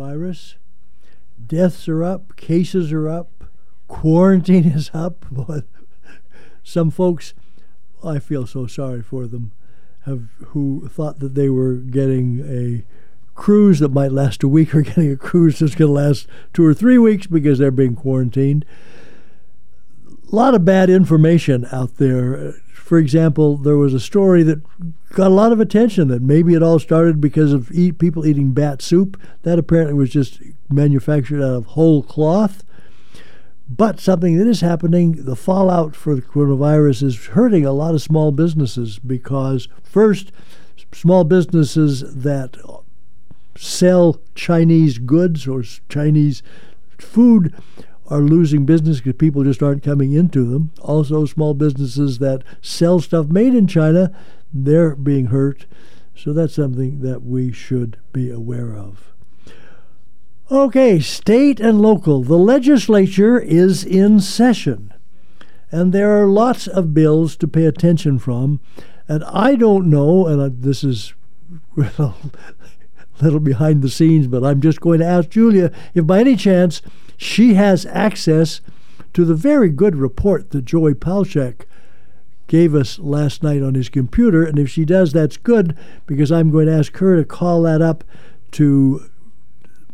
Coronavirus. 0.00 0.54
Deaths 1.46 1.88
are 1.88 2.02
up, 2.04 2.36
cases 2.36 2.92
are 2.92 3.08
up, 3.08 3.44
quarantine 3.88 4.66
is 4.66 4.90
up. 4.94 5.26
But 5.30 5.64
some 6.62 6.90
folks, 6.90 7.34
I 8.04 8.18
feel 8.18 8.46
so 8.46 8.66
sorry 8.66 9.02
for 9.02 9.26
them, 9.26 9.52
have 10.04 10.28
who 10.48 10.88
thought 10.88 11.18
that 11.20 11.34
they 11.34 11.48
were 11.48 11.74
getting 11.74 12.40
a 12.40 12.84
cruise 13.34 13.80
that 13.80 13.92
might 13.92 14.12
last 14.12 14.42
a 14.42 14.48
week 14.48 14.74
or 14.74 14.82
getting 14.82 15.12
a 15.12 15.16
cruise 15.16 15.58
that's 15.58 15.74
going 15.74 15.88
to 15.88 15.92
last 15.92 16.26
two 16.52 16.64
or 16.64 16.74
three 16.74 16.98
weeks 16.98 17.26
because 17.26 17.58
they're 17.58 17.70
being 17.70 17.96
quarantined. 17.96 18.64
A 20.30 20.36
lot 20.36 20.54
of 20.54 20.64
bad 20.64 20.90
information 20.90 21.66
out 21.72 21.96
there. 21.96 22.52
For 22.72 22.98
example, 22.98 23.56
there 23.56 23.76
was 23.76 23.94
a 23.94 24.00
story 24.00 24.42
that 24.44 24.62
got 25.10 25.26
a 25.26 25.34
lot 25.34 25.50
of 25.52 25.58
attention 25.58 26.08
that 26.08 26.22
maybe 26.22 26.54
it 26.54 26.62
all 26.62 26.78
started 26.78 27.20
because 27.20 27.52
of 27.52 27.70
eat, 27.72 27.98
people 27.98 28.26
eating 28.26 28.52
bat 28.52 28.80
soup. 28.80 29.20
That 29.42 29.58
apparently 29.58 29.94
was 29.94 30.10
just 30.10 30.40
manufactured 30.68 31.42
out 31.42 31.54
of 31.54 31.66
whole 31.66 32.02
cloth. 32.02 32.62
But 33.68 34.00
something 34.00 34.36
that 34.38 34.46
is 34.46 34.60
happening, 34.60 35.24
the 35.24 35.36
fallout 35.36 35.94
for 35.94 36.14
the 36.14 36.22
coronavirus 36.22 37.02
is 37.04 37.26
hurting 37.26 37.64
a 37.64 37.72
lot 37.72 37.94
of 37.94 38.02
small 38.02 38.32
businesses 38.32 38.98
because, 38.98 39.68
first, 39.82 40.32
small 40.92 41.24
businesses 41.24 42.02
that 42.14 42.56
sell 43.56 44.20
Chinese 44.34 44.98
goods 44.98 45.46
or 45.46 45.62
Chinese 45.88 46.42
food 46.98 47.54
are 48.10 48.20
losing 48.20 48.66
business 48.66 48.98
because 48.98 49.16
people 49.16 49.44
just 49.44 49.62
aren't 49.62 49.84
coming 49.84 50.12
into 50.12 50.44
them. 50.44 50.72
Also, 50.80 51.24
small 51.24 51.54
businesses 51.54 52.18
that 52.18 52.42
sell 52.60 53.00
stuff 53.00 53.28
made 53.28 53.54
in 53.54 53.66
China, 53.66 54.12
they're 54.52 54.96
being 54.96 55.26
hurt. 55.26 55.66
So 56.16 56.32
that's 56.32 56.54
something 56.54 57.00
that 57.00 57.22
we 57.22 57.52
should 57.52 57.98
be 58.12 58.30
aware 58.30 58.74
of. 58.76 59.12
Okay, 60.50 60.98
state 60.98 61.60
and 61.60 61.80
local. 61.80 62.24
The 62.24 62.36
legislature 62.36 63.38
is 63.38 63.84
in 63.84 64.18
session, 64.18 64.92
and 65.70 65.92
there 65.92 66.20
are 66.20 66.26
lots 66.26 66.66
of 66.66 66.92
bills 66.92 67.36
to 67.36 67.46
pay 67.46 67.66
attention 67.66 68.18
from. 68.18 68.60
And 69.06 69.22
I 69.24 69.54
don't 69.54 69.88
know, 69.88 70.26
and 70.26 70.62
this 70.62 70.82
is 70.82 71.14
a 71.98 72.12
little 73.22 73.40
behind 73.40 73.82
the 73.82 73.88
scenes, 73.88 74.26
but 74.26 74.44
I'm 74.44 74.60
just 74.60 74.80
going 74.80 75.00
to 75.00 75.06
ask 75.06 75.30
Julia 75.30 75.72
if 75.94 76.06
by 76.06 76.20
any 76.20 76.36
chance 76.36 76.82
she 77.16 77.54
has 77.54 77.86
access 77.86 78.60
to 79.12 79.24
the 79.24 79.34
very 79.34 79.68
good 79.68 79.96
report 79.96 80.50
that 80.50 80.64
Joey 80.64 80.94
Palchek 80.94 81.66
gave 82.46 82.74
us 82.74 82.98
last 82.98 83.42
night 83.42 83.62
on 83.62 83.74
his 83.74 83.88
computer. 83.88 84.44
And 84.44 84.58
if 84.58 84.68
she 84.68 84.84
does, 84.84 85.12
that's 85.12 85.36
good 85.36 85.76
because 86.06 86.32
I'm 86.32 86.50
going 86.50 86.66
to 86.66 86.76
ask 86.76 86.96
her 86.96 87.16
to 87.16 87.24
call 87.24 87.62
that 87.62 87.80
up 87.80 88.04
to 88.52 89.08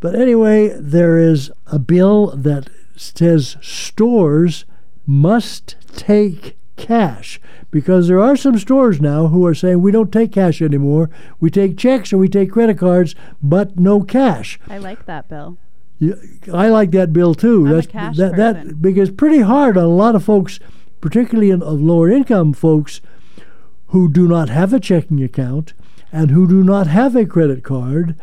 But 0.00 0.14
anyway, 0.14 0.68
there 0.78 1.18
is 1.18 1.50
a 1.66 1.78
bill 1.78 2.28
that 2.36 2.68
says 2.96 3.56
stores 3.60 4.64
must 5.06 5.76
take 5.94 6.56
cash 6.76 7.40
because 7.70 8.08
there 8.08 8.20
are 8.20 8.36
some 8.36 8.58
stores 8.58 9.00
now 9.00 9.28
who 9.28 9.44
are 9.46 9.54
saying 9.54 9.82
we 9.82 9.92
don't 9.92 10.12
take 10.12 10.32
cash 10.32 10.62
anymore. 10.62 11.10
We 11.40 11.50
take 11.50 11.76
checks 11.76 12.12
or 12.12 12.18
we 12.18 12.28
take 12.28 12.52
credit 12.52 12.78
cards, 12.78 13.14
but 13.42 13.78
no 13.78 14.02
cash. 14.02 14.58
I 14.68 14.78
like 14.78 15.06
that 15.06 15.28
bill. 15.28 15.58
Yeah, 15.98 16.14
I 16.52 16.68
like 16.68 16.92
that 16.92 17.12
bill 17.12 17.34
too. 17.34 17.66
I'm 17.66 17.72
a 17.72 17.74
That's 17.74 17.86
cash 17.88 18.16
that 18.18 18.36
that 18.36 18.80
because 18.80 19.10
pretty 19.10 19.40
hard 19.40 19.76
on 19.76 19.84
a 19.84 19.88
lot 19.88 20.14
of 20.14 20.24
folks, 20.24 20.60
particularly 21.00 21.50
in, 21.50 21.62
of 21.62 21.80
lower 21.80 22.08
income 22.08 22.52
folks, 22.52 23.00
who 23.88 24.10
do 24.10 24.26
not 24.28 24.48
have 24.48 24.72
a 24.72 24.80
checking 24.80 25.22
account 25.22 25.72
and 26.12 26.30
who 26.30 26.46
do 26.46 26.62
not 26.62 26.86
have 26.86 27.14
a 27.14 27.26
credit 27.26 27.62
card, 27.62 28.14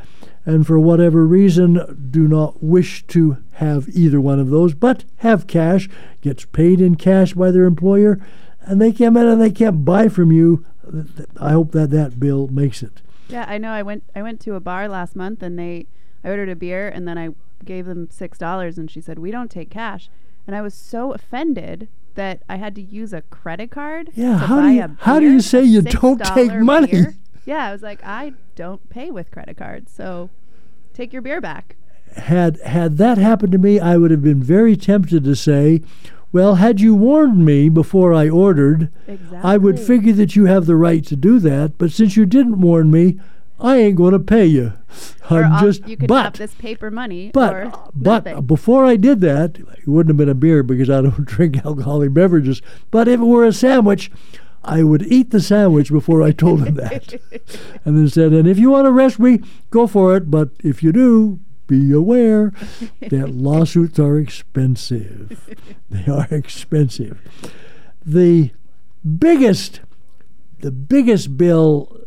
and 0.45 0.66
for 0.66 0.80
whatever 0.80 1.26
reason 1.26 2.07
do 2.11 2.28
not 2.28 2.63
wish 2.63 3.05
to 3.07 3.38
have 3.53 3.88
either 3.89 4.20
one 4.20 4.39
of 4.39 4.49
those, 4.49 4.74
but 4.74 5.03
have 5.18 5.47
cash, 5.47 5.89
gets 6.22 6.45
paid 6.45 6.82
in 6.82 6.95
cash 6.95 7.34
by 7.34 7.51
their 7.51 7.66
employer, 7.66 8.20
and 8.61 8.82
they 8.82 8.91
come 8.91 9.18
in 9.18 9.28
and 9.28 9.41
they 9.41 9.51
can't 9.51 9.86
buy 9.86 10.07
from 10.07 10.32
you. 10.32 10.66
I 11.39 11.51
hope 11.51 11.72
that 11.72 11.91
that 11.91 12.20
bill 12.20 12.47
makes 12.47 12.84
it. 12.84 13.01
Yeah, 13.28 13.45
I 13.47 13.57
know. 13.57 13.72
I 13.72 13.82
went 13.82 14.03
I 14.16 14.22
went 14.22 14.39
to 14.41 14.53
a 14.55 14.59
bar 14.59 14.88
last 14.88 15.16
month 15.16 15.41
and 15.41 15.57
they 15.57 15.88
I 16.24 16.30
ordered 16.30 16.49
a 16.49 16.55
beer 16.55 16.88
and 16.88 17.07
then 17.07 17.18
I 17.18 17.30
gave 17.63 17.86
them 17.86 18.07
six 18.11 18.38
dollars 18.38 18.78
and 18.78 18.89
she 18.89 19.01
said 19.01 19.18
we 19.18 19.32
don't 19.32 19.49
take 19.49 19.72
cash 19.72 20.09
and 20.45 20.55
I 20.55 20.61
was 20.61 20.76
so 20.76 21.11
offended 21.11 21.88
that 22.16 22.41
I 22.49 22.55
had 22.57 22.76
to 22.76 22.82
use 22.82 23.13
a 23.13 23.22
credit 23.24 23.72
card. 23.72 24.09
Yeah, 24.16 24.38
how 24.38 24.61
do 24.61 24.70
you- 24.70 24.97
how 24.99 25.20
do 25.20 25.30
you 25.32 25.39
say 25.41 25.63
you 25.63 25.82
don't 25.82 26.20
take 26.24 26.53
money? 26.55 26.88
beer. 26.91 27.13
Yeah, 27.45 27.68
I 27.68 27.72
was 27.72 27.84
like, 27.84 28.03
I 28.03 28.34
don't 28.55 28.89
pay 28.89 29.11
with 29.11 29.30
credit 29.30 29.55
cards, 29.57 29.91
so 29.93 30.32
take 30.95 31.13
your 31.13 31.22
beer 31.22 31.39
back. 31.39 31.76
had 32.18 32.59
had 32.61 32.97
that 32.97 33.20
happened 33.20 33.51
to 33.51 33.59
me, 33.59 33.80
I 33.80 33.97
would 33.97 34.09
have 34.09 34.24
been 34.24 34.41
very 34.41 34.76
tempted 34.76 35.24
to 35.26 35.36
say, 35.36 35.82
"Well, 36.32 36.55
had 36.55 36.82
you 36.82 36.95
warned 36.95 37.45
me 37.45 37.70
before 37.70 38.13
I 38.13 38.30
ordered, 38.30 38.89
Exactly. 39.07 39.38
I 39.43 39.57
would 39.57 39.80
figure 39.80 40.13
that 40.13 40.36
you 40.36 40.45
have 40.45 40.66
the 40.66 40.76
right 40.76 41.05
to 41.05 41.16
do 41.16 41.38
that. 41.39 41.78
But 41.78 41.91
since 41.91 42.18
you 42.18 42.26
didn't 42.26 42.61
warn 42.61 42.89
me, 42.89 43.20
I 43.59 43.77
ain't 43.77 43.95
going 43.95 44.11
to 44.13 44.19
pay 44.19 44.45
you. 44.45 44.73
I'm 45.29 45.51
I'll- 45.53 45.65
just 45.65 45.87
you 45.87 45.97
could 45.97 46.07
but 46.07 46.23
have 46.23 46.33
this 46.33 46.53
paper 46.55 46.91
money 46.91 47.31
but 47.33 47.53
or 47.53 47.71
but 47.93 48.25
nothing. 48.25 48.45
before 48.45 48.85
I 48.85 48.95
did 48.95 49.21
that, 49.21 49.57
it 49.57 49.87
wouldn't 49.87 50.09
have 50.11 50.17
been 50.17 50.29
a 50.29 50.35
beer 50.35 50.61
because 50.63 50.89
I 50.89 51.01
don't 51.01 51.25
drink 51.25 51.65
alcoholic 51.65 52.13
beverages. 52.13 52.61
But 52.91 53.07
if 53.07 53.19
it 53.19 53.25
were 53.25 53.45
a 53.45 53.53
sandwich." 53.53 54.11
I 54.67 54.81
would 54.81 55.03
eat 55.03 55.29
the 55.29 55.41
sandwich 55.41 55.91
before 55.91 56.23
I 56.23 56.31
told 56.31 56.63
him 56.65 56.73
that. 56.73 57.13
and 57.85 57.95
then 57.95 58.09
said, 58.09 58.33
and 58.33 58.47
if 58.47 58.57
you 58.57 58.71
want 58.71 58.85
to 58.85 58.89
arrest 58.89 59.19
me, 59.19 59.41
go 59.69 59.85
for 59.85 60.17
it. 60.17 60.31
But 60.31 60.49
if 60.63 60.81
you 60.81 60.91
do, 60.91 61.39
be 61.67 61.91
aware 61.91 62.51
that 62.99 63.29
lawsuits 63.29 63.99
are 63.99 64.17
expensive. 64.17 65.55
They 65.91 66.11
are 66.11 66.27
expensive. 66.31 67.21
The 68.03 68.53
biggest, 69.19 69.81
the 70.61 70.71
biggest 70.71 71.37
bill, 71.37 72.04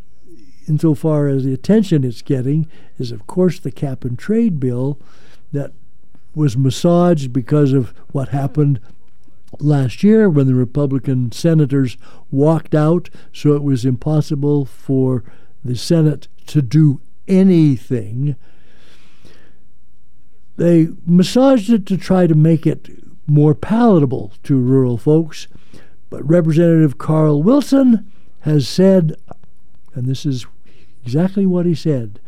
insofar 0.69 1.29
as 1.29 1.45
the 1.45 1.55
attention 1.55 2.05
it's 2.05 2.23
getting, 2.23 2.69
is 2.99 3.13
of 3.13 3.27
course 3.27 3.59
the 3.59 3.71
cap 3.71 4.05
and 4.05 4.19
trade 4.19 4.61
bill 4.61 4.99
that 5.53 5.73
was 6.35 6.57
massaged 6.57 7.33
because 7.33 7.73
of 7.73 7.93
what 8.13 8.29
happened 8.29 8.81
last 9.59 10.03
year 10.03 10.29
when 10.29 10.47
the 10.47 10.55
Republican 10.55 11.33
senators 11.33 11.97
walked 12.31 12.75
out, 12.75 13.09
so 13.33 13.55
it 13.55 13.63
was 13.63 13.85
impossible 13.85 14.65
for 14.65 15.25
the 15.65 15.77
Senate 15.77 16.29
to 16.47 16.63
do 16.63 17.01
anything. 17.27 18.37
They 20.57 20.89
massaged 21.07 21.71
it 21.71 21.87
to 21.87 21.97
try 21.97 22.27
to 22.27 22.35
make 22.35 22.67
it 22.67 22.89
more 23.27 23.55
palatable 23.55 24.33
to 24.45 24.59
rural 24.59 24.99
folks, 24.99 25.47
but 26.11 26.29
Representative 26.29 26.99
Carl 26.99 27.43
Wilson 27.43 28.11
has 28.41 28.67
said, 28.67 29.15
and 29.95 30.07
this 30.07 30.25
is 30.25 30.47
exactly 31.09 31.47
what 31.47 31.65
he 31.65 31.75
said 31.75 32.21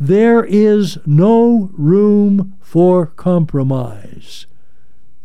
there 0.00 0.44
is 0.44 0.98
no 1.06 1.70
room 1.72 2.56
for 2.60 3.06
compromise. 3.06 4.46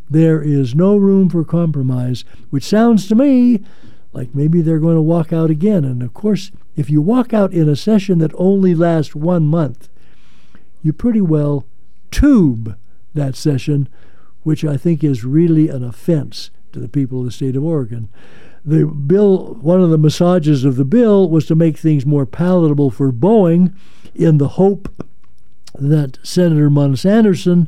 There 0.10 0.42
is 0.42 0.74
no 0.74 0.98
room 0.98 1.30
for 1.30 1.44
compromise, 1.44 2.26
which 2.50 2.64
sounds 2.64 3.08
to 3.08 3.16
me 3.16 3.64
like 4.14 4.34
maybe 4.34 4.62
they're 4.62 4.80
going 4.80 4.96
to 4.96 5.02
walk 5.02 5.32
out 5.32 5.52
again. 5.52 5.86
And 5.86 6.02
of 6.02 6.16
course, 6.16 6.50
if 6.76 6.90
you 6.90 7.04
walk 7.04 7.34
out 7.34 7.54
in 7.54 7.70
a 7.70 7.76
session 7.76 8.18
that 8.20 8.32
only 8.36 8.74
lasts 8.74 9.14
one 9.14 9.46
month, 9.46 9.90
you 10.82 10.92
pretty 10.92 11.22
well 11.22 11.66
tube 12.10 12.76
that 13.14 13.36
session, 13.36 13.88
which 14.42 14.66
I 14.66 14.78
think 14.78 15.04
is 15.04 15.24
really 15.24 15.70
an 15.70 15.84
offense 15.84 16.50
to 16.72 16.80
the 16.80 16.90
people 16.90 17.20
of 17.20 17.26
the 17.26 17.32
state 17.32 17.56
of 17.56 17.64
Oregon. 17.64 18.10
The 18.66 18.86
bill, 18.86 19.56
one 19.56 19.82
of 19.82 19.90
the 19.90 19.98
massages 19.98 20.64
of 20.64 20.78
the 20.78 20.86
bill 20.86 21.30
was 21.30 21.46
to 21.48 21.56
make 21.56 21.78
things 21.78 22.06
more 22.06 22.26
palatable 22.26 22.92
for 22.92 23.12
Boeing 23.12 23.74
in 24.16 24.38
the 24.38 24.50
hope 24.50 25.04
that 25.76 26.18
Senator 26.24 26.70
Munn 26.70 26.96
Anderson, 27.04 27.68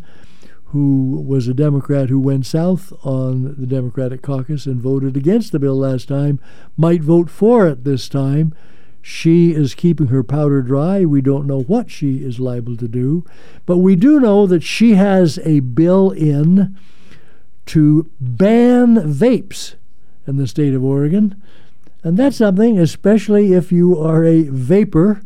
who 0.68 1.24
was 1.28 1.48
a 1.48 1.54
Democrat 1.54 2.10
who 2.10 2.20
went 2.20 2.46
south 2.46 2.94
on 3.04 3.56
the 3.58 3.68
Democratic 3.68 4.22
caucus 4.22 4.66
and 4.66 4.80
voted 4.80 5.18
against 5.18 5.52
the 5.52 5.60
bill 5.60 5.78
last 5.78 6.08
time, 6.08 6.40
might 6.78 7.02
vote 7.02 7.30
for 7.30 7.68
it 7.68 7.84
this 7.84 8.08
time. 8.08 8.54
She 9.02 9.52
is 9.52 9.76
keeping 9.76 10.08
her 10.08 10.24
powder 10.24 10.62
dry. 10.62 11.04
We 11.04 11.22
don't 11.22 11.46
know 11.46 11.62
what 11.62 11.92
she 11.92 12.24
is 12.24 12.40
liable 12.40 12.78
to 12.78 12.88
do, 12.88 13.26
but 13.66 13.78
we 13.78 13.96
do 13.96 14.20
know 14.20 14.48
that 14.48 14.64
she 14.64 14.94
has 14.94 15.40
a 15.40 15.60
bill 15.60 16.12
in 16.12 16.76
to 17.68 18.10
ban 18.20 18.96
vapes 18.96 19.76
in 20.28 20.38
the 20.38 20.48
state 20.48 20.74
of 20.74 20.84
Oregon. 20.84 21.42
And 22.04 22.18
that's 22.18 22.38
something, 22.38 22.78
especially 22.78 23.54
if 23.54 23.72
you 23.72 24.00
are 24.00 24.24
a 24.24 24.44
vapor, 24.44 25.22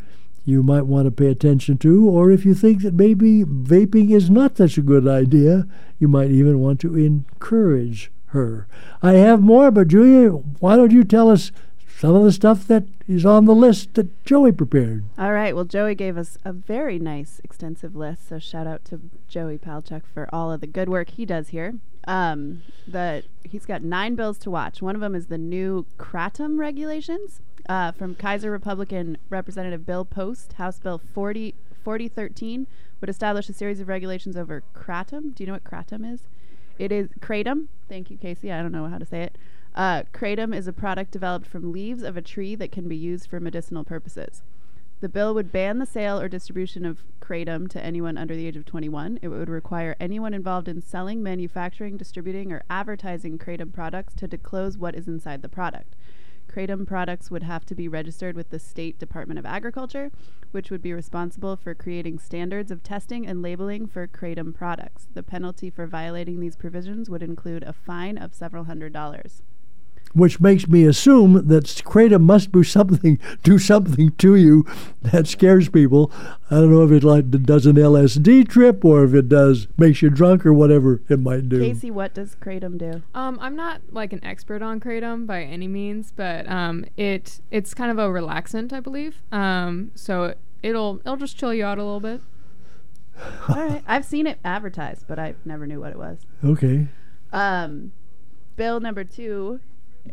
you 0.45 0.63
might 0.63 0.85
want 0.85 1.05
to 1.05 1.11
pay 1.11 1.27
attention 1.27 1.77
to, 1.79 2.09
or 2.09 2.31
if 2.31 2.45
you 2.45 2.53
think 2.53 2.81
that 2.81 2.93
maybe 2.93 3.43
vaping 3.43 4.11
is 4.11 4.29
not 4.29 4.57
such 4.57 4.77
a 4.77 4.81
good 4.81 5.07
idea, 5.07 5.67
you 5.99 6.07
might 6.07 6.31
even 6.31 6.59
want 6.59 6.79
to 6.79 6.95
encourage 6.95 8.11
her. 8.27 8.67
I 9.01 9.13
have 9.13 9.41
more, 9.41 9.71
but 9.71 9.89
Julia, 9.89 10.29
why 10.29 10.75
don't 10.75 10.91
you 10.91 11.03
tell 11.03 11.29
us 11.29 11.51
some 11.99 12.15
of 12.15 12.23
the 12.23 12.31
stuff 12.31 12.65
that 12.67 12.85
is 13.09 13.25
on 13.25 13.43
the 13.43 13.53
list 13.53 13.95
that 13.95 14.23
Joey 14.23 14.53
prepared? 14.53 15.03
All 15.17 15.33
right. 15.33 15.53
Well, 15.53 15.65
Joey 15.65 15.95
gave 15.95 16.17
us 16.17 16.37
a 16.45 16.53
very 16.53 16.97
nice, 16.97 17.41
extensive 17.43 17.93
list. 17.93 18.29
So 18.29 18.39
shout 18.39 18.67
out 18.67 18.85
to 18.85 19.01
Joey 19.27 19.57
Palchuk 19.57 20.03
for 20.13 20.29
all 20.31 20.49
of 20.49 20.61
the 20.61 20.67
good 20.67 20.87
work 20.87 21.09
he 21.09 21.25
does 21.25 21.49
here. 21.49 21.75
Um, 22.07 22.61
the 22.87 23.23
he's 23.43 23.65
got 23.65 23.83
nine 23.83 24.15
bills 24.15 24.37
to 24.39 24.49
watch. 24.49 24.81
One 24.81 24.95
of 24.95 25.01
them 25.01 25.13
is 25.13 25.27
the 25.27 25.37
new 25.37 25.85
Kratom 25.97 26.57
regulations 26.57 27.41
uh, 27.67 27.91
from 27.91 28.15
Keizer 28.15 28.49
Republican 28.49 29.17
Representative 29.29 29.85
Bill 29.85 30.05
Post, 30.05 30.53
House 30.53 30.79
Bill 30.79 31.01
40, 31.13 31.53
4013, 31.83 32.65
would 33.01 33.09
establish 33.09 33.49
a 33.49 33.53
series 33.53 33.81
of 33.81 33.89
regulations 33.89 34.37
over 34.37 34.63
kratom. 34.73 35.35
Do 35.35 35.43
you 35.43 35.47
know 35.47 35.53
what 35.53 35.65
kratom 35.65 36.09
is? 36.09 36.21
It 36.77 36.93
is 36.93 37.09
kratom. 37.19 37.67
Thank 37.89 38.09
you, 38.09 38.15
Casey. 38.15 38.53
I 38.53 38.61
don't 38.61 38.71
know 38.71 38.87
how 38.87 38.97
to 38.97 39.05
say 39.05 39.23
it. 39.23 39.37
Uh, 39.75 40.03
kratom 40.11 40.53
is 40.53 40.67
a 40.67 40.73
product 40.73 41.11
developed 41.11 41.45
from 41.45 41.71
leaves 41.71 42.03
of 42.03 42.17
a 42.17 42.21
tree 42.21 42.55
that 42.55 42.71
can 42.71 42.87
be 42.87 42.95
used 42.95 43.29
for 43.29 43.39
medicinal 43.39 43.83
purposes. 43.83 44.41
The 44.99 45.07
bill 45.07 45.33
would 45.33 45.51
ban 45.51 45.77
the 45.77 45.85
sale 45.85 46.19
or 46.19 46.27
distribution 46.27 46.85
of 46.85 47.05
kratom 47.21 47.69
to 47.69 47.81
anyone 47.81 48.17
under 48.17 48.35
the 48.35 48.45
age 48.45 48.57
of 48.57 48.65
21. 48.65 49.19
It 49.21 49.29
would 49.29 49.47
require 49.47 49.95
anyone 49.97 50.33
involved 50.33 50.67
in 50.67 50.81
selling, 50.81 51.23
manufacturing, 51.23 51.95
distributing, 51.95 52.51
or 52.51 52.63
advertising 52.69 53.37
kratom 53.37 53.71
products 53.71 54.13
to 54.15 54.27
disclose 54.27 54.77
what 54.77 54.95
is 54.95 55.07
inside 55.07 55.41
the 55.41 55.47
product. 55.47 55.95
Kratom 56.49 56.85
products 56.85 57.31
would 57.31 57.43
have 57.43 57.65
to 57.67 57.75
be 57.75 57.87
registered 57.87 58.35
with 58.35 58.49
the 58.49 58.59
State 58.59 58.99
Department 58.99 59.39
of 59.39 59.45
Agriculture, 59.45 60.11
which 60.51 60.71
would 60.71 60.81
be 60.81 60.91
responsible 60.91 61.55
for 61.55 61.75
creating 61.75 62.19
standards 62.19 62.71
of 62.71 62.83
testing 62.83 63.25
and 63.25 63.41
labeling 63.41 63.87
for 63.87 64.07
Kratom 64.07 64.53
products. 64.53 65.07
The 65.13 65.23
penalty 65.23 65.69
for 65.69 65.85
violating 65.85 66.39
these 66.39 66.57
provisions 66.57 67.09
would 67.09 67.23
include 67.23 67.63
a 67.63 67.71
fine 67.71 68.17
of 68.17 68.33
several 68.33 68.65
hundred 68.65 68.91
dollars 68.91 69.43
which 70.13 70.39
makes 70.39 70.67
me 70.67 70.85
assume 70.85 71.47
that 71.47 71.65
kratom 71.85 72.21
must 72.21 72.51
do 72.51 72.63
something 72.63 73.19
do 73.43 73.57
something 73.57 74.11
to 74.17 74.35
you 74.35 74.65
that 75.01 75.27
scares 75.27 75.69
people. 75.69 76.11
I 76.49 76.55
don't 76.55 76.71
know 76.71 76.83
if 76.83 76.91
it 76.91 77.03
like 77.03 77.29
does 77.43 77.65
an 77.65 77.75
LSD 77.75 78.47
trip 78.47 78.83
or 78.83 79.03
if 79.03 79.13
it 79.13 79.29
does 79.29 79.67
makes 79.77 80.01
you 80.01 80.09
drunk 80.09 80.45
or 80.45 80.53
whatever 80.53 81.01
it 81.09 81.19
might 81.19 81.49
do. 81.49 81.59
Casey, 81.59 81.91
what 81.91 82.13
does 82.13 82.35
kratom 82.35 82.77
do? 82.77 83.01
Um, 83.13 83.37
I'm 83.41 83.55
not 83.55 83.81
like 83.91 84.13
an 84.13 84.23
expert 84.23 84.61
on 84.61 84.79
kratom 84.79 85.25
by 85.25 85.43
any 85.43 85.67
means, 85.67 86.11
but 86.15 86.49
um, 86.49 86.85
it 86.97 87.41
it's 87.51 87.73
kind 87.73 87.91
of 87.91 87.97
a 87.97 88.07
relaxant, 88.09 88.73
I 88.73 88.79
believe. 88.79 89.21
Um, 89.31 89.91
so 89.95 90.35
it'll 90.63 90.99
it'll 91.05 91.17
just 91.17 91.37
chill 91.37 91.53
you 91.53 91.65
out 91.65 91.77
a 91.77 91.83
little 91.83 91.99
bit. 91.99 92.21
All 93.49 93.55
right, 93.55 93.83
I've 93.85 94.05
seen 94.05 94.27
it 94.27 94.39
advertised, 94.45 95.05
but 95.07 95.19
I 95.19 95.35
never 95.43 95.67
knew 95.67 95.79
what 95.79 95.91
it 95.91 95.97
was. 95.97 96.19
Okay. 96.43 96.87
Um, 97.33 97.91
bill 98.55 98.79
number 98.79 99.03
two 99.03 99.59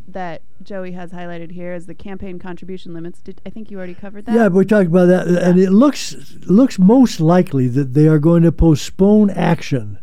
that 0.08 0.42
Joey 0.62 0.92
has 0.92 1.12
highlighted 1.12 1.52
here 1.52 1.74
is 1.74 1.86
the 1.86 1.94
campaign 1.94 2.38
contribution 2.38 2.94
limits. 2.94 3.20
Did 3.20 3.40
I 3.46 3.50
think 3.50 3.70
you 3.70 3.78
already 3.78 3.94
covered 3.94 4.26
that? 4.26 4.34
Yeah, 4.34 4.48
we 4.48 4.64
talked 4.64 4.88
about 4.88 5.06
that, 5.06 5.28
yeah. 5.28 5.48
and 5.48 5.58
it 5.58 5.70
looks 5.70 6.14
looks 6.46 6.78
most 6.78 7.20
likely 7.20 7.68
that 7.68 7.94
they 7.94 8.08
are 8.08 8.18
going 8.18 8.42
to 8.42 8.52
postpone 8.52 9.30
action 9.30 9.98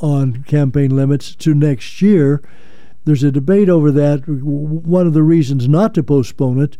on 0.00 0.44
campaign 0.44 0.94
limits 0.94 1.34
to 1.36 1.54
next 1.54 2.00
year. 2.00 2.42
There's 3.04 3.24
a 3.24 3.32
debate 3.32 3.68
over 3.68 3.90
that. 3.92 4.28
One 4.28 5.06
of 5.06 5.14
the 5.14 5.22
reasons 5.22 5.68
not 5.68 5.94
to 5.94 6.02
postpone 6.02 6.60
it 6.60 6.76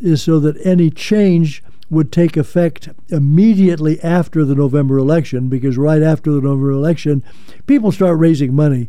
is 0.00 0.22
so 0.22 0.38
that 0.40 0.56
any 0.64 0.90
change 0.90 1.62
would 1.90 2.10
take 2.10 2.36
effect 2.36 2.88
immediately 3.08 4.00
after 4.00 4.44
the 4.44 4.54
November 4.54 4.96
election, 4.96 5.48
because 5.48 5.76
right 5.76 6.02
after 6.02 6.30
the 6.30 6.40
November 6.40 6.70
election, 6.70 7.22
people 7.66 7.92
start 7.92 8.18
raising 8.18 8.54
money. 8.54 8.88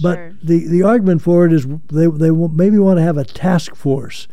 But 0.00 0.16
Sure. 0.16 0.32
the, 0.42 0.66
the 0.68 0.82
argument 0.82 1.22
for 1.22 1.44
it 1.44 1.52
is 1.52 1.66
they, 1.88 2.06
they 2.06 2.30
wa- 2.30 2.48
maybe 2.48 2.78
want 2.78 2.98
to 2.98 3.02
have 3.02 3.16
a 3.18 3.24
task 3.24 3.74
force 3.74 4.28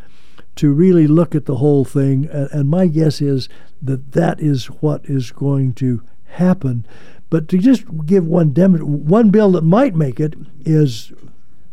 to 0.55 0.71
really 0.71 1.07
look 1.07 1.35
at 1.35 1.45
the 1.45 1.55
whole 1.57 1.83
thing. 1.85 2.27
And, 2.31 2.49
and 2.51 2.69
my 2.69 2.87
guess 2.87 3.21
is 3.21 3.49
that 3.81 4.11
that 4.13 4.39
is 4.39 4.67
what 4.67 5.05
is 5.05 5.31
going 5.31 5.73
to 5.75 6.01
happen. 6.25 6.85
But 7.29 7.47
to 7.49 7.57
just 7.57 7.83
give 8.05 8.25
one 8.25 8.53
dem- 8.53 9.05
one 9.07 9.29
bill 9.31 9.51
that 9.53 9.63
might 9.63 9.95
make 9.95 10.19
it 10.19 10.35
is 10.65 11.11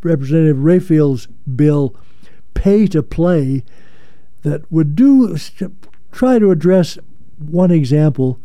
Representative 0.03 0.59
Rayfield's 0.59 1.26
bill, 1.57 1.95
pay 2.55 2.87
to 2.89 3.03
play, 3.03 3.64
that 4.43 4.70
would 4.70 4.95
do 4.95 5.37
try 6.12 6.39
to 6.39 6.51
address 6.51 6.99
one 7.39 7.70
example. 7.70 8.39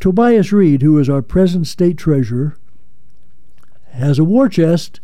Tobias 0.00 0.52
Read, 0.52 0.82
who 0.82 0.98
is 0.98 1.08
our 1.08 1.22
present 1.22 1.66
state 1.66 1.96
treasurer, 1.98 2.56
has 3.92 4.18
a 4.18 4.24
war 4.24 4.48
chest. 4.48 5.00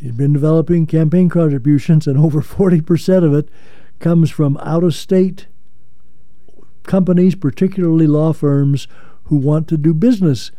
He's 0.00 0.12
been 0.12 0.32
developing 0.32 0.86
campaign 0.86 1.28
contributions, 1.28 2.06
and 2.06 2.18
over 2.18 2.42
40% 2.42 3.24
of 3.24 3.32
it 3.34 3.48
comes 3.98 4.30
from 4.30 4.58
out 4.58 4.84
of 4.84 4.94
state 4.94 5.46
companies, 6.82 7.34
particularly 7.34 8.06
law 8.06 8.32
firms, 8.32 8.86
who 9.24 9.36
want 9.36 9.68
to 9.68 9.76
do 9.76 9.94
business 9.94 10.50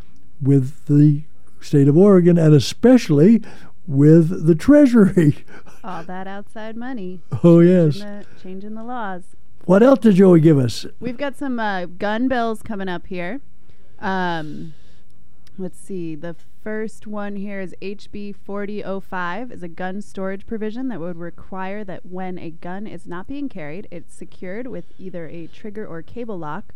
with 0.41 0.85
the 0.85 1.23
state 1.59 1.87
of 1.87 1.97
Oregon 1.97 2.37
and 2.37 2.53
especially 2.53 3.41
with 3.87 4.45
the 4.45 4.55
Treasury. 4.55 5.45
All 5.83 6.03
that 6.03 6.27
outside 6.27 6.75
money. 6.75 7.21
Oh, 7.43 7.59
yes. 7.61 7.95
Changing 7.95 8.19
the, 8.19 8.25
changing 8.43 8.73
the 8.75 8.83
laws. 8.83 9.23
What 9.65 9.83
else 9.83 9.99
did 9.99 10.15
Joey 10.15 10.39
give 10.39 10.57
us? 10.57 10.85
We've 10.99 11.17
got 11.17 11.37
some 11.37 11.59
uh, 11.59 11.85
gun 11.85 12.27
bills 12.27 12.61
coming 12.61 12.89
up 12.89 13.07
here. 13.07 13.41
Um, 13.99 14.73
let's 15.57 15.79
see. 15.79 16.15
The 16.15 16.35
first 16.63 17.07
one 17.07 17.35
here 17.35 17.59
is 17.59 17.75
HB 17.81 18.35
4005 18.35 19.51
is 19.51 19.63
a 19.63 19.67
gun 19.67 20.01
storage 20.01 20.45
provision 20.45 20.87
that 20.89 20.99
would 20.99 21.17
require 21.17 21.83
that 21.83 22.05
when 22.05 22.37
a 22.37 22.51
gun 22.51 22.85
is 22.85 23.07
not 23.07 23.27
being 23.27 23.49
carried, 23.49 23.87
it's 23.89 24.13
secured 24.13 24.67
with 24.67 24.85
either 24.97 25.27
a 25.27 25.47
trigger 25.47 25.85
or 25.85 26.01
cable 26.01 26.37
lock 26.37 26.73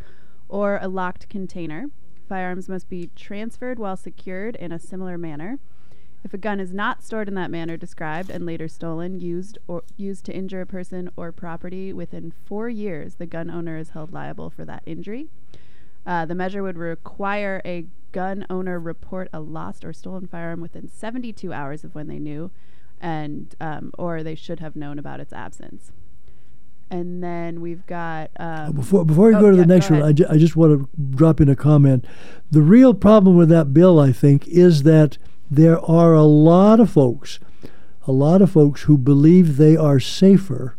or 0.49 0.79
a 0.81 0.87
locked 0.87 1.29
container. 1.29 1.85
Firearms 2.27 2.69
must 2.69 2.89
be 2.89 3.09
transferred 3.15 3.77
while 3.77 3.97
secured 3.97 4.55
in 4.55 4.71
a 4.71 4.79
similar 4.79 5.17
manner. 5.17 5.59
If 6.23 6.33
a 6.33 6.37
gun 6.37 6.59
is 6.59 6.71
not 6.71 7.03
stored 7.03 7.27
in 7.27 7.33
that 7.35 7.51
manner 7.51 7.77
described 7.77 8.29
and 8.29 8.45
later 8.45 8.67
stolen, 8.67 9.19
used 9.19 9.57
or 9.67 9.83
used 9.97 10.25
to 10.25 10.35
injure 10.35 10.61
a 10.61 10.67
person 10.67 11.09
or 11.15 11.31
property 11.31 11.91
within 11.91 12.31
4 12.45 12.69
years, 12.69 13.15
the 13.15 13.25
gun 13.25 13.49
owner 13.49 13.77
is 13.77 13.89
held 13.89 14.13
liable 14.13 14.49
for 14.49 14.63
that 14.65 14.83
injury. 14.85 15.29
Uh, 16.05 16.25
the 16.25 16.35
measure 16.35 16.63
would 16.63 16.77
require 16.77 17.61
a 17.63 17.85
gun 18.11 18.45
owner 18.49 18.79
report 18.79 19.29
a 19.31 19.39
lost 19.39 19.85
or 19.85 19.93
stolen 19.93 20.27
firearm 20.27 20.61
within 20.61 20.87
72 20.87 21.53
hours 21.53 21.83
of 21.83 21.95
when 21.95 22.07
they 22.07 22.19
knew, 22.19 22.51
and 22.99 23.55
um, 23.61 23.91
or 23.97 24.23
they 24.23 24.35
should 24.35 24.59
have 24.59 24.75
known 24.75 24.99
about 24.99 25.19
its 25.19 25.33
absence. 25.33 25.91
And 26.89 27.23
then 27.23 27.61
we've 27.61 27.85
got 27.85 28.31
um, 28.37 28.73
Before 28.73 29.05
before 29.05 29.31
you 29.31 29.37
oh, 29.37 29.41
go 29.41 29.51
to 29.51 29.55
yeah, 29.55 29.61
the 29.61 29.67
next 29.67 29.89
one, 29.89 30.03
I, 30.03 30.11
ju- 30.11 30.25
I 30.29 30.37
just 30.37 30.55
want 30.57 30.77
to 30.77 30.89
drop 31.15 31.39
in 31.39 31.47
a 31.47 31.55
comment. 31.55 32.05
The 32.49 32.61
real 32.61 32.93
problem 32.93 33.37
with 33.37 33.49
that 33.49 33.73
bill, 33.73 33.99
I 33.99 34.11
think, 34.11 34.47
is 34.47 34.83
that 34.83 35.17
there 35.49 35.79
are 35.79 36.13
a 36.13 36.23
lot 36.23 36.79
of 36.81 36.91
folks, 36.91 37.39
a 38.05 38.11
lot 38.11 38.41
of 38.41 38.51
folks 38.51 38.83
who 38.83 38.97
believe 38.97 39.55
they 39.55 39.77
are 39.77 39.99
safer 40.01 40.75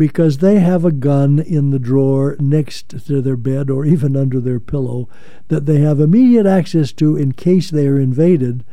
because 0.00 0.38
they 0.38 0.58
have 0.60 0.82
a 0.82 0.90
gun 0.90 1.38
in 1.38 1.72
the 1.72 1.78
drawer 1.78 2.34
next 2.40 2.88
to 2.88 3.20
their 3.20 3.36
bed 3.36 3.68
or 3.68 3.84
even 3.84 4.16
under 4.16 4.40
their 4.40 4.58
pillow 4.58 5.06
that 5.48 5.66
they 5.66 5.80
have 5.80 6.00
immediate 6.00 6.46
access 6.46 6.90
to 6.90 7.18
in 7.18 7.32
case 7.32 7.70
they 7.70 7.86
are 7.86 8.00
invaded. 8.00 8.64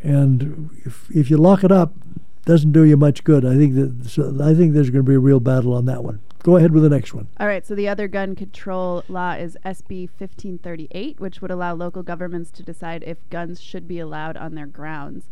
And 0.00 0.70
if, 0.84 1.10
if 1.10 1.28
you 1.28 1.38
lock 1.38 1.64
it 1.64 1.72
up, 1.72 1.92
doesn't 2.44 2.70
do 2.70 2.84
you 2.84 2.96
much 2.96 3.24
good. 3.24 3.44
I 3.44 3.56
think 3.56 3.74
that 3.74 4.08
so 4.08 4.32
I 4.40 4.54
think 4.54 4.74
there's 4.74 4.90
going 4.90 5.04
to 5.04 5.10
be 5.10 5.16
a 5.16 5.18
real 5.18 5.40
battle 5.40 5.74
on 5.74 5.86
that 5.86 6.04
one. 6.04 6.20
Go 6.44 6.56
ahead 6.56 6.70
with 6.70 6.84
the 6.84 6.88
next 6.88 7.12
one. 7.12 7.26
All 7.40 7.48
right, 7.48 7.66
so 7.66 7.74
the 7.74 7.88
other 7.88 8.06
gun 8.06 8.36
control 8.36 9.02
law 9.08 9.32
is 9.32 9.58
SB 9.66 10.08
1538, 10.16 11.18
which 11.18 11.42
would 11.42 11.50
allow 11.50 11.74
local 11.74 12.04
governments 12.04 12.52
to 12.52 12.62
decide 12.62 13.02
if 13.02 13.28
guns 13.28 13.60
should 13.60 13.88
be 13.88 13.98
allowed 13.98 14.36
on 14.36 14.54
their 14.54 14.66
grounds. 14.66 15.24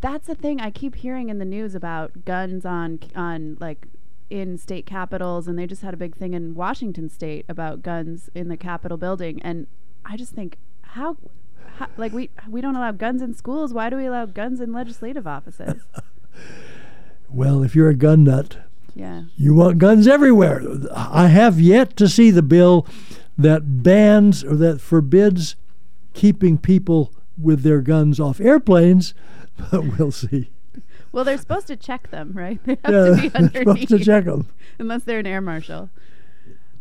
That's 0.00 0.26
the 0.26 0.34
thing 0.34 0.60
I 0.60 0.70
keep 0.70 0.96
hearing 0.96 1.28
in 1.28 1.38
the 1.38 1.44
news 1.44 1.74
about 1.74 2.24
guns 2.24 2.64
on 2.64 3.00
on 3.14 3.56
like 3.60 3.86
in 4.30 4.56
state 4.56 4.86
capitals 4.86 5.48
and 5.48 5.58
they 5.58 5.66
just 5.66 5.82
had 5.82 5.92
a 5.92 5.96
big 5.96 6.16
thing 6.16 6.34
in 6.34 6.54
Washington 6.54 7.08
state 7.08 7.44
about 7.48 7.82
guns 7.82 8.30
in 8.34 8.48
the 8.48 8.56
Capitol 8.56 8.96
building 8.96 9.42
and 9.42 9.66
I 10.04 10.16
just 10.16 10.32
think 10.32 10.56
how, 10.82 11.16
how 11.76 11.88
like 11.96 12.12
we 12.12 12.30
we 12.48 12.60
don't 12.60 12.76
allow 12.76 12.92
guns 12.92 13.22
in 13.22 13.34
schools, 13.34 13.74
why 13.74 13.90
do 13.90 13.96
we 13.96 14.06
allow 14.06 14.26
guns 14.26 14.60
in 14.60 14.72
legislative 14.72 15.26
offices? 15.26 15.82
Well, 17.32 17.62
if 17.62 17.76
you're 17.76 17.88
a 17.88 17.94
gun 17.94 18.24
nut, 18.24 18.56
yeah. 18.94 19.24
you 19.36 19.54
want 19.54 19.78
guns 19.78 20.08
everywhere. 20.08 20.62
I 20.92 21.28
have 21.28 21.60
yet 21.60 21.96
to 21.96 22.08
see 22.08 22.30
the 22.30 22.42
bill 22.42 22.86
that 23.38 23.82
bans 23.82 24.42
or 24.42 24.56
that 24.56 24.80
forbids 24.80 25.54
keeping 26.12 26.58
people 26.58 27.12
with 27.38 27.62
their 27.62 27.80
guns 27.80 28.18
off 28.18 28.40
airplanes, 28.40 29.14
we'll 29.98 30.10
see. 30.10 30.50
Well, 31.12 31.24
they're 31.24 31.38
supposed 31.38 31.66
to 31.68 31.76
check 31.76 32.10
them, 32.10 32.32
right? 32.34 32.60
They 32.64 32.78
have 32.84 32.94
yeah, 32.94 33.04
to 33.04 33.22
be 33.22 33.28
they're 33.28 33.62
supposed 33.62 33.88
to 33.88 33.98
check 33.98 34.24
them. 34.24 34.48
unless 34.78 35.04
they're 35.04 35.18
an 35.18 35.26
air 35.26 35.40
marshal. 35.40 35.90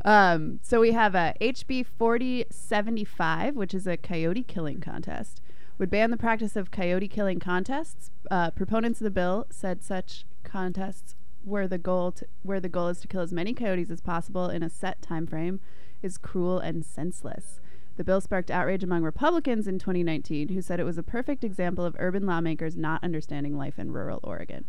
Um, 0.06 0.60
so 0.62 0.80
we 0.80 0.92
have 0.92 1.16
a 1.16 1.34
HB 1.42 1.86
4075, 1.86 3.56
which 3.56 3.74
is 3.74 3.88
a 3.88 3.98
coyote 3.98 4.44
killing 4.44 4.80
contest. 4.80 5.42
Would 5.78 5.90
ban 5.90 6.12
the 6.12 6.18
practice 6.18 6.56
of 6.56 6.72
coyote 6.72 7.08
killing 7.08 7.40
contests. 7.40 8.12
Uh, 8.30 8.52
proponents 8.52 9.00
of 9.02 9.06
the 9.06 9.12
bill 9.12 9.48
said 9.50 9.84
such 9.84 10.26
contests 10.44 11.16
where 11.44 11.68
the 11.68 11.78
goal 11.78 12.12
to, 12.12 12.28
where 12.44 12.60
the 12.60 12.70
goal 12.70 12.90
is 12.90 13.00
to 13.02 13.08
kill 13.08 13.22
as 13.22 13.34
many 13.34 13.54
coyotes 13.54 13.90
as 13.90 14.02
possible 14.02 14.50
in 14.50 14.62
a 14.62 14.70
set 14.70 15.02
time 15.02 15.26
frame 15.26 15.60
is 16.02 16.18
cruel 16.18 16.60
and 16.60 16.86
senseless. 16.86 17.60
The 18.00 18.06
bill 18.06 18.22
sparked 18.22 18.50
outrage 18.50 18.82
among 18.82 19.04
Republicans 19.04 19.68
in 19.68 19.78
2019, 19.78 20.48
who 20.48 20.62
said 20.62 20.80
it 20.80 20.86
was 20.86 20.98
a 20.98 21.04
perfect 21.04 21.44
example 21.44 21.84
of 21.84 21.98
urban 22.00 22.26
lawmakers 22.26 22.78
not 22.78 23.04
understanding 23.04 23.58
life 23.58 23.78
in 23.78 23.92
rural 23.92 24.22
Oregon. 24.24 24.64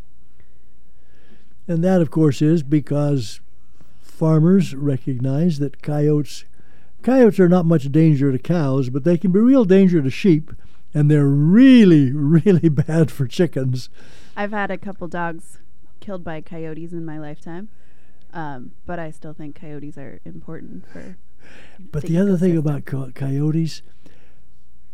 And 1.69 1.85
that, 1.85 2.01
of 2.01 2.11
course, 2.11 2.43
is 2.43 2.65
because 2.65 3.39
farmers 4.03 4.75
recognize 4.75 5.61
that 5.61 5.81
coyotes 5.81 6.45
coyotes 7.05 7.39
are 7.39 7.49
not 7.49 7.67
much 7.67 7.93
danger 7.93 8.33
to 8.33 8.39
cows, 8.41 8.91
but 8.91 9.05
they 9.05 9.17
can 9.17 9.31
be 9.31 9.39
real 9.39 9.65
danger 9.65 10.03
to 10.03 10.11
sheep, 10.11 10.51
and 10.93 11.09
they're 11.09 11.25
really, 11.25 12.11
really 12.11 12.69
bad 12.89 13.13
for 13.13 13.29
chickens. 13.29 13.91
I've 14.37 14.51
had 14.51 14.73
a 14.73 14.77
couple 14.77 15.07
dogs 15.07 15.59
killed 16.01 16.25
by 16.25 16.41
coyotes 16.41 16.93
in 16.93 17.05
my 17.05 17.21
lifetime, 17.21 17.69
um, 18.33 18.73
but 18.87 18.99
I 18.99 19.13
still 19.13 19.35
think 19.35 19.55
coyotes 19.55 19.97
are 19.97 20.19
important 20.25 20.85
for. 20.93 21.17
But 21.93 22.03
the 22.03 22.09
the 22.09 22.19
other 22.19 22.37
thing 22.37 22.57
about 22.57 22.85
co- 22.85 23.11
coyotes, 23.15 23.83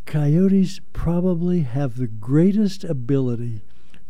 coyotes 0.06 0.80
probably 0.92 1.60
have 1.62 1.96
the 1.96 2.06
greatest 2.06 2.84
ability 2.84 3.62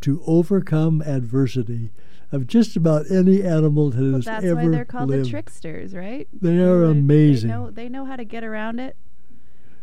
to 0.03 0.22
overcome 0.26 1.01
adversity 1.03 1.91
of 2.32 2.47
just 2.47 2.76
about 2.76 3.11
any 3.11 3.43
animal 3.43 3.91
that 3.91 4.01
Well, 4.03 4.12
has 4.14 4.24
that's 4.26 4.45
ever 4.45 4.55
That's 4.57 4.66
why 4.66 4.70
they're 4.72 4.84
called 4.84 5.09
lived. 5.11 5.26
the 5.26 5.30
tricksters, 5.30 5.95
right? 5.95 6.26
They 6.32 6.59
are 6.59 6.80
They- 6.80 6.91
amazing. 6.99 7.49
They 7.51 7.55
know, 7.57 7.70
they 7.70 7.89
know 7.89 8.05
how 8.05 8.16
to 8.16 8.24
get 8.24 8.43
around 8.45 8.78
it. 8.80 8.97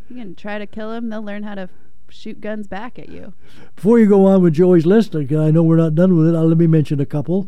You 0.09 0.17
can 0.17 0.35
try 0.35 0.59
to 0.59 0.67
kill 0.67 0.91
them; 0.91 1.09
they'll 1.09 1.23
learn 1.23 1.43
how 1.43 1.55
to 1.55 1.69
shoot 2.09 2.41
guns 2.41 2.67
back 2.67 2.99
at 2.99 3.09
you. 3.09 3.33
Before 3.75 3.97
you 3.97 4.05
go 4.07 4.25
on 4.27 4.43
with 4.43 4.53
Joey's 4.53 4.85
list, 4.85 5.13
because 5.13 5.39
I 5.39 5.49
know 5.51 5.63
we're 5.63 5.77
not 5.77 5.95
done 5.95 6.15
with 6.15 6.27
it, 6.27 6.35
uh, 6.35 6.43
let 6.43 6.57
me 6.57 6.67
mention 6.67 6.99
a 6.99 7.05
couple. 7.05 7.47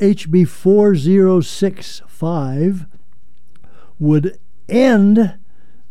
HB 0.00 0.44
4065 0.46 2.86
would 4.02 4.36
end 4.68 5.38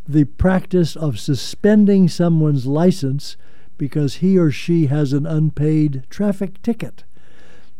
the 0.05 0.25
practice 0.25 0.97
of 0.97 1.17
suspending 1.17 2.09
someone's 2.09 2.65
license 2.65 3.37
because 3.77 4.15
he 4.15 4.37
or 4.37 4.51
she 4.51 4.87
has 4.87 5.13
an 5.13 5.25
unpaid 5.25 6.03
traffic 6.09 6.61
ticket. 6.61 7.05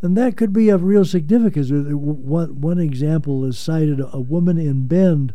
And 0.02 0.16
that 0.16 0.38
could 0.38 0.54
be 0.54 0.70
of 0.70 0.84
real 0.84 1.04
significance. 1.04 1.70
One, 1.70 2.62
one 2.62 2.80
example 2.80 3.44
is 3.44 3.60
cited 3.60 4.00
a 4.00 4.22
woman 4.22 4.58
in 4.58 4.88
Bend 4.88 5.34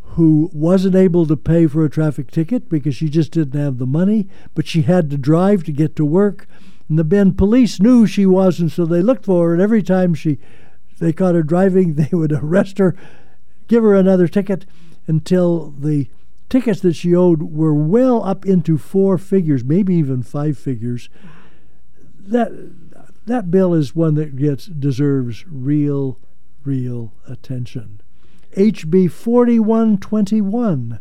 who 0.00 0.48
wasn't 0.54 0.94
able 0.94 1.26
to 1.26 1.36
pay 1.36 1.66
for 1.66 1.84
a 1.84 1.90
traffic 1.90 2.30
ticket 2.30 2.70
because 2.70 2.96
she 2.96 3.10
just 3.10 3.32
didn't 3.32 3.60
have 3.60 3.76
the 3.76 3.86
money, 3.86 4.28
but 4.54 4.66
she 4.66 4.82
had 4.82 5.10
to 5.10 5.18
drive 5.18 5.62
to 5.64 5.72
get 5.72 5.94
to 5.94 6.06
work. 6.06 6.48
And 6.88 6.98
the 6.98 7.04
Bend 7.04 7.36
police 7.36 7.80
knew 7.80 8.06
she 8.06 8.24
wasn't, 8.24 8.72
so 8.72 8.86
they 8.86 9.02
looked 9.02 9.26
for 9.26 9.48
her. 9.48 9.52
And 9.52 9.62
every 9.62 9.82
time 9.82 10.14
she, 10.14 10.38
they 11.00 11.12
caught 11.12 11.34
her 11.34 11.42
driving, 11.42 11.94
they 11.96 12.08
would 12.12 12.32
arrest 12.32 12.78
her, 12.78 12.96
give 13.68 13.82
her 13.82 13.94
another 13.94 14.28
ticket, 14.28 14.66
until 15.06 15.70
the 15.78 16.08
tickets 16.48 16.80
that 16.80 16.94
she 16.94 17.14
owed 17.14 17.42
were 17.42 17.74
well 17.74 18.24
up 18.24 18.44
into 18.46 18.78
four 18.78 19.18
figures, 19.18 19.64
maybe 19.64 19.94
even 19.94 20.22
five 20.22 20.58
figures. 20.58 21.08
That 22.18 22.50
that 23.26 23.50
bill 23.50 23.74
is 23.74 23.94
one 23.94 24.14
that 24.14 24.36
gets 24.36 24.66
deserves 24.66 25.44
real, 25.48 26.18
real 26.64 27.12
attention. 27.26 28.00
HB 28.56 29.10
4121 29.10 31.00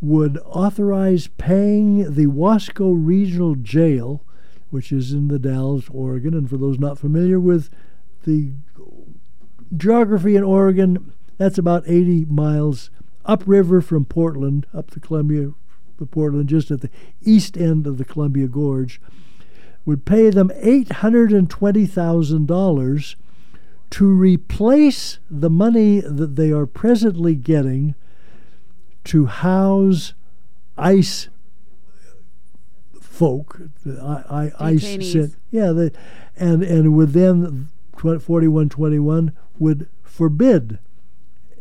would 0.00 0.38
authorize 0.44 1.28
paying 1.38 2.14
the 2.14 2.26
Wasco 2.26 2.92
Regional 2.94 3.54
Jail, 3.54 4.22
which 4.70 4.92
is 4.92 5.12
in 5.12 5.28
the 5.28 5.38
Dalles, 5.38 5.88
Oregon. 5.90 6.34
And 6.34 6.50
for 6.50 6.56
those 6.56 6.78
not 6.78 6.98
familiar 6.98 7.40
with 7.40 7.70
the 8.24 8.52
geography 9.76 10.36
in 10.36 10.42
Oregon, 10.44 11.12
that's 11.38 11.58
about 11.58 11.84
80 11.86 12.26
miles 12.26 12.90
upriver 13.24 13.80
from 13.80 14.04
Portland, 14.04 14.66
up 14.72 14.90
the 14.90 15.00
Columbia, 15.00 15.52
the 15.98 16.06
Portland, 16.06 16.48
just 16.48 16.70
at 16.70 16.80
the 16.80 16.90
east 17.22 17.56
end 17.56 17.86
of 17.86 17.98
the 17.98 18.04
Columbia 18.04 18.46
Gorge, 18.46 19.00
would 19.84 20.04
pay 20.04 20.30
them 20.30 20.50
$820,000 20.62 23.14
to 23.88 24.06
replace 24.06 25.18
the 25.30 25.50
money 25.50 26.00
that 26.00 26.36
they 26.36 26.50
are 26.50 26.66
presently 26.66 27.34
getting 27.34 27.94
to 29.04 29.26
house 29.26 30.14
ICE 30.76 31.28
folk, 33.00 33.60
the 33.84 34.00
I, 34.02 34.52
I, 34.58 34.70
ICE, 34.70 35.12
sent- 35.12 35.36
yeah, 35.50 35.72
the, 35.72 35.92
and 36.36 36.62
and 36.62 36.94
within 36.94 37.68
4121 37.96 39.32
would 39.58 39.88
forbid 40.02 40.78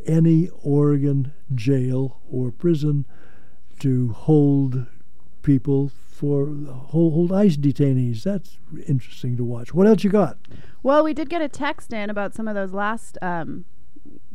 any 0.05 0.49
Oregon 0.63 1.33
jail 1.53 2.19
or 2.29 2.51
prison 2.51 3.05
to 3.79 4.11
hold 4.13 4.85
people 5.41 5.89
for 5.89 6.47
hold, 6.47 7.13
hold 7.13 7.31
ICE 7.31 7.57
detainees. 7.57 8.23
That's 8.23 8.57
interesting 8.87 9.35
to 9.37 9.43
watch. 9.43 9.73
What 9.73 9.87
else 9.87 10.03
you 10.03 10.09
got? 10.09 10.37
Well, 10.81 11.03
we 11.03 11.13
did 11.13 11.29
get 11.29 11.41
a 11.41 11.49
text 11.49 11.91
in 11.91 12.09
about 12.09 12.33
some 12.33 12.47
of 12.47 12.55
those 12.55 12.73
last 12.73 13.17
um, 13.21 13.65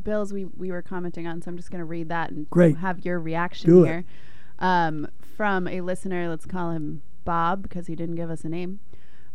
bills 0.02 0.32
we, 0.32 0.44
we 0.44 0.70
were 0.70 0.82
commenting 0.82 1.26
on, 1.26 1.40
so 1.42 1.50
I'm 1.50 1.56
just 1.56 1.70
going 1.70 1.80
to 1.80 1.84
read 1.84 2.08
that 2.08 2.30
and 2.30 2.48
Great. 2.50 2.76
have 2.78 3.04
your 3.04 3.18
reaction 3.18 3.70
Do 3.70 3.84
here. 3.84 4.04
Um, 4.58 5.08
from 5.36 5.66
a 5.66 5.80
listener, 5.80 6.28
let's 6.28 6.44
call 6.44 6.70
him 6.70 7.02
Bob 7.24 7.62
because 7.62 7.86
he 7.86 7.94
didn't 7.96 8.16
give 8.16 8.30
us 8.30 8.44
a 8.44 8.48
name. 8.48 8.80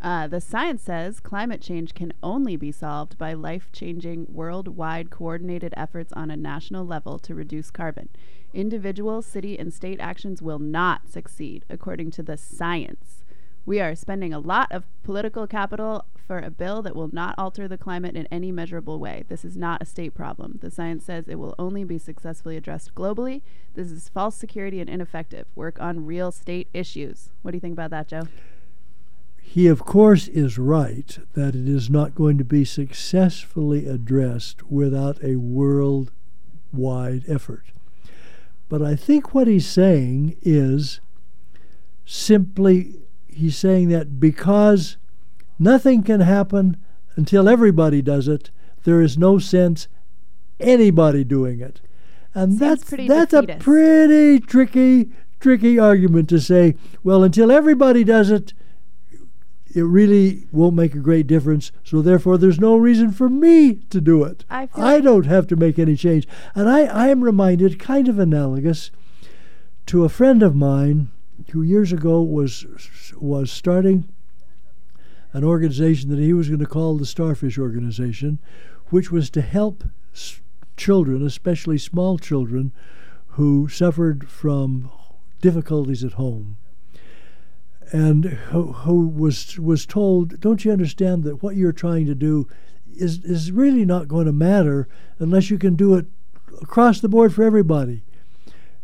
Uh, 0.01 0.27
the 0.27 0.41
science 0.41 0.83
says 0.83 1.19
climate 1.19 1.61
change 1.61 1.93
can 1.93 2.13
only 2.21 2.55
be 2.55 2.71
solved 2.71 3.17
by 3.17 3.33
life 3.33 3.71
changing, 3.71 4.27
worldwide 4.29 5.09
coordinated 5.09 5.73
efforts 5.75 6.13
on 6.13 6.29
a 6.29 6.37
national 6.37 6.85
level 6.85 7.17
to 7.17 7.33
reduce 7.33 7.71
carbon. 7.71 8.09
Individual, 8.53 9.21
city, 9.21 9.57
and 9.57 9.73
state 9.73 9.99
actions 9.99 10.41
will 10.41 10.59
not 10.59 11.09
succeed, 11.09 11.65
according 11.69 12.11
to 12.11 12.23
the 12.23 12.37
science. 12.37 13.23
We 13.65 13.79
are 13.79 13.95
spending 13.95 14.31
a 14.31 14.39
lot 14.39 14.71
of 14.71 14.83
political 15.03 15.47
capital 15.47 16.05
for 16.27 16.37
a 16.39 16.51
bill 16.51 16.81
that 16.83 16.95
will 16.95 17.09
not 17.11 17.35
alter 17.37 17.67
the 17.67 17.77
climate 17.77 18.15
in 18.15 18.27
any 18.27 18.51
measurable 18.51 18.99
way. 18.99 19.23
This 19.27 19.43
is 19.43 19.57
not 19.57 19.81
a 19.81 19.85
state 19.85 20.13
problem. 20.13 20.59
The 20.61 20.69
science 20.69 21.03
says 21.05 21.27
it 21.27 21.39
will 21.39 21.55
only 21.57 21.83
be 21.83 21.97
successfully 21.97 22.57
addressed 22.57 22.93
globally. 22.93 23.41
This 23.73 23.91
is 23.91 24.09
false 24.09 24.35
security 24.35 24.79
and 24.79 24.89
ineffective. 24.89 25.47
Work 25.55 25.79
on 25.79 26.05
real 26.05 26.31
state 26.31 26.67
issues. 26.73 27.31
What 27.41 27.51
do 27.51 27.57
you 27.57 27.61
think 27.61 27.73
about 27.73 27.89
that, 27.91 28.07
Joe? 28.07 28.27
He, 29.47 29.67
of 29.67 29.85
course, 29.85 30.27
is 30.27 30.57
right 30.57 31.17
that 31.33 31.55
it 31.55 31.69
is 31.69 31.89
not 31.89 32.13
going 32.13 32.37
to 32.39 32.43
be 32.43 32.65
successfully 32.65 33.85
addressed 33.85 34.69
without 34.69 35.23
a 35.23 35.37
worldwide 35.37 37.23
effort. 37.27 37.63
But 38.67 38.81
I 38.81 38.97
think 38.97 39.33
what 39.33 39.47
he's 39.47 39.67
saying 39.67 40.35
is 40.41 40.99
simply 42.05 42.95
he's 43.27 43.55
saying 43.55 43.89
that 43.89 44.19
because 44.19 44.97
nothing 45.57 46.03
can 46.03 46.19
happen 46.19 46.75
until 47.15 47.47
everybody 47.47 48.01
does 48.01 48.27
it, 48.27 48.51
there 48.83 48.99
is 48.99 49.17
no 49.17 49.39
sense 49.39 49.87
anybody 50.59 51.23
doing 51.23 51.61
it. 51.61 51.79
And 52.33 52.57
Seems 52.57 52.59
that's 52.59 53.07
that's 53.07 53.33
a 53.33 53.43
pretty 53.59 54.39
tricky 54.41 55.11
tricky 55.39 55.79
argument 55.79 56.27
to 56.29 56.41
say, 56.41 56.75
well, 57.03 57.23
until 57.23 57.51
everybody 57.51 58.03
does 58.03 58.31
it, 58.31 58.53
it 59.75 59.83
really 59.83 60.47
won't 60.51 60.75
make 60.75 60.95
a 60.95 60.99
great 60.99 61.27
difference. 61.27 61.71
So 61.83 62.01
therefore, 62.01 62.37
there's 62.37 62.59
no 62.59 62.77
reason 62.77 63.11
for 63.11 63.27
me 63.27 63.75
to 63.89 63.99
do 63.99 64.23
it. 64.23 64.45
I 64.49 64.69
I 64.73 65.01
don't 65.01 65.25
have 65.25 65.47
to 65.47 65.55
make 65.55 65.77
any 65.77 65.95
change. 65.95 66.27
And 66.55 66.69
I, 66.69 66.85
I 66.85 67.07
am 67.09 67.23
reminded, 67.23 67.77
kind 67.79 68.07
of 68.07 68.17
analogous, 68.17 68.89
to 69.87 70.05
a 70.05 70.09
friend 70.09 70.41
of 70.41 70.55
mine 70.55 71.09
who 71.51 71.61
years 71.61 71.91
ago 71.91 72.21
was 72.21 72.65
was 73.19 73.51
starting 73.51 74.07
an 75.33 75.43
organization 75.43 76.09
that 76.09 76.19
he 76.19 76.31
was 76.31 76.47
going 76.47 76.61
to 76.61 76.65
call 76.65 76.97
the 76.97 77.05
Starfish 77.05 77.57
Organization, 77.57 78.39
which 78.89 79.11
was 79.11 79.29
to 79.31 79.41
help 79.41 79.83
s- 80.13 80.39
children, 80.77 81.21
especially 81.25 81.77
small 81.77 82.17
children, 82.17 82.71
who 83.29 83.67
suffered 83.67 84.29
from 84.29 84.89
difficulties 85.41 86.05
at 86.05 86.13
home 86.13 86.55
and 87.91 88.25
who, 88.25 88.71
who 88.71 89.07
was 89.07 89.59
was 89.59 89.85
told, 89.85 90.39
"Don't 90.39 90.65
you 90.65 90.71
understand 90.71 91.23
that 91.23 91.43
what 91.43 91.55
you're 91.55 91.71
trying 91.71 92.05
to 92.07 92.15
do 92.15 92.47
is 92.95 93.23
is 93.23 93.51
really 93.51 93.85
not 93.85 94.07
going 94.07 94.25
to 94.25 94.33
matter 94.33 94.87
unless 95.19 95.49
you 95.49 95.57
can 95.57 95.75
do 95.75 95.95
it 95.95 96.07
across 96.61 96.99
the 96.99 97.09
board 97.09 97.33
for 97.33 97.43
everybody?" 97.43 98.03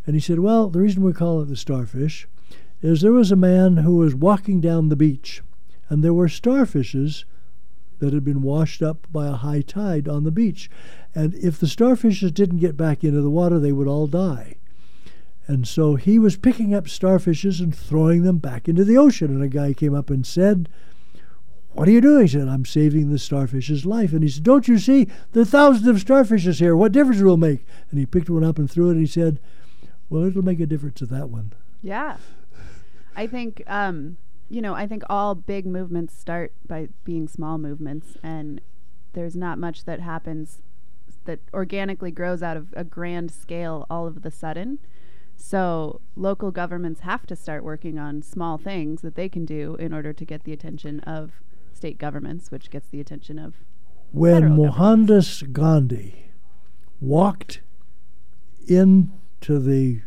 And 0.06 0.16
he 0.16 0.20
said, 0.20 0.40
"Well, 0.40 0.70
the 0.70 0.80
reason 0.80 1.04
we 1.04 1.14
call 1.14 1.42
it 1.42 1.46
the 1.46 1.56
starfish 1.56 2.28
is 2.82 3.02
there 3.02 3.12
was 3.12 3.32
a 3.32 3.36
man 3.36 3.78
who 3.78 3.96
was 3.96 4.16
walking 4.16 4.60
down 4.60 4.90
the 4.90 4.96
beach, 4.96 5.42
and 5.90 6.04
there 6.04 6.14
were 6.14 6.28
starfishes 6.28 7.26
that 8.00 8.14
had 8.14 8.24
been 8.24 8.42
washed 8.42 8.82
up 8.82 9.08
by 9.12 9.28
a 9.28 9.34
high 9.34 9.62
tide 9.62 10.08
on 10.08 10.24
the 10.24 10.32
beach. 10.32 10.70
And 11.14 11.36
if 11.36 11.60
the 11.60 11.68
starfishes 11.68 12.34
didn't 12.34 12.58
get 12.58 12.76
back 12.76 13.04
into 13.04 13.22
the 13.22 13.30
water, 13.30 13.60
they 13.60 13.72
would 13.72 13.88
all 13.88 14.08
die. 14.08 14.58
And 15.48 15.68
so 15.68 15.96
he 15.96 16.20
was 16.20 16.38
picking 16.38 16.74
up 16.74 16.86
starfishes 16.86 17.60
and 17.60 17.76
throwing 17.76 18.24
them 18.24 18.38
back 18.38 18.70
into 18.70 18.84
the 18.84 18.98
ocean. 18.98 19.32
And 19.32 19.44
a 19.44 19.48
guy 19.48 19.74
came 19.74 19.94
up 19.94 20.10
and 20.10 20.26
said, 20.26 20.70
What 21.72 21.88
are 21.88 21.92
you 21.92 22.02
doing? 22.02 22.22
He 22.22 22.28
said, 22.30 22.48
I'm 22.48 22.66
saving 22.66 23.10
the 23.10 23.18
starfish's 23.18 23.86
life. 23.86 24.14
And 24.14 24.24
he 24.24 24.30
said, 24.30 24.44
Don't 24.44 24.68
you 24.68 24.78
see? 24.78 25.08
There 25.32 25.42
are 25.42 25.46
thousands 25.46 25.88
of 25.88 25.98
starfishes 25.98 26.60
here. 26.60 26.76
What 26.76 26.92
difference 26.92 27.22
will 27.22 27.34
it 27.34 27.38
make? 27.38 27.66
And 27.90 28.00
he 28.00 28.06
picked 28.06 28.30
one 28.30 28.44
up 28.44 28.58
and 28.58 28.70
threw 28.70 28.90
it. 28.90 28.94
And 28.94 29.02
he 29.02 29.08
said, 29.08 29.40
Well, 30.10 30.24
it'll 30.24 30.44
make 30.44 30.60
a 30.60 30.66
difference 30.66 31.00
to 31.00 31.06
that 31.08 31.30
one. 31.30 31.54
Yeah. 31.82 32.18
I 33.16 33.28
think, 33.28 33.64
um, 33.68 34.18
you 34.50 34.62
know, 34.62 34.74
I 34.74 34.88
think 34.88 35.04
all 35.10 35.36
big 35.36 35.66
movements 35.66 36.18
start 36.18 36.54
by 36.68 36.90
being 37.04 37.28
small 37.28 37.58
movements, 37.58 38.18
and 38.24 38.62
there's 39.14 39.36
not 39.36 39.58
much 39.58 39.86
that 39.86 40.00
happens 40.00 40.62
that 41.26 41.40
organically 41.54 42.12
grows 42.12 42.42
out 42.42 42.58
of 42.58 42.68
a 42.74 42.84
grand 42.84 43.32
scale 43.32 43.86
all 43.90 44.08
of 44.08 44.22
the 44.22 44.32
sudden. 44.32 44.80
So 45.42 46.02
local 46.16 46.52
governments 46.52 47.02
have 47.02 47.26
to 47.26 47.36
start 47.36 47.64
working 47.64 47.98
on 47.98 48.22
small 48.22 48.60
things 48.60 49.02
that 49.02 49.16
they 49.16 49.28
can 49.28 49.44
do 49.44 49.76
in 49.80 49.92
order 49.92 50.14
to 50.14 50.24
get 50.24 50.44
the 50.44 50.54
attention 50.54 51.00
of 51.02 51.42
state 51.74 51.98
governments, 51.98 52.52
which 52.52 52.70
gets 52.70 52.88
the 52.90 53.02
attention 53.02 53.40
of 53.40 53.56
When. 54.12 54.56
Mohandas 54.56 55.42
Gandhi 55.52 56.32
walked 57.00 57.62
into 58.68 59.60
the 59.60 60.02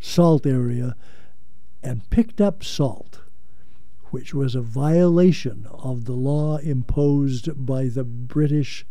salt 0.00 0.44
area 0.44 0.96
and 1.80 2.10
picked 2.10 2.40
up 2.40 2.64
salt, 2.64 3.20
which 4.10 4.34
was 4.34 4.56
a 4.56 4.60
violation 4.60 5.66
of 5.70 6.06
the 6.06 6.12
law 6.12 6.56
imposed 6.56 7.64
by 7.64 7.84
the 7.86 8.04
British 8.04 8.84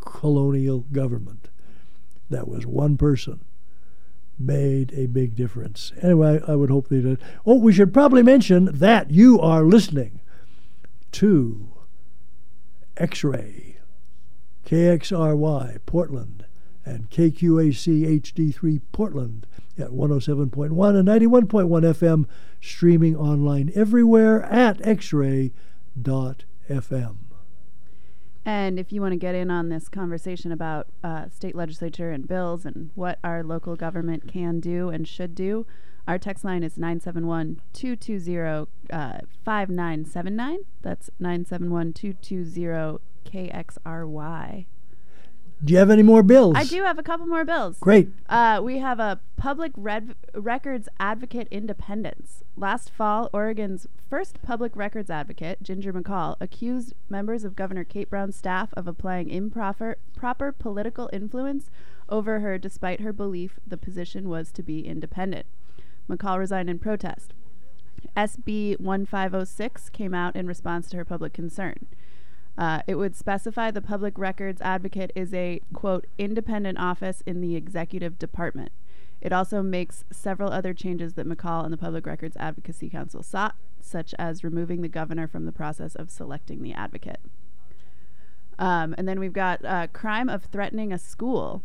colonial 0.00 0.80
government. 0.90 1.50
That 2.30 2.48
was 2.48 2.66
one 2.66 2.96
person. 2.96 3.44
Made 4.42 4.92
a 4.96 5.06
big 5.06 5.36
difference. 5.36 5.92
Anyway, 6.02 6.40
I 6.48 6.56
would 6.56 6.70
hope 6.70 6.88
they 6.88 7.00
did. 7.00 7.20
Oh, 7.46 7.58
we 7.58 7.72
should 7.72 7.94
probably 7.94 8.24
mention 8.24 8.64
that 8.72 9.12
you 9.12 9.40
are 9.40 9.62
listening 9.62 10.20
to 11.12 11.68
X 12.96 13.22
Ray, 13.22 13.76
KXRY 14.66 15.78
Portland, 15.86 16.44
and 16.84 17.08
KQAC 17.08 18.20
HD3 18.20 18.80
Portland 18.90 19.46
at 19.78 19.90
107.1 19.90 20.98
and 20.98 21.08
91.1 21.08 21.48
FM, 21.48 22.26
streaming 22.60 23.14
online 23.16 23.70
everywhere 23.76 24.42
at 24.42 24.78
xray.fm. 24.78 25.52
And 28.44 28.78
if 28.78 28.92
you 28.92 29.00
want 29.00 29.12
to 29.12 29.18
get 29.18 29.34
in 29.34 29.50
on 29.50 29.68
this 29.68 29.88
conversation 29.88 30.50
about 30.50 30.88
uh, 31.04 31.28
state 31.28 31.54
legislature 31.54 32.10
and 32.10 32.26
bills 32.26 32.64
and 32.64 32.90
what 32.94 33.18
our 33.22 33.44
local 33.44 33.76
government 33.76 34.26
can 34.26 34.58
do 34.58 34.88
and 34.88 35.06
should 35.06 35.34
do, 35.34 35.64
our 36.08 36.18
text 36.18 36.44
line 36.44 36.64
is 36.64 36.76
971 36.76 37.60
220 37.72 38.66
5979. 39.44 40.58
That's 40.82 41.10
971 41.20 41.92
220 41.92 42.98
KXRY. 43.24 44.66
Do 45.64 45.72
you 45.72 45.78
have 45.78 45.90
any 45.90 46.02
more 46.02 46.24
bills? 46.24 46.56
I 46.56 46.64
do 46.64 46.82
have 46.82 46.98
a 46.98 47.04
couple 47.04 47.26
more 47.26 47.44
bills. 47.44 47.76
Great. 47.78 48.08
Uh, 48.28 48.60
we 48.62 48.78
have 48.78 48.98
a 48.98 49.20
public 49.36 49.70
red 49.76 50.16
records 50.34 50.88
advocate 50.98 51.46
independence. 51.52 52.42
Last 52.56 52.90
fall, 52.90 53.30
Oregon's 53.32 53.86
first 54.10 54.42
public 54.42 54.74
records 54.74 55.08
advocate, 55.08 55.62
Ginger 55.62 55.92
McCall, 55.92 56.36
accused 56.40 56.94
members 57.08 57.44
of 57.44 57.54
Governor 57.54 57.84
Kate 57.84 58.10
Brown's 58.10 58.34
staff 58.34 58.70
of 58.74 58.88
applying 58.88 59.30
improper 59.30 59.98
proper 60.16 60.50
political 60.50 61.08
influence 61.12 61.70
over 62.08 62.40
her 62.40 62.58
despite 62.58 63.00
her 63.00 63.12
belief 63.12 63.60
the 63.64 63.76
position 63.76 64.28
was 64.28 64.50
to 64.52 64.62
be 64.64 64.86
independent. 64.86 65.46
McCall 66.10 66.38
resigned 66.38 66.70
in 66.70 66.80
protest. 66.80 67.34
SB 68.16 68.80
1506 68.80 69.88
came 69.90 70.12
out 70.12 70.34
in 70.34 70.48
response 70.48 70.90
to 70.90 70.96
her 70.96 71.04
public 71.04 71.32
concern. 71.32 71.86
Uh, 72.56 72.82
it 72.86 72.96
would 72.96 73.16
specify 73.16 73.70
the 73.70 73.80
public 73.80 74.18
records 74.18 74.60
advocate 74.60 75.10
is 75.14 75.32
a, 75.32 75.60
quote, 75.72 76.06
independent 76.18 76.78
office 76.78 77.22
in 77.26 77.40
the 77.40 77.56
executive 77.56 78.18
department. 78.18 78.72
It 79.22 79.32
also 79.32 79.62
makes 79.62 80.04
several 80.10 80.52
other 80.52 80.74
changes 80.74 81.14
that 81.14 81.28
McCall 81.28 81.64
and 81.64 81.72
the 81.72 81.78
Public 81.78 82.06
Records 82.06 82.36
Advocacy 82.38 82.90
Council 82.90 83.22
sought, 83.22 83.54
such 83.80 84.14
as 84.18 84.42
removing 84.42 84.82
the 84.82 84.88
governor 84.88 85.28
from 85.28 85.46
the 85.46 85.52
process 85.52 85.94
of 85.94 86.10
selecting 86.10 86.62
the 86.62 86.72
advocate. 86.72 87.20
Um, 88.58 88.94
and 88.98 89.08
then 89.08 89.20
we've 89.20 89.32
got 89.32 89.64
uh, 89.64 89.86
crime 89.92 90.28
of 90.28 90.44
threatening 90.44 90.92
a 90.92 90.98
school. 90.98 91.62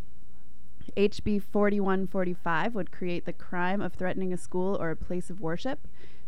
HB 0.96 1.44
4145 1.44 2.76
would 2.76 2.92
create 2.92 3.26
the 3.26 3.34
crime 3.34 3.82
of 3.82 3.94
threatening 3.94 4.32
a 4.32 4.38
school 4.38 4.78
or 4.80 4.92
a 4.92 4.96
place 4.96 5.30
of 5.30 5.42
worship. 5.42 5.80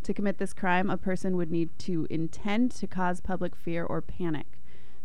To 0.03 0.13
commit 0.13 0.37
this 0.37 0.53
crime, 0.53 0.89
a 0.89 0.97
person 0.97 1.35
would 1.35 1.51
need 1.51 1.69
to 1.79 2.07
intend 2.09 2.71
to 2.71 2.87
cause 2.87 3.21
public 3.21 3.55
fear 3.55 3.83
or 3.83 4.01
panic. 4.01 4.59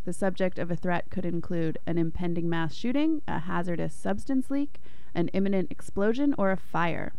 The 0.05 0.13
subject 0.13 0.59
of 0.59 0.71
a 0.71 0.77
threat 0.77 1.11
could 1.11 1.25
include 1.25 1.79
an 1.87 1.99
impending 1.99 2.49
mass 2.49 2.75
shooting, 2.75 3.23
a 3.27 3.41
hazardous 3.41 3.95
substance 3.95 4.51
leak, 4.51 4.81
an 5.15 5.29
imminent 5.29 5.71
explosion, 5.71 6.35
or 6.37 6.51
a 6.51 6.57
fire. 6.57 7.13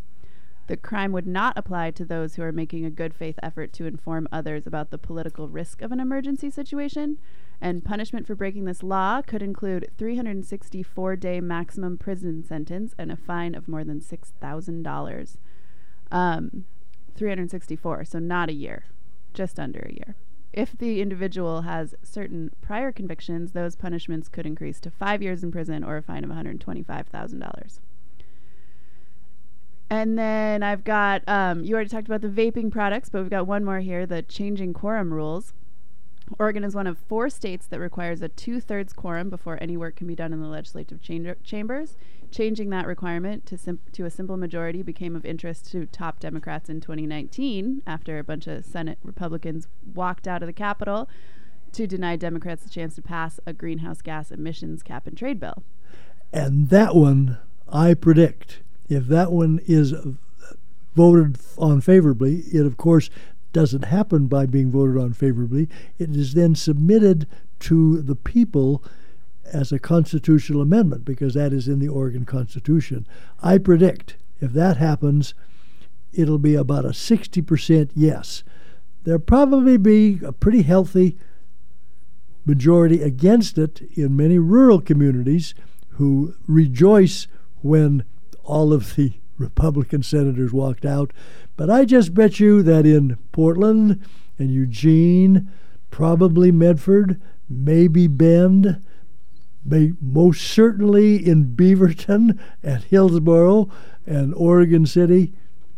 The 0.68 0.78
crime 0.78 1.12
would 1.12 1.28
not 1.28 1.58
apply 1.58 1.92
to 1.92 2.06
those 2.06 2.36
who 2.36 2.42
are 2.42 2.52
making 2.52 2.86
a 2.86 2.90
good 2.90 3.14
faith 3.14 3.38
effort 3.44 3.72
to 3.74 3.86
inform 3.86 4.28
others 4.32 4.66
about 4.66 4.90
the 4.90 4.98
political 4.98 5.48
risk 5.48 5.82
of 5.82 5.92
an 5.92 6.00
emergency 6.00 6.50
situation. 6.50 7.18
And 7.62 7.86
punishment 7.86 8.26
for 8.26 8.36
breaking 8.36 8.66
this 8.66 8.82
law 8.82 9.22
could 9.22 9.44
include 9.44 9.92
364 9.98 11.16
day 11.18 11.40
maximum 11.40 11.98
prison 11.98 12.44
sentence 12.44 12.96
and 12.98 13.12
a 13.12 13.16
fine 13.16 13.54
of 13.54 13.68
more 13.68 13.84
than 13.84 14.00
$6,000. 14.00 15.38
Um, 16.12 16.66
364, 17.16 18.06
so 18.06 18.20
not 18.20 18.50
a 18.50 18.54
year, 18.54 18.86
just 19.34 19.60
under 19.60 19.80
a 19.80 19.94
year. 19.94 20.16
If 20.54 20.78
the 20.78 21.02
individual 21.02 21.64
has 21.64 21.96
certain 22.02 22.52
prior 22.62 22.92
convictions, 22.92 23.52
those 23.52 23.76
punishments 23.76 24.30
could 24.30 24.46
increase 24.46 24.80
to 24.82 24.90
five 24.90 25.22
years 25.22 25.44
in 25.44 25.52
prison 25.52 25.84
or 25.84 25.98
a 25.98 26.02
fine 26.02 26.24
of 26.24 26.30
$125,000. 26.30 27.80
And 29.90 30.18
then 30.18 30.64
I've 30.64 30.84
got, 30.84 31.24
um, 31.28 31.64
you 31.64 31.76
already 31.76 31.90
talked 31.90 32.08
about 32.08 32.22
the 32.22 32.30
vaping 32.30 32.72
products, 32.72 33.10
but 33.10 33.22
we've 33.22 33.30
got 33.30 33.48
one 33.48 33.64
more 33.64 33.80
here 33.80 34.06
the 34.06 34.22
changing 34.22 34.74
quorum 34.74 35.14
rules. 35.14 35.54
Oregon 36.40 36.64
is 36.64 36.74
one 36.74 36.88
of 36.88 36.98
four 36.98 37.30
states 37.30 37.68
that 37.68 37.80
requires 37.80 38.22
a 38.22 38.30
two 38.30 38.60
thirds 38.60 38.94
quorum 38.94 39.30
before 39.30 39.60
any 39.62 39.78
work 39.78 39.96
can 39.96 40.08
be 40.08 40.16
done 40.16 40.34
in 40.34 40.42
the 40.42 40.48
legislative 40.48 41.02
chamber- 41.02 41.38
chambers. 41.44 41.98
Changing 42.36 42.70
that 42.72 42.86
requirement 42.86 43.46
to, 43.46 43.58
sim- 43.58 43.80
to 43.94 44.04
a 44.04 44.10
simple 44.10 44.36
majority 44.36 44.84
became 44.84 45.16
of 45.16 45.26
interest 45.26 45.72
to 45.72 45.86
top 45.86 46.20
Democrats 46.20 46.70
in 46.70 46.82
2019 46.82 47.82
after 47.88 48.20
a 48.20 48.26
bunch 48.26 48.46
of 48.46 48.66
Senate 48.66 48.98
Republicans 49.04 49.70
walked 49.94 50.28
out 50.28 50.44
of 50.44 50.48
the 50.48 50.52
Capitol 50.52 51.08
to 51.72 51.88
deny 51.88 52.18
Democrats 52.18 52.64
the 52.64 52.70
chance 52.70 52.96
to 52.96 53.02
pass 53.02 53.40
a 53.46 53.54
greenhouse 53.54 54.02
gas 54.02 54.32
emissions 54.32 54.84
cap 54.84 55.08
and 55.08 55.18
trade 55.18 55.40
bill. 55.40 55.64
And 56.34 56.68
that 56.72 56.94
one, 56.94 57.38
I 57.70 57.94
predict, 57.94 58.60
if 58.90 59.06
that 59.08 59.32
one 59.32 59.62
is 59.66 59.94
voted 60.94 61.38
on 61.58 61.80
favorably, 61.80 62.40
it 62.52 62.66
of 62.66 62.76
course 62.76 63.10
doesn't 63.54 63.86
happen 63.86 64.28
by 64.28 64.46
being 64.46 64.72
voted 64.72 65.02
on 65.02 65.14
favorably. 65.14 65.70
It 65.98 66.14
is 66.14 66.34
then 66.34 66.54
submitted 66.54 67.28
to 67.60 68.02
the 68.02 68.16
people 68.18 68.84
as 69.52 69.72
a 69.72 69.80
constitutional 69.80 70.62
amendment 70.62 71.06
because 71.06 71.34
that 71.34 71.54
is 71.54 71.68
in 71.68 71.80
the 71.80 71.88
Oregon 71.88 72.26
Constitution. 72.26 73.08
I 73.42 73.58
predict 73.58 74.18
if 74.42 74.52
that 74.54 74.78
happens, 74.78 75.34
it'll 76.14 76.40
be 76.40 76.56
about 76.56 76.86
a 76.86 76.90
60% 76.90 77.92
yes. 77.96 78.44
There'll 79.04 79.20
probably 79.20 79.78
be 79.78 80.20
a 80.24 80.32
pretty 80.32 80.64
healthy 80.64 81.18
majority 82.46 83.02
against 83.02 83.58
it 83.58 83.82
in 83.96 84.16
many 84.16 84.38
rural 84.38 84.82
communities 84.82 85.56
who 85.92 86.36
rejoice 86.48 87.28
when 87.62 88.04
all 88.44 88.74
of 88.74 88.96
the 88.96 89.14
Republican 89.38 90.02
senators 90.02 90.54
walked 90.54 90.86
out. 90.86 91.12
But 91.58 91.70
I 91.70 91.86
just 91.86 92.14
bet 92.14 92.40
you 92.40 92.64
that 92.64 92.86
in 92.86 93.18
Portland 93.32 94.02
and 94.38 94.52
Eugene, 94.52 95.52
probably 95.92 96.52
Medford, 96.52 97.22
maybe 97.50 98.08
Bend, 98.08 98.82
may 99.66 99.94
most 100.00 100.42
certainly 100.42 101.16
in 101.26 101.56
Beaverton 101.56 102.38
and 102.64 102.84
Hillsboro 102.84 103.70
and 104.06 104.34
Oregon 104.36 104.86
City. 104.86 105.34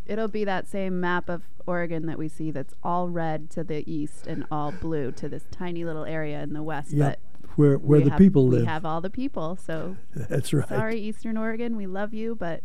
It'll 0.06 0.28
be 0.28 0.44
that 0.44 0.68
same 0.68 1.00
map 1.00 1.30
of 1.30 1.44
Oregon 1.66 2.06
that 2.06 2.18
we 2.18 2.28
see 2.30 2.52
that's 2.52 2.74
all 2.84 3.10
red 3.10 3.50
to 3.52 3.64
the 3.64 3.90
east 3.92 4.28
and 4.28 4.46
all 4.52 4.72
blue 4.72 5.12
to 5.14 5.28
this 5.28 5.44
tiny 5.52 5.84
little 5.84 6.06
area 6.06 6.42
in 6.42 6.54
the 6.54 6.64
west. 6.64 6.92
Yep, 6.92 7.20
But 7.42 7.50
where 7.58 7.78
where 7.78 8.02
the 8.02 8.12
have- 8.12 8.20
people 8.20 8.48
live. 8.48 8.62
We 8.62 8.66
have 8.68 8.86
all 8.86 9.02
the 9.02 9.10
people, 9.10 9.58
so 9.58 9.98
That's 10.16 10.54
right. 10.54 10.68
sorry, 10.70 11.00
Eastern 11.02 11.36
Oregon, 11.38 11.76
we 11.76 11.88
love 11.88 12.14
you, 12.14 12.36
but 12.36 12.64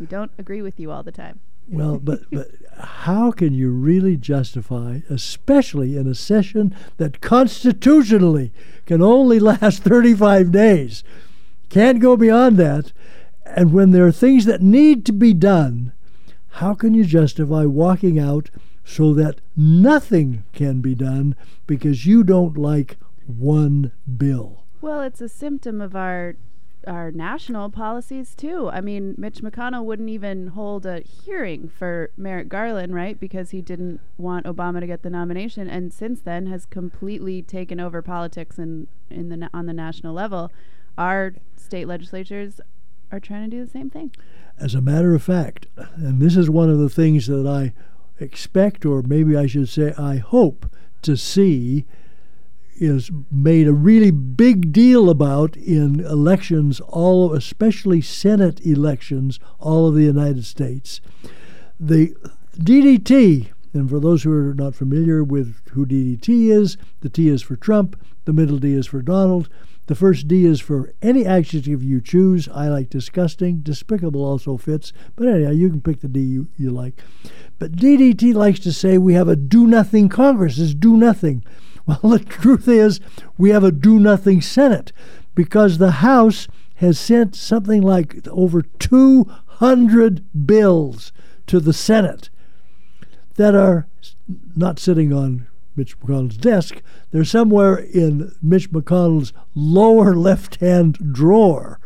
we 0.00 0.06
don't 0.06 0.32
agree 0.38 0.62
with 0.62 0.80
you 0.80 0.90
all 0.90 1.02
the 1.04 1.12
time. 1.12 1.40
Well, 1.68 1.98
but 1.98 2.20
but 2.30 2.48
how 2.78 3.30
can 3.30 3.54
you 3.54 3.70
really 3.70 4.16
justify, 4.16 5.00
especially 5.08 5.96
in 5.96 6.06
a 6.06 6.14
session 6.14 6.74
that 6.96 7.20
constitutionally 7.20 8.52
can 8.86 9.00
only 9.00 9.38
last 9.38 9.82
35 9.82 10.50
days, 10.50 11.04
can't 11.68 12.00
go 12.00 12.16
beyond 12.16 12.56
that, 12.58 12.92
and 13.46 13.72
when 13.72 13.90
there 13.90 14.06
are 14.06 14.12
things 14.12 14.44
that 14.46 14.62
need 14.62 15.06
to 15.06 15.12
be 15.12 15.32
done, 15.32 15.92
how 16.56 16.74
can 16.74 16.94
you 16.94 17.04
justify 17.04 17.64
walking 17.64 18.18
out 18.18 18.50
so 18.84 19.14
that 19.14 19.40
nothing 19.56 20.44
can 20.52 20.80
be 20.80 20.94
done 20.94 21.34
because 21.66 22.04
you 22.04 22.22
don't 22.24 22.58
like 22.58 22.96
one 23.26 23.92
bill? 24.18 24.64
Well, 24.80 25.00
it's 25.00 25.20
a 25.20 25.28
symptom 25.28 25.80
of 25.80 25.94
our 25.94 26.34
our 26.86 27.10
national 27.10 27.70
policies 27.70 28.34
too. 28.34 28.68
I 28.70 28.80
mean, 28.80 29.14
Mitch 29.16 29.40
McConnell 29.40 29.84
wouldn't 29.84 30.08
even 30.08 30.48
hold 30.48 30.86
a 30.86 31.00
hearing 31.00 31.68
for 31.68 32.10
Merrick 32.16 32.48
Garland, 32.48 32.94
right? 32.94 33.18
Because 33.18 33.50
he 33.50 33.62
didn't 33.62 34.00
want 34.18 34.46
Obama 34.46 34.80
to 34.80 34.86
get 34.86 35.02
the 35.02 35.10
nomination, 35.10 35.68
and 35.68 35.92
since 35.92 36.20
then 36.20 36.46
has 36.46 36.66
completely 36.66 37.42
taken 37.42 37.80
over 37.80 38.02
politics 38.02 38.58
in 38.58 38.88
in 39.10 39.28
the 39.28 39.50
on 39.54 39.66
the 39.66 39.72
national 39.72 40.14
level. 40.14 40.50
Our 40.98 41.34
state 41.56 41.86
legislatures 41.86 42.60
are 43.10 43.20
trying 43.20 43.50
to 43.50 43.56
do 43.56 43.64
the 43.64 43.70
same 43.70 43.90
thing. 43.90 44.10
As 44.58 44.74
a 44.74 44.80
matter 44.80 45.14
of 45.14 45.22
fact, 45.22 45.66
and 45.96 46.20
this 46.20 46.36
is 46.36 46.50
one 46.50 46.70
of 46.70 46.78
the 46.78 46.90
things 46.90 47.26
that 47.26 47.46
I 47.46 47.72
expect, 48.22 48.84
or 48.84 49.02
maybe 49.02 49.36
I 49.36 49.46
should 49.46 49.68
say, 49.68 49.92
I 49.96 50.16
hope 50.16 50.66
to 51.02 51.16
see 51.16 51.84
is 52.82 53.10
made 53.30 53.68
a 53.68 53.72
really 53.72 54.10
big 54.10 54.72
deal 54.72 55.08
about 55.08 55.56
in 55.56 56.00
elections, 56.00 56.80
all 56.80 57.32
especially 57.32 58.00
Senate 58.00 58.60
elections, 58.66 59.38
all 59.60 59.86
of 59.86 59.94
the 59.94 60.02
United 60.02 60.44
States. 60.44 61.00
The 61.78 62.14
DDT, 62.58 63.48
and 63.72 63.88
for 63.88 64.00
those 64.00 64.24
who 64.24 64.32
are 64.32 64.54
not 64.54 64.74
familiar 64.74 65.22
with 65.22 65.56
who 65.70 65.86
DDT 65.86 66.50
is, 66.50 66.76
the 67.00 67.08
T 67.08 67.28
is 67.28 67.40
for 67.40 67.56
Trump, 67.56 67.98
the 68.24 68.32
middle 68.32 68.58
D 68.58 68.74
is 68.74 68.86
for 68.86 69.00
Donald. 69.00 69.48
The 69.86 69.94
first 69.94 70.28
D 70.28 70.44
is 70.44 70.60
for 70.60 70.92
any 71.02 71.26
adjective 71.26 71.82
you 71.82 72.00
choose. 72.00 72.48
I 72.48 72.68
like 72.68 72.88
disgusting. 72.88 73.58
Despicable 73.58 74.24
also 74.24 74.56
fits. 74.56 74.92
But 75.16 75.28
anyhow, 75.28 75.50
you 75.50 75.70
can 75.70 75.80
pick 75.80 76.00
the 76.00 76.08
D 76.08 76.20
you, 76.20 76.48
you 76.56 76.70
like. 76.70 77.02
But 77.58 77.72
DDT 77.72 78.32
likes 78.34 78.60
to 78.60 78.72
say 78.72 78.96
we 78.96 79.14
have 79.14 79.28
a 79.28 79.36
do 79.36 79.66
nothing 79.66 80.08
Congress. 80.08 80.58
It's 80.58 80.74
do 80.74 80.96
nothing. 80.96 81.44
Well, 81.86 81.98
the 82.02 82.18
truth 82.18 82.68
is, 82.68 83.00
we 83.36 83.50
have 83.50 83.64
a 83.64 83.72
do 83.72 83.98
nothing 83.98 84.40
Senate 84.40 84.92
because 85.34 85.78
the 85.78 85.92
House 85.92 86.48
has 86.76 86.98
sent 86.98 87.36
something 87.36 87.82
like 87.82 88.26
over 88.28 88.62
200 88.62 90.24
bills 90.46 91.12
to 91.46 91.60
the 91.60 91.72
Senate 91.72 92.30
that 93.36 93.54
are 93.54 93.86
not 94.56 94.78
sitting 94.78 95.12
on 95.12 95.46
Mitch 95.76 95.98
McConnell's 96.00 96.36
desk. 96.36 96.82
They're 97.10 97.24
somewhere 97.24 97.76
in 97.76 98.34
Mitch 98.42 98.70
McConnell's 98.70 99.32
lower 99.54 100.14
left 100.16 100.56
hand 100.56 101.12
drawer 101.12 101.78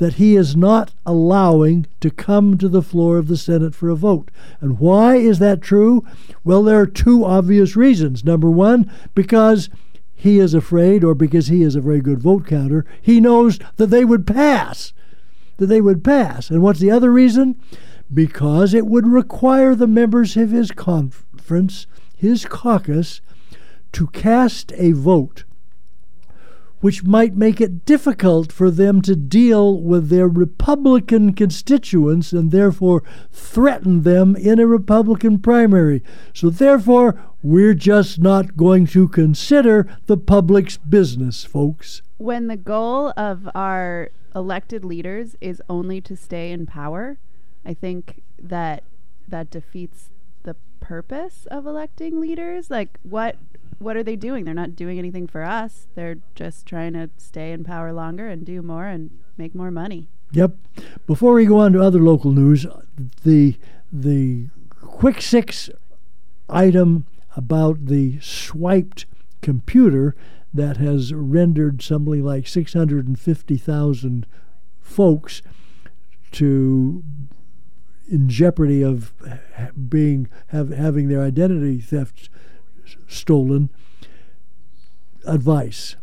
that 0.00 0.14
he 0.14 0.34
is 0.34 0.56
not 0.56 0.94
allowing 1.04 1.86
to 2.00 2.10
come 2.10 2.56
to 2.56 2.70
the 2.70 2.80
floor 2.80 3.18
of 3.18 3.28
the 3.28 3.36
Senate 3.36 3.74
for 3.74 3.90
a 3.90 3.94
vote. 3.94 4.30
And 4.58 4.78
why 4.78 5.16
is 5.16 5.40
that 5.40 5.60
true? 5.60 6.02
Well, 6.42 6.62
there 6.62 6.80
are 6.80 6.86
two 6.86 7.22
obvious 7.22 7.76
reasons. 7.76 8.24
Number 8.24 8.50
one, 8.50 8.90
because 9.14 9.68
he 10.14 10.38
is 10.38 10.54
afraid, 10.54 11.04
or 11.04 11.14
because 11.14 11.48
he 11.48 11.62
is 11.62 11.76
a 11.76 11.82
very 11.82 12.00
good 12.00 12.18
vote 12.18 12.46
counter, 12.46 12.86
he 13.02 13.20
knows 13.20 13.58
that 13.76 13.88
they 13.88 14.06
would 14.06 14.26
pass. 14.26 14.94
That 15.58 15.66
they 15.66 15.82
would 15.82 16.02
pass. 16.02 16.48
And 16.48 16.62
what's 16.62 16.80
the 16.80 16.90
other 16.90 17.12
reason? 17.12 17.60
Because 18.12 18.72
it 18.72 18.86
would 18.86 19.06
require 19.06 19.74
the 19.74 19.86
members 19.86 20.34
of 20.34 20.48
his 20.48 20.70
conference, 20.70 21.86
his 22.16 22.46
caucus, 22.46 23.20
to 23.92 24.06
cast 24.06 24.72
a 24.76 24.92
vote 24.92 25.44
which 26.80 27.04
might 27.04 27.36
make 27.36 27.60
it 27.60 27.84
difficult 27.84 28.50
for 28.50 28.70
them 28.70 29.02
to 29.02 29.14
deal 29.14 29.80
with 29.80 30.08
their 30.08 30.28
Republican 30.28 31.32
constituents 31.32 32.32
and 32.32 32.50
therefore 32.50 33.02
threaten 33.30 34.02
them 34.02 34.34
in 34.36 34.58
a 34.58 34.66
Republican 34.66 35.38
primary. 35.38 36.02
So, 36.32 36.50
therefore, 36.50 37.22
we're 37.42 37.74
just 37.74 38.18
not 38.18 38.56
going 38.56 38.86
to 38.88 39.08
consider 39.08 39.86
the 40.06 40.16
public's 40.16 40.76
business, 40.76 41.44
folks. 41.44 42.02
When 42.18 42.48
the 42.48 42.56
goal 42.56 43.12
of 43.16 43.48
our 43.54 44.10
elected 44.34 44.84
leaders 44.84 45.36
is 45.40 45.62
only 45.68 46.00
to 46.02 46.16
stay 46.16 46.52
in 46.52 46.66
power, 46.66 47.18
I 47.64 47.74
think 47.74 48.22
that 48.38 48.84
that 49.28 49.50
defeats 49.50 50.10
the 50.42 50.56
purpose 50.80 51.46
of 51.50 51.66
electing 51.66 52.20
leaders. 52.20 52.70
Like, 52.70 52.98
what 53.02 53.36
what 53.78 53.96
are 53.96 54.02
they 54.02 54.16
doing? 54.16 54.44
They're 54.44 54.54
not 54.54 54.76
doing 54.76 54.98
anything 54.98 55.26
for 55.26 55.42
us. 55.42 55.88
They're 55.94 56.18
just 56.34 56.66
trying 56.66 56.92
to 56.92 57.08
stay 57.16 57.52
in 57.52 57.64
power 57.64 57.92
longer 57.92 58.28
and 58.28 58.44
do 58.44 58.60
more 58.60 58.86
and 58.86 59.10
make 59.38 59.54
more 59.54 59.70
money. 59.70 60.08
Yep. 60.32 60.54
Before 61.06 61.32
we 61.32 61.46
go 61.46 61.58
on 61.58 61.72
to 61.72 61.82
other 61.82 62.00
local 62.00 62.32
news, 62.32 62.66
the 63.24 63.56
the 63.92 64.48
quick 64.80 65.20
six 65.20 65.70
item 66.48 67.06
about 67.36 67.86
the 67.86 68.18
swiped 68.20 69.06
computer 69.40 70.14
that 70.52 70.76
has 70.76 71.14
rendered 71.14 71.80
something 71.80 72.24
like 72.24 72.46
650,000 72.46 74.26
folks 74.80 75.42
to 76.32 77.02
in 78.10 78.28
jeopardy 78.28 78.82
of 78.82 79.12
being 79.88 80.28
have, 80.48 80.70
having 80.70 81.08
their 81.08 81.22
identity 81.22 81.80
theft 81.80 82.28
stolen. 83.06 83.70
Advice 85.26 85.96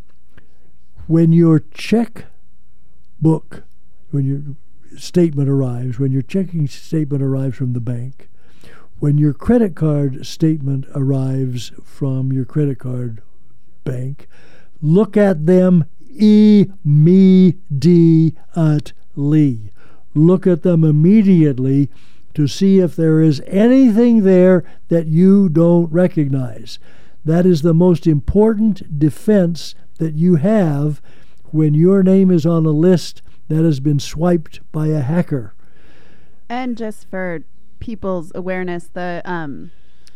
when 1.08 1.32
your 1.32 1.64
check 1.74 2.26
book, 3.20 3.64
when 4.12 4.26
your 4.26 4.42
statement 5.00 5.50
arrives, 5.50 5.98
when 5.98 6.12
your 6.12 6.22
checking 6.22 6.68
statement 6.68 7.24
arrives 7.24 7.58
from 7.58 7.74
the 7.74 7.80
bank, 7.80 8.30
when 9.00 9.18
your 9.18 9.34
credit 9.34 9.76
card 9.76 10.26
statement 10.26 10.86
arrives 10.94 11.72
from 11.84 12.34
your 12.34 12.46
credit 12.46 12.80
card 12.80 13.22
bank, 13.84 14.28
look 14.82 15.16
at 15.16 15.46
them 15.46 15.86
immediately. 16.20 17.54
Look 20.18 20.48
at 20.48 20.64
them 20.64 20.84
immediately 20.84 21.90
to 22.34 22.48
see 22.48 22.80
if 22.80 22.96
there 22.96 23.22
is 23.22 23.42
anything 23.48 24.24
there 24.24 24.64
that 24.90 25.08
you 25.08 25.50
don't 25.50 25.92
recognize. 25.92 26.80
That 27.26 27.46
is 27.46 27.62
the 27.62 27.74
most 27.74 28.08
important 28.08 29.00
defense 29.00 29.76
that 29.98 30.14
you 30.16 30.36
have 30.36 31.02
when 31.52 31.74
your 31.74 32.04
name 32.04 32.32
is 32.32 32.46
on 32.46 32.66
a 32.66 32.72
list 32.72 33.22
that 33.48 33.64
has 33.64 33.80
been 33.80 34.00
swiped 34.00 34.60
by 34.72 34.88
a 34.88 35.02
hacker. 35.02 35.54
And 36.50 36.78
just 36.78 37.10
for 37.10 37.42
people's 37.80 38.32
awareness, 38.36 38.90
the 38.94 39.22
um, 39.26 39.72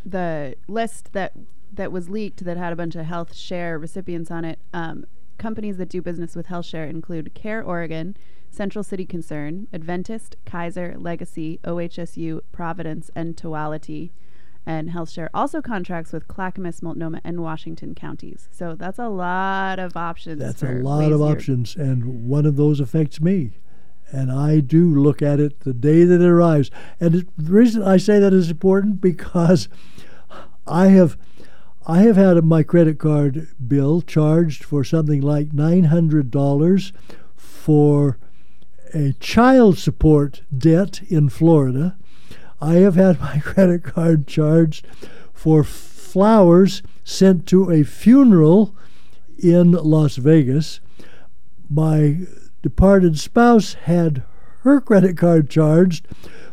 the 0.06 0.56
list 0.68 1.14
that 1.14 1.34
that 1.74 1.92
was 1.92 2.10
leaked 2.10 2.44
that 2.46 2.58
had 2.58 2.74
a 2.74 2.76
bunch 2.76 2.96
of 2.96 3.06
health 3.06 3.36
share 3.36 3.78
recipients 3.80 4.32
on 4.32 4.46
it. 4.46 4.60
Um, 4.74 5.06
companies 5.38 5.78
that 5.78 5.90
do 5.90 6.02
business 6.02 6.36
with 6.36 6.48
health 6.48 6.66
share 6.66 6.86
include 6.86 7.34
Care 7.34 7.64
Oregon, 7.64 8.16
Central 8.52 8.84
City 8.84 9.06
Concern, 9.06 9.68
Adventist, 9.74 10.36
Kaiser, 10.46 10.96
Legacy, 10.98 11.60
OHSU, 11.64 12.42
Providence, 12.52 13.10
and 13.16 13.38
Tuality. 13.38 14.12
And 14.66 14.90
HealthShare 14.90 15.30
also 15.34 15.62
contracts 15.62 16.12
with 16.12 16.28
Clackamas, 16.28 16.84
Multnomah, 16.84 17.22
and 17.24 17.42
Washington 17.42 17.96
counties. 17.96 18.50
So 18.52 18.76
that's 18.76 19.00
a 19.00 19.08
lot 19.08 19.80
of 19.80 19.98
options. 19.98 20.40
That's 20.40 20.62
a 20.62 20.74
lot 20.74 21.12
of 21.12 21.22
options, 21.22 21.76
and 21.76 22.28
one 22.28 22.46
of 22.46 22.58
those 22.58 22.80
affects 22.80 23.20
me. 23.20 23.58
And 24.12 24.32
I 24.32 24.60
do 24.60 24.94
look 24.94 25.22
at 25.22 25.40
it 25.40 25.62
the 25.62 25.74
day 25.74 26.04
that 26.04 26.22
it 26.22 26.28
arrives. 26.28 26.70
And 27.00 27.16
it, 27.16 27.28
the 27.38 27.52
reason 27.52 27.82
I 27.82 27.98
say 27.98 28.20
that 28.20 28.34
is 28.34 28.52
important 28.52 29.00
because 29.02 29.70
I 30.68 30.88
have 30.88 31.18
I 31.88 32.02
have 32.02 32.18
had 32.18 32.44
my 32.44 32.62
credit 32.62 33.00
card 33.00 33.48
bill 33.66 34.02
charged 34.02 34.64
for 34.64 34.84
something 34.84 35.22
like 35.22 35.54
nine 35.54 35.86
hundred 35.86 36.30
dollars 36.30 36.94
for 37.36 38.20
a 38.94 39.14
child 39.20 39.78
support 39.78 40.42
debt 40.56 41.02
in 41.10 41.30
Florida. 41.30 41.98
I 42.60 42.76
have 42.76 42.96
had 42.96 43.20
my 43.20 43.40
credit 43.44 43.84
card 43.84 44.28
charged 44.28 44.86
for 45.34 45.64
flowers 45.64 46.84
sent 47.04 47.48
to 47.48 47.72
a 47.72 47.84
funeral 47.84 48.76
in 49.38 49.72
Las 49.72 50.18
Vegas. 50.18 50.80
My 51.70 52.20
departed 52.62 53.20
spouse 53.20 53.74
had 53.74 54.24
her 54.62 54.80
credit 54.80 55.18
card 55.18 55.50
charged 55.50 56.08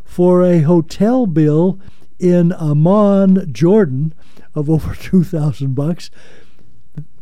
for 0.04 0.42
a 0.42 0.62
hotel 0.62 1.26
bill 1.26 1.78
in 2.18 2.52
Amman, 2.52 3.52
Jordan, 3.52 4.14
of 4.54 4.70
over 4.70 4.94
2,000 4.94 5.74
bucks. 5.74 6.10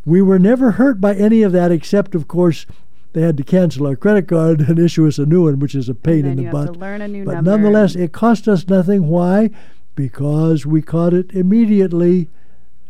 We 0.05 0.21
were 0.21 0.39
never 0.39 0.71
hurt 0.71 1.01
by 1.01 1.15
any 1.15 1.43
of 1.43 1.51
that, 1.51 1.71
except, 1.71 2.15
of 2.15 2.27
course, 2.27 2.65
they 3.13 3.21
had 3.21 3.37
to 3.37 3.43
cancel 3.43 3.87
our 3.87 3.95
credit 3.95 4.27
card 4.27 4.61
and 4.61 4.77
issue 4.77 5.07
us 5.07 5.17
a 5.17 5.25
new 5.25 5.43
one, 5.43 5.59
which 5.59 5.75
is 5.75 5.89
a 5.89 5.95
pain 5.95 6.25
in 6.25 6.37
the 6.37 6.51
butt. 6.51 6.73
to 6.73 6.79
learn 6.79 7.01
a 7.01 7.07
new 7.07 7.25
But 7.25 7.35
number. 7.35 7.51
nonetheless, 7.51 7.95
it 7.95 8.11
cost 8.11 8.47
us 8.47 8.67
nothing. 8.67 9.07
Why? 9.07 9.49
Because 9.95 10.65
we 10.65 10.81
caught 10.81 11.13
it 11.13 11.31
immediately. 11.31 12.29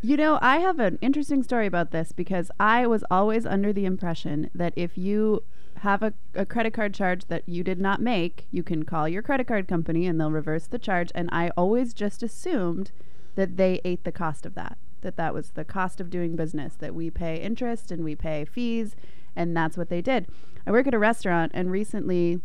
You 0.01 0.17
know, 0.17 0.37
I 0.41 0.57
have 0.57 0.79
an 0.79 0.97
interesting 1.01 1.43
story 1.43 1.65
about 1.65 1.91
this 1.91 2.11
because 2.11 2.51
I 2.59 2.85
was 2.87 3.03
always 3.09 3.45
under 3.45 3.71
the 3.73 3.85
impression 3.85 4.49
that 4.53 4.73
if 4.75 4.97
you 4.97 5.43
have 5.81 6.01
a, 6.03 6.13
a 6.35 6.45
credit 6.45 6.73
card 6.73 6.93
charge 6.93 7.25
that 7.25 7.43
you 7.47 7.63
did 7.63 7.79
not 7.79 8.01
make, 8.01 8.47
you 8.51 8.63
can 8.63 8.83
call 8.83 9.07
your 9.07 9.21
credit 9.21 9.47
card 9.47 9.67
company 9.67 10.05
and 10.07 10.19
they'll 10.19 10.31
reverse 10.31 10.67
the 10.67 10.79
charge. 10.79 11.11
And 11.15 11.29
I 11.31 11.49
always 11.55 11.93
just 11.93 12.23
assumed 12.23 12.91
that 13.35 13.57
they 13.57 13.79
ate 13.85 14.03
the 14.03 14.11
cost 14.11 14.45
of 14.45 14.55
that, 14.55 14.77
that 15.01 15.15
that 15.17 15.33
was 15.33 15.51
the 15.51 15.65
cost 15.65 16.01
of 16.01 16.09
doing 16.09 16.35
business, 16.35 16.75
that 16.75 16.95
we 16.95 17.09
pay 17.09 17.37
interest 17.37 17.91
and 17.91 18.03
we 18.03 18.15
pay 18.15 18.45
fees, 18.45 18.95
and 19.37 19.55
that's 19.55 19.77
what 19.77 19.89
they 19.89 20.01
did. 20.01 20.27
I 20.65 20.71
work 20.71 20.87
at 20.87 20.93
a 20.93 20.99
restaurant, 20.99 21.51
and 21.55 21.71
recently 21.71 22.41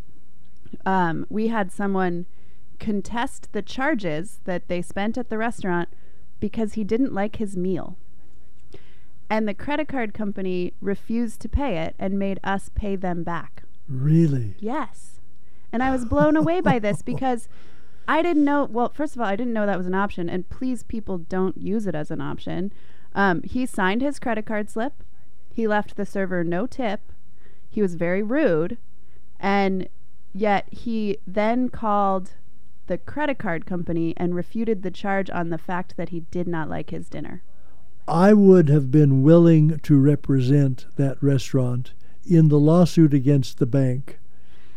um, 0.87 1.27
we 1.29 1.49
had 1.49 1.73
someone 1.73 2.27
contest 2.79 3.49
the 3.53 3.63
charges 3.63 4.41
that 4.45 4.69
they 4.69 4.83
spent 4.83 5.19
at 5.19 5.29
the 5.29 5.39
restaurant 5.39 5.89
because 6.39 6.75
he 6.75 6.85
didn't 6.85 7.13
like 7.13 7.37
his 7.37 7.57
meal. 7.57 7.97
And 9.31 9.49
the 9.49 9.55
credit 9.55 9.89
card 9.89 10.13
company 10.13 10.75
refused 10.81 11.41
to 11.41 11.49
pay 11.49 11.79
it 11.79 11.95
and 11.99 12.19
made 12.19 12.39
us 12.45 12.71
pay 12.75 12.97
them 12.97 13.23
back. 13.23 13.63
Really? 13.89 14.55
Yes. 14.59 15.21
And 15.73 15.83
I 15.83 15.91
was 15.91 16.05
blown 16.05 16.37
away 16.37 16.61
by 16.61 16.79
this 16.79 17.01
because 17.13 17.49
I 18.07 18.21
didn't 18.21 18.45
know. 18.45 18.65
Well, 18.65 18.93
first 18.93 19.15
of 19.15 19.23
all, 19.23 19.29
I 19.29 19.37
didn't 19.37 19.55
know 19.55 19.65
that 19.65 19.79
was 19.79 19.87
an 19.87 19.95
option. 19.95 20.29
And 20.29 20.49
please, 20.51 20.83
people, 20.83 21.19
don't 21.19 21.57
use 21.57 21.87
it 21.87 21.95
as 21.95 22.11
an 22.11 22.21
option. 22.21 22.73
Um, 23.15 23.43
he 23.43 23.65
signed 23.65 24.03
his 24.03 24.19
credit 24.19 24.45
card 24.45 24.69
slip. 24.69 25.03
He 25.53 25.69
left 25.69 25.97
the 25.97 26.07
server 26.07 26.43
no 26.45 26.67
tip. 26.67 27.01
He 27.69 27.83
was 27.83 27.95
very 27.95 28.23
rude. 28.23 28.79
And 29.39 29.89
yet 30.33 30.67
he 30.71 31.19
then 31.27 31.69
called 31.69 32.33
the 32.87 32.99
credit 32.99 33.39
card 33.39 33.67
company 33.67 34.15
and 34.17 34.35
refuted 34.35 34.83
the 34.83 34.91
charge 34.91 35.31
on 35.31 35.51
the 35.51 35.59
fact 35.59 35.97
that 35.97 36.09
he 36.11 36.21
did 36.31 36.49
not 36.49 36.69
like 36.69 36.91
his 36.91 37.09
dinner. 37.09 37.43
I 38.09 38.33
would 38.33 38.69
have 38.69 38.91
been 38.91 39.23
willing 39.23 39.79
to 39.81 39.99
represent 39.99 40.87
that 40.97 41.23
restaurant 41.23 41.93
in 42.27 42.49
the 42.49 42.59
lawsuit 42.59 43.15
against 43.15 43.59
the 43.59 43.67
bank. 43.67 44.19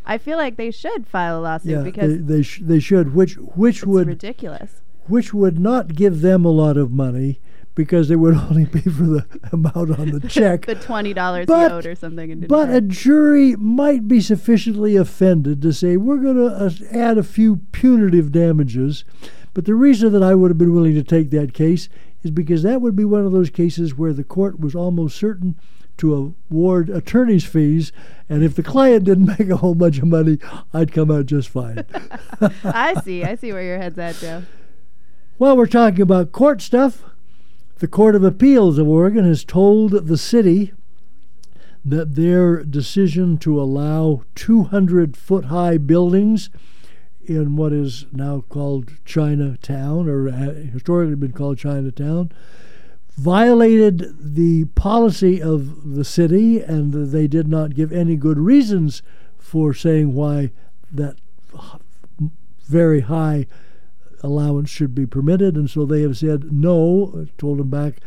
I 0.05 0.17
feel 0.19 0.38
like 0.38 0.55
they 0.57 0.69
should 0.71 1.07
file 1.07 1.39
a 1.39 1.41
lawsuit 1.41 1.71
Yeah, 1.71 1.82
because 1.82 2.11
they 2.17 2.36
they, 2.36 2.41
sh- 2.43 2.61
they 2.63 2.80
should, 2.80 3.15
which 3.15 3.36
which 3.38 3.84
would 3.84 4.07
ridiculous. 4.07 4.82
which 5.07 5.34
would 5.34 5.57
not 5.57 5.95
give 5.95 6.21
them 6.21 6.45
a 6.45 6.49
lot 6.51 6.78
of 6.78 6.91
money 6.91 7.39
because 7.76 8.09
it 8.09 8.15
would 8.15 8.34
only 8.49 8.65
be 8.65 8.82
for 8.82 9.03
the 9.03 9.26
amount 9.51 9.99
on 9.99 10.11
the 10.11 10.28
check. 10.28 10.65
the 10.65 10.76
twenty 10.76 11.13
dollars 11.13 11.49
owed 11.49 11.86
or 11.86 11.95
something. 11.95 12.32
And 12.32 12.47
But 12.47 12.67
pay. 12.67 12.78
a 12.78 12.82
jury 12.82 13.55
might 13.57 14.07
be 14.07 14.21
sufficiently 14.21 14.95
offended 14.95 15.61
to 15.61 15.73
say 15.73 15.97
we're 15.97 16.17
going 16.17 16.38
to 16.38 16.47
uh, 16.47 16.69
add 16.91 17.17
a 17.17 17.23
few 17.23 17.57
punitive 17.71 18.32
damages. 18.32 19.03
But 19.53 19.65
the 19.65 19.76
reason 19.76 20.11
that 20.13 20.23
I 20.23 20.36
would 20.36 20.51
have 20.51 20.57
been 20.57 20.73
willing 20.73 20.95
to 20.95 21.03
take 21.03 21.30
that 21.32 21.53
case 21.53 21.88
is 22.23 22.32
because 22.32 22.63
that 22.63 22.82
would 22.82 22.95
be 22.95 23.05
one 23.05 23.26
of 23.26 23.32
those 23.32 23.49
cases 23.49 23.95
where 23.97 24.11
the 24.11 24.23
court 24.23 24.59
was 24.59 24.73
almost 24.76 25.15
certain 25.17 25.55
to 25.97 26.36
award 26.49 26.89
attorney's 26.89 27.45
fees, 27.45 27.93
and 28.28 28.43
if 28.43 28.53
the 28.55 28.63
client 28.63 29.05
didn't 29.05 29.28
make 29.39 29.49
a 29.49 29.57
whole 29.57 29.76
bunch 29.76 29.97
of 29.99 30.05
money, 30.05 30.39
I'd 30.73 30.91
come 30.91 31.09
out 31.09 31.28
just 31.28 31.47
fine. 31.47 31.86
I 32.65 32.99
see. 33.01 33.23
I 33.23 33.36
see 33.36 33.53
where 33.53 33.63
your 33.63 33.78
head's 33.78 33.97
at, 33.97 34.15
Joe. 34.15 34.43
Well, 35.39 35.55
we're 35.55 35.67
talking 35.67 36.01
about 36.01 36.32
court 36.34 36.61
stuff, 36.61 37.03
the 37.80 37.88
Court 37.88 38.15
of 38.15 38.23
Appeals 38.23 38.78
of 38.78 38.88
Oregon 38.88 39.26
has 39.26 39.43
told 39.43 39.91
the 39.91 40.17
city 40.17 40.73
that 41.84 42.15
their 42.15 42.63
decision 42.63 43.38
to 43.39 43.61
allow 43.61 44.23
200 44.36 45.17
foot 45.17 45.45
high 45.45 45.78
buildings 45.78 46.49
in 47.26 47.55
what 47.55 47.73
is 47.73 48.05
now 48.11 48.43
called 48.49 48.93
Chinatown, 49.03 50.07
or 50.07 50.32
historically 50.32 51.15
been 51.15 51.34
called 51.34 51.57
Chinatown, 51.57 52.32
violated 53.17 54.15
the 54.19 54.65
policy 54.76 55.41
of 55.41 55.95
the 55.95 56.05
city, 56.05 56.61
and 56.61 57.11
they 57.11 57.28
did 57.28 57.47
not 57.47 57.76
give 57.76 57.91
any 57.91 58.15
good 58.15 58.38
reasons 58.38 59.01
for 59.38 59.73
saying 59.73 60.13
why 60.13 60.51
that 60.91 61.17
very 62.67 63.01
high 63.01 63.45
allowance 64.26 64.69
should 64.69 64.95
be 64.95 65.05
permitted, 65.05 65.55
and 65.55 65.69
so 65.69 65.86
they 65.86 66.01
have 66.01 66.17
said 66.17 66.51
no, 66.51 67.28
told 67.38 67.59
them 67.59 67.69
back, 67.69 67.99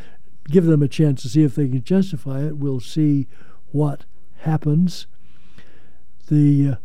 give 0.48 0.64
them 0.66 0.82
a 0.82 0.88
chance 0.88 1.22
to 1.22 1.28
see 1.28 1.44
if 1.44 1.54
they 1.54 1.68
can 1.68 1.82
justify 1.82 2.40
it. 2.42 2.56
We'll 2.56 2.80
see 2.80 3.28
what 3.70 4.04
happens. 4.38 5.06
The 6.28 6.68
uh, 6.68 6.76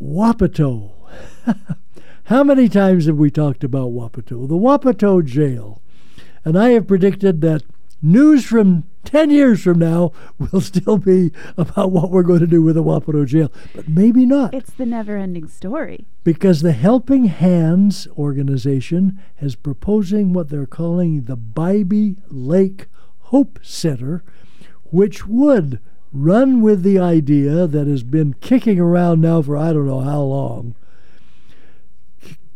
Wapato. 0.00 0.92
How 2.24 2.44
many 2.44 2.68
times 2.68 3.06
have 3.06 3.16
we 3.16 3.30
talked 3.30 3.64
about 3.64 3.90
Wapato? 3.90 4.48
The 4.48 4.54
Wapato 4.54 5.24
jail. 5.24 5.82
And 6.44 6.58
I 6.58 6.70
have 6.70 6.86
predicted 6.86 7.40
that 7.40 7.62
news 8.00 8.44
from 8.44 8.84
10 9.04 9.30
years 9.30 9.62
from 9.62 9.78
now 9.78 10.12
will 10.38 10.60
still 10.60 10.96
be 10.98 11.32
about 11.56 11.90
what 11.90 12.10
we're 12.10 12.22
going 12.22 12.40
to 12.40 12.46
do 12.46 12.62
with 12.62 12.76
the 12.76 12.82
Wapato 12.84 13.26
jail. 13.26 13.50
But 13.74 13.88
maybe 13.88 14.24
not 14.24 14.54
It's 14.54 14.72
the 14.72 14.86
never-ending 14.86 15.48
story. 15.48 16.06
because 16.24 16.60
the 16.62 16.72
Helping 16.72 17.24
Hands 17.26 18.06
organization 18.16 19.20
is 19.40 19.56
proposing 19.56 20.32
what 20.32 20.48
they're 20.50 20.66
calling 20.66 21.22
the 21.24 21.36
Bybee 21.36 22.16
Lake 22.28 22.86
Hope 23.26 23.58
Center, 23.62 24.22
which 24.84 25.26
would 25.26 25.80
run 26.12 26.60
with 26.60 26.82
the 26.82 26.98
idea 26.98 27.66
that 27.66 27.86
has 27.86 28.02
been 28.02 28.34
kicking 28.34 28.78
around 28.78 29.20
now 29.20 29.40
for 29.42 29.56
I 29.56 29.72
don't 29.72 29.86
know 29.86 30.00
how 30.00 30.20
long. 30.20 30.74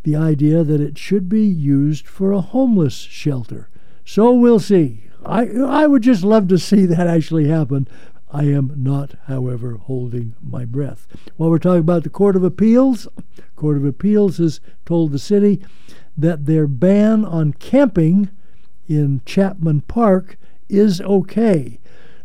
The 0.03 0.15
idea 0.17 0.63
that 0.63 0.81
it 0.81 0.97
should 0.99 1.29
be 1.29 1.43
used 1.45 2.07
for 2.07 2.31
a 2.33 2.41
homeless 2.41 2.95
shelter. 2.95 3.69
So 4.05 4.33
we'll 4.33 4.61
see. 4.61 5.03
I 5.27 5.49
I 5.49 5.87
would 5.87 6.03
just 6.03 6.23
love 6.23 6.49
to 6.49 6.59
see 6.59 6.87
that 6.87 7.07
actually 7.07 7.49
happen. 7.49 7.89
I 8.31 8.45
am 8.45 8.73
not, 8.77 9.15
however, 9.27 9.77
holding 9.77 10.35
my 10.43 10.65
breath. 10.65 11.07
While 11.37 11.51
we're 11.51 11.59
talking 11.59 11.81
about 11.81 12.03
the 12.03 12.11
Court 12.11 12.37
of 12.37 12.45
Appeals, 12.45 13.07
Court 13.55 13.77
of 13.77 13.85
Appeals 13.85 14.39
has 14.39 14.61
told 14.85 15.13
the 15.13 15.19
city 15.19 15.63
that 16.17 16.47
their 16.47 16.67
ban 16.67 17.25
on 17.25 17.53
camping 17.55 18.31
in 18.89 19.23
Chapman 19.25 19.83
Park 19.83 20.39
is 20.69 21.01
okay. 21.01 21.79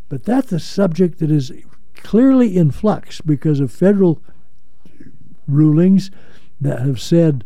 But 0.09 0.23
that's 0.23 0.51
a 0.51 0.59
subject 0.59 1.19
that 1.19 1.31
is 1.31 1.51
clearly 1.95 2.57
in 2.57 2.71
flux 2.71 3.21
because 3.21 3.59
of 3.59 3.71
federal 3.71 4.21
rulings 5.47 6.11
that 6.59 6.79
have 6.79 6.99
said 6.99 7.43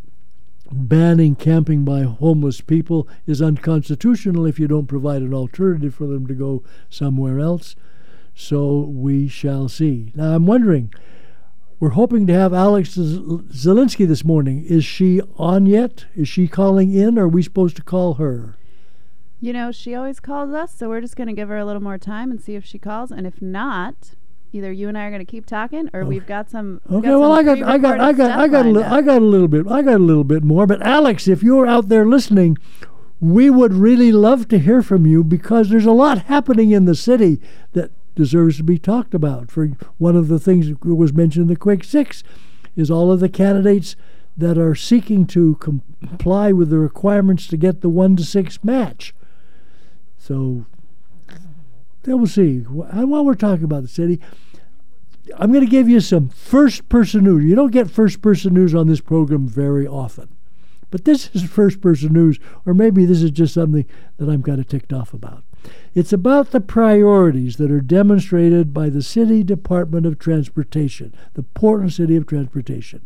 banning 0.71 1.35
camping 1.35 1.85
by 1.85 2.03
homeless 2.03 2.61
people 2.61 3.07
is 3.25 3.41
unconstitutional 3.41 4.45
if 4.45 4.59
you 4.59 4.67
don't 4.67 4.87
provide 4.87 5.21
an 5.21 5.33
alternative 5.33 5.95
for 5.95 6.07
them 6.07 6.27
to 6.27 6.33
go 6.33 6.63
somewhere 6.89 7.39
else. 7.39 7.75
So 8.33 8.79
we 8.79 9.27
shall 9.27 9.69
see. 9.69 10.11
Now 10.15 10.35
I'm 10.35 10.45
wondering, 10.45 10.93
we're 11.79 11.89
hoping 11.89 12.27
to 12.27 12.33
have 12.33 12.53
Alex 12.53 12.93
Z- 12.93 13.19
Zielinski 13.51 14.07
this 14.07 14.25
morning. 14.25 14.65
Is 14.65 14.83
she 14.83 15.21
on 15.37 15.65
yet? 15.65 16.05
Is 16.15 16.27
she 16.27 16.47
calling 16.47 16.93
in, 16.93 17.17
or 17.17 17.23
are 17.23 17.29
we 17.29 17.43
supposed 17.43 17.75
to 17.77 17.83
call 17.83 18.15
her? 18.15 18.55
You 19.41 19.53
know, 19.53 19.71
she 19.71 19.93
always 19.93 20.19
calls 20.19 20.53
us, 20.53 20.73
so 20.73 20.89
we're 20.89 21.01
just 21.01 21.15
going 21.15 21.27
to 21.27 21.33
give 21.33 21.49
her 21.49 21.57
a 21.57 21.65
little 21.65 21.81
more 21.81 21.97
time 21.97 22.31
and 22.31 22.41
see 22.41 22.55
if 22.55 22.65
she 22.65 22.79
calls. 22.79 23.11
And 23.11 23.27
if 23.27 23.41
not, 23.41 24.15
either 24.53 24.71
you 24.71 24.87
and 24.87 24.97
I 24.97 25.05
are 25.05 25.09
going 25.09 25.25
to 25.25 25.29
keep 25.29 25.45
talking, 25.45 25.89
or 25.93 26.05
we've 26.05 26.25
got 26.25 26.49
some. 26.49 26.81
we've 26.87 26.99
Okay, 26.99 27.07
got 27.09 27.19
well, 27.19 27.29
some 27.35 27.39
I 27.39 27.43
got, 27.43 27.63
I 27.69 27.77
got, 27.77 27.99
I 27.99 28.13
got, 28.13 28.31
I 28.39 28.47
got, 28.47 28.65
a 28.65 28.69
lined 28.69 28.77
li- 28.77 28.83
I 28.83 29.01
got 29.01 29.21
a 29.21 29.25
little 29.25 29.47
bit, 29.47 29.67
I 29.67 29.81
got 29.81 29.95
a 29.95 29.99
little 30.03 30.23
bit 30.23 30.43
more. 30.43 30.65
But 30.67 30.81
Alex, 30.81 31.27
if 31.27 31.43
you're 31.43 31.67
out 31.67 31.89
there 31.89 32.05
listening, 32.05 32.57
we 33.19 33.49
would 33.49 33.73
really 33.73 34.11
love 34.11 34.47
to 34.49 34.59
hear 34.59 34.81
from 34.81 35.05
you 35.05 35.23
because 35.23 35.69
there's 35.69 35.85
a 35.85 35.91
lot 35.91 36.23
happening 36.23 36.71
in 36.71 36.85
the 36.85 36.95
city 36.95 37.39
that 37.73 37.91
deserves 38.15 38.57
to 38.57 38.63
be 38.63 38.77
talked 38.77 39.13
about. 39.13 39.51
For 39.51 39.69
one 39.97 40.15
of 40.15 40.27
the 40.27 40.39
things 40.39 40.69
that 40.69 40.83
was 40.85 41.13
mentioned 41.13 41.43
in 41.43 41.47
the 41.47 41.55
Quick 41.55 41.83
Six 41.83 42.23
is 42.75 42.89
all 42.91 43.11
of 43.11 43.19
the 43.19 43.29
candidates 43.29 43.95
that 44.37 44.57
are 44.57 44.75
seeking 44.75 45.25
to 45.27 45.55
comply 45.55 46.51
with 46.51 46.69
the 46.69 46.77
requirements 46.77 47.47
to 47.47 47.57
get 47.57 47.79
the 47.81 47.89
one 47.89 48.15
to 48.17 48.23
six 48.25 48.61
match. 48.63 49.13
So 50.17 50.65
we'll 52.05 52.27
see. 52.27 52.59
While 52.59 53.25
we're 53.25 53.35
talking 53.35 53.65
about 53.65 53.81
the 53.81 53.87
city, 53.89 54.19
I'm 55.37 55.51
going 55.51 55.65
to 55.65 55.69
give 55.69 55.89
you 55.89 55.99
some 55.99 56.29
first 56.29 56.87
person 56.87 57.23
news. 57.23 57.45
You 57.45 57.55
don't 57.55 57.71
get 57.71 57.89
first 57.89 58.21
person 58.21 58.53
news 58.53 58.75
on 58.75 58.87
this 58.87 59.01
program 59.01 59.47
very 59.47 59.87
often. 59.87 60.29
But 60.91 61.05
this 61.05 61.29
is 61.33 61.43
first 61.43 61.81
person 61.81 62.13
news, 62.13 62.39
or 62.65 62.73
maybe 62.73 63.05
this 63.05 63.21
is 63.21 63.31
just 63.31 63.55
something 63.55 63.85
that 64.17 64.29
I'm 64.29 64.43
kind 64.43 64.59
of 64.59 64.67
ticked 64.67 64.93
off 64.93 65.13
about. 65.13 65.43
It's 65.95 66.13
about 66.13 66.51
the 66.51 66.61
priorities 66.61 67.55
that 67.57 67.71
are 67.71 67.81
demonstrated 67.81 68.73
by 68.73 68.89
the 68.89 69.01
City 69.01 69.43
Department 69.43 70.05
of 70.05 70.19
Transportation, 70.19 71.13
the 71.33 71.43
Portland 71.43 71.93
City 71.93 72.15
of 72.15 72.27
Transportation. 72.27 73.01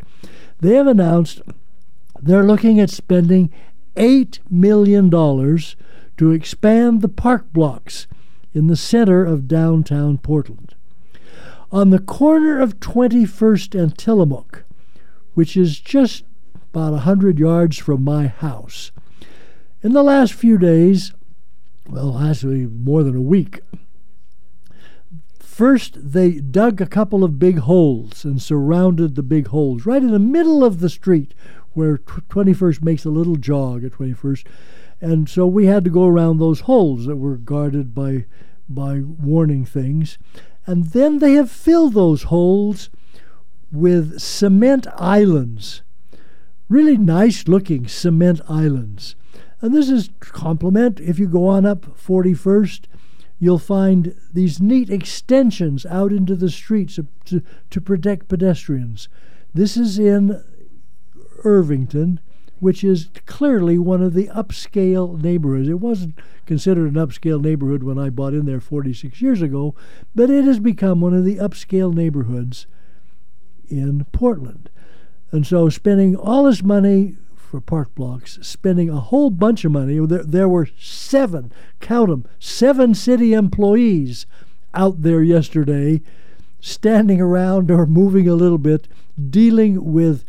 They 0.59 0.76
have 0.76 0.88
announced 0.88 1.41
they're 2.21 2.43
looking 2.43 2.80
at 2.81 2.89
spending 2.89 3.49
$8 3.95 4.39
million 4.49 5.09
to 5.09 6.31
expand 6.31 7.01
the 7.01 7.07
park 7.07 7.53
blocks 7.53 8.07
in 8.53 8.67
the 8.67 8.76
center 8.76 9.23
of 9.26 9.47
downtown 9.47 10.17
Portland. 10.17 10.76
on 11.71 11.91
the 11.91 11.99
corner 11.99 12.59
of 12.59 12.80
21st 12.80 13.80
and 13.80 13.95
Tillamook, 13.95 14.63
which 15.35 15.55
is 15.55 15.80
just 15.80 16.23
about 16.73 16.89
a 16.89 17.05
100 17.05 17.38
yards 17.38 17.77
from 17.77 18.03
my 18.03 18.26
house. 18.27 18.91
In 19.84 19.93
the 19.93 20.03
last 20.03 20.34
few 20.34 20.57
days, 20.57 21.13
well, 21.88 22.17
actually 22.17 22.65
more 22.65 23.03
than 23.03 23.15
a 23.15 23.21
week, 23.21 23.61
first 25.39 26.11
they 26.11 26.39
dug 26.39 26.81
a 26.81 26.85
couple 26.88 27.23
of 27.23 27.38
big 27.38 27.59
holes 27.59 28.26
and 28.26 28.41
surrounded 28.41 29.15
the 29.15 29.23
big 29.23 29.47
holes 29.47 29.85
right 29.85 30.01
in 30.01 30.11
the 30.11 30.19
middle 30.19 30.63
of 30.63 30.80
the 30.80 30.89
street 30.89 31.34
where 31.74 31.98
21st 31.98 32.84
makes 32.84 33.06
a 33.06 33.10
little 33.10 33.36
jog 33.36 33.84
at 33.84 33.94
21st. 33.94 34.46
And 35.02 35.30
so 35.30 35.48
we 35.48 35.66
had 35.66 35.84
to 35.86 35.90
go 35.90 36.06
around 36.06 36.38
those 36.38 36.62
holes 36.62 37.06
that 37.06 37.18
were 37.18 37.38
guarded 37.38 37.96
by 37.96 38.26
by 38.70 39.00
warning 39.02 39.66
things. 39.66 40.20
And 40.66 40.86
then 40.91 41.18
they 41.18 41.34
have 41.34 41.50
filled 41.50 41.96
those 41.96 42.24
holes 42.24 42.90
with 43.72 44.20
cement 44.20 44.86
islands. 44.96 45.82
Really 46.68 46.98
nice 46.98 47.48
looking 47.48 47.88
cement 47.88 48.41
islands. 48.48 49.16
And 49.62 49.74
this 49.74 49.90
is 49.90 50.12
complement. 50.20 51.00
If 51.00 51.18
you 51.18 51.28
go 51.28 51.48
on 51.48 51.66
up 51.66 51.98
41st, 51.98 52.86
you'll 53.40 53.58
find 53.58 54.16
these 54.32 54.62
neat 54.62 54.90
extensions 54.90 55.86
out 55.88 56.12
into 56.12 56.36
the 56.36 56.50
streets 56.50 57.00
to, 57.26 57.41
to 57.70 57.82
protect 57.82 58.28
pedestrians. 58.28 59.10
This 59.54 59.76
is 59.76 59.98
in 59.98 60.44
Irvington, 61.44 62.20
which 62.60 62.84
is 62.84 63.10
clearly 63.26 63.78
one 63.78 64.02
of 64.02 64.14
the 64.14 64.28
upscale 64.28 65.22
neighborhoods. 65.22 65.70
It 65.70 65.80
wasn't 65.80 66.20
considered 66.45 66.94
an 66.94 66.95
upscale 66.95 67.41
neighborhood 67.41 67.84
when 67.84 67.98
I 67.98 68.10
bought 68.10 68.34
in 68.34 68.45
there 68.45 68.60
46 68.60 69.22
years 69.22 69.41
ago, 69.41 69.76
but 70.14 70.30
it 70.30 70.44
has 70.45 70.60
become 70.60 71.02
one 71.02 71.14
of 71.14 71.24
the 71.24 71.38
upscale 71.38 71.94
neighborhoods 71.94 72.68
in 73.70 74.06
Portland. 74.11 74.70
And 75.32 75.45
so 75.45 75.70
spending 75.70 76.16
all 76.16 76.44
this 76.44 76.64
money 76.64 77.16
for 77.36 77.61
park 77.61 77.94
blocks, 77.95 78.40
spending 78.41 78.90
a 78.90 78.99
whole 78.99 79.30
bunch 79.30 79.64
of 79.64 79.72
money, 79.72 79.99
there, 80.06 80.24
there 80.24 80.49
were 80.49 80.68
seven, 80.80 81.52
count 81.80 82.10
them, 82.10 82.26
seven 82.40 82.94
city 82.94 83.34
employees 83.34 84.26
out 84.74 85.02
there 85.02 85.24
yesterday 85.24 86.02
standing 86.60 87.22
around 87.22 87.72
or 87.72 87.86
moving 87.86 88.28
a 88.28 88.36
little 88.36 88.57
bit, 88.57 88.88
dealing 89.30 89.94
with 89.94 90.26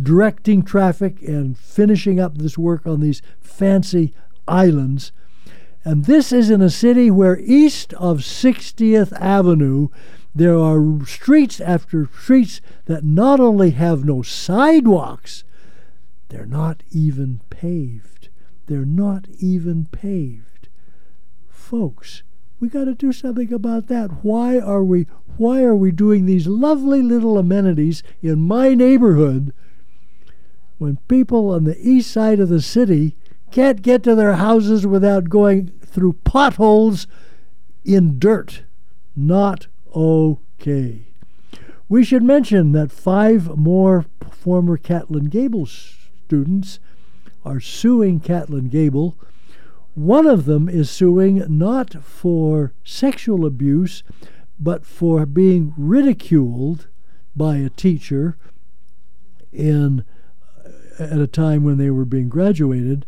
directing 0.00 0.62
traffic 0.62 1.22
and 1.22 1.58
finishing 1.58 2.20
up 2.20 2.38
this 2.38 2.56
work 2.56 2.86
on 2.86 3.00
these 3.00 3.22
fancy 3.40 4.14
islands. 4.46 5.12
And 5.84 6.04
this 6.04 6.32
is 6.32 6.50
in 6.50 6.60
a 6.60 6.70
city 6.70 7.10
where 7.10 7.40
east 7.40 7.92
of 7.94 8.18
60th 8.18 9.12
Avenue, 9.20 9.88
there 10.34 10.58
are 10.58 11.04
streets 11.06 11.60
after 11.60 12.08
streets 12.20 12.60
that 12.84 13.04
not 13.04 13.40
only 13.40 13.70
have 13.70 14.04
no 14.04 14.22
sidewalks, 14.22 15.44
they're 16.28 16.46
not 16.46 16.82
even 16.90 17.40
paved. 17.50 18.28
They're 18.66 18.84
not 18.84 19.26
even 19.38 19.86
paved. 19.86 20.68
Folks, 21.48 22.22
we 22.60 22.68
got 22.68 22.84
to 22.84 22.94
do 22.94 23.12
something 23.12 23.52
about 23.52 23.86
that. 23.86 24.24
Why 24.24 24.58
are 24.58 24.84
we 24.84 25.06
why 25.36 25.62
are 25.62 25.76
we 25.76 25.92
doing 25.92 26.26
these 26.26 26.48
lovely 26.48 27.00
little 27.00 27.38
amenities 27.38 28.02
in 28.20 28.40
my 28.40 28.74
neighborhood 28.74 29.52
when 30.78 30.98
people 31.08 31.50
on 31.50 31.64
the 31.64 31.78
east 31.80 32.10
side 32.10 32.40
of 32.40 32.48
the 32.48 32.62
city 32.62 33.16
can't 33.50 33.82
get 33.82 34.02
to 34.04 34.14
their 34.14 34.34
houses 34.34 34.86
without 34.86 35.28
going 35.28 35.72
through 35.84 36.12
potholes 36.24 37.06
in 37.84 38.18
dirt. 38.18 38.62
Not 39.16 39.66
okay. 39.94 41.08
We 41.88 42.04
should 42.04 42.22
mention 42.22 42.72
that 42.72 42.92
five 42.92 43.56
more 43.56 44.06
former 44.30 44.76
Catlin 44.76 45.24
Gable 45.26 45.66
students 45.66 46.78
are 47.44 47.60
suing 47.60 48.20
Catlin 48.20 48.68
Gable. 48.68 49.16
One 49.94 50.26
of 50.26 50.44
them 50.44 50.68
is 50.68 50.90
suing 50.90 51.42
not 51.48 52.04
for 52.04 52.72
sexual 52.84 53.46
abuse, 53.46 54.02
but 54.60 54.84
for 54.84 55.24
being 55.26 55.72
ridiculed 55.76 56.88
by 57.34 57.56
a 57.56 57.70
teacher 57.70 58.36
in 59.52 60.04
at 60.98 61.18
a 61.18 61.26
time 61.26 61.64
when 61.64 61.78
they 61.78 61.90
were 61.90 62.04
being 62.04 62.28
graduated. 62.28 63.06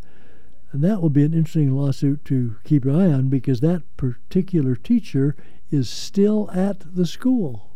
And 0.72 0.82
that 0.82 1.02
will 1.02 1.10
be 1.10 1.24
an 1.24 1.34
interesting 1.34 1.74
lawsuit 1.74 2.24
to 2.26 2.56
keep 2.64 2.84
an 2.84 2.94
eye 2.94 3.12
on 3.12 3.28
because 3.28 3.60
that 3.60 3.82
particular 3.96 4.76
teacher 4.76 5.36
is 5.70 5.90
still 5.90 6.50
at 6.52 6.94
the 6.94 7.06
school. 7.06 7.70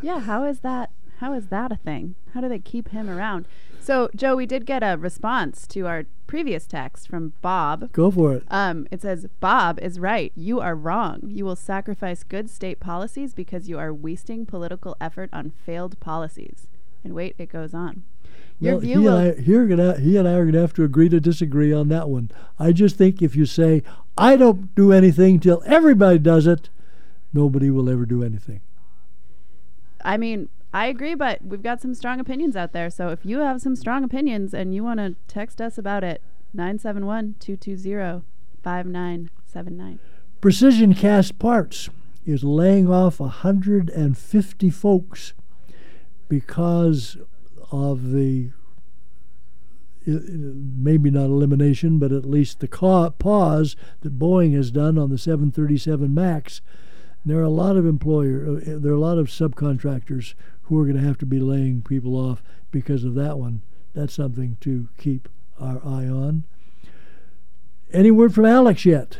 Yeah, 0.00 0.20
how 0.20 0.44
is 0.44 0.60
that? 0.60 0.90
How 1.18 1.32
is 1.32 1.48
that 1.48 1.72
a 1.72 1.76
thing? 1.76 2.14
How 2.32 2.40
do 2.40 2.48
they 2.48 2.60
keep 2.60 2.90
him 2.90 3.10
around? 3.10 3.46
So, 3.80 4.08
Joe, 4.14 4.36
we 4.36 4.46
did 4.46 4.66
get 4.66 4.82
a 4.82 4.96
response 4.96 5.66
to 5.68 5.86
our 5.86 6.04
previous 6.26 6.66
text 6.66 7.08
from 7.08 7.32
Bob. 7.40 7.90
Go 7.92 8.10
for 8.10 8.34
it. 8.34 8.44
Um, 8.48 8.86
it 8.90 9.02
says, 9.02 9.26
Bob 9.40 9.80
is 9.80 9.98
right. 9.98 10.30
You 10.36 10.60
are 10.60 10.74
wrong. 10.74 11.22
You 11.24 11.44
will 11.44 11.56
sacrifice 11.56 12.22
good 12.22 12.48
state 12.50 12.80
policies 12.80 13.34
because 13.34 13.68
you 13.68 13.78
are 13.78 13.92
wasting 13.92 14.46
political 14.46 14.96
effort 15.00 15.30
on 15.32 15.50
failed 15.50 15.98
policies. 16.00 16.68
And 17.02 17.14
wait, 17.14 17.34
it 17.38 17.48
goes 17.48 17.74
on. 17.74 18.04
Your 18.60 18.74
well, 18.74 18.80
view 18.80 19.00
he, 19.00 19.06
and 19.06 19.16
I, 19.16 19.40
he, 19.40 19.54
are 19.54 19.66
gonna, 19.66 20.00
he 20.00 20.16
and 20.16 20.28
I 20.28 20.32
are 20.32 20.42
going 20.42 20.54
to 20.54 20.60
have 20.60 20.74
to 20.74 20.84
agree 20.84 21.08
to 21.10 21.20
disagree 21.20 21.72
on 21.72 21.88
that 21.88 22.08
one. 22.08 22.30
I 22.58 22.72
just 22.72 22.96
think 22.96 23.22
if 23.22 23.36
you 23.36 23.46
say, 23.46 23.82
I 24.16 24.36
don't 24.36 24.74
do 24.74 24.92
anything 24.92 25.38
till 25.38 25.62
everybody 25.64 26.18
does 26.18 26.46
it, 26.46 26.68
nobody 27.32 27.70
will 27.70 27.88
ever 27.88 28.04
do 28.04 28.24
anything. 28.24 28.60
I 30.04 30.16
mean, 30.16 30.48
I 30.72 30.86
agree, 30.86 31.14
but 31.14 31.44
we've 31.44 31.62
got 31.62 31.80
some 31.80 31.94
strong 31.94 32.20
opinions 32.20 32.56
out 32.56 32.72
there. 32.72 32.90
So 32.90 33.08
if 33.08 33.24
you 33.24 33.38
have 33.40 33.60
some 33.60 33.76
strong 33.76 34.04
opinions 34.04 34.52
and 34.52 34.74
you 34.74 34.82
want 34.82 34.98
to 34.98 35.14
text 35.28 35.60
us 35.60 35.78
about 35.78 36.02
it, 36.02 36.20
971 36.52 37.36
220 37.38 38.22
5979. 38.62 39.98
Precision 40.40 40.94
Castparts 40.94 41.88
is 42.26 42.44
laying 42.44 42.90
off 42.90 43.20
150 43.20 44.70
folks 44.70 45.32
because 46.28 47.16
of 47.70 48.10
the 48.12 48.50
maybe 50.08 51.10
not 51.10 51.26
elimination, 51.26 51.98
but 51.98 52.12
at 52.12 52.24
least 52.24 52.60
the 52.60 52.68
pause 53.18 53.76
that 54.00 54.18
Boeing 54.18 54.54
has 54.54 54.70
done 54.70 54.96
on 54.96 55.10
the 55.10 55.18
737 55.18 56.14
MAX. 56.14 56.60
There 57.26 57.38
are 57.38 57.42
a 57.42 57.50
lot 57.50 57.76
of 57.76 57.84
employer, 57.84 58.58
uh, 58.58 58.78
there 58.78 58.92
are 58.92 58.96
a 58.96 59.00
lot 59.00 59.18
of 59.18 59.26
subcontractors 59.26 60.34
who 60.62 60.78
are 60.78 60.84
going 60.84 60.96
to 60.96 61.06
have 61.06 61.18
to 61.18 61.26
be 61.26 61.40
laying 61.40 61.82
people 61.82 62.16
off 62.16 62.42
because 62.70 63.04
of 63.04 63.14
that 63.16 63.38
one. 63.38 63.60
That's 63.94 64.14
something 64.14 64.56
to 64.60 64.88
keep 64.96 65.28
our 65.60 65.78
eye 65.84 66.06
on. 66.06 66.44
Any 67.92 68.10
word 68.10 68.34
from 68.34 68.44
Alex 68.44 68.86
yet? 68.86 69.18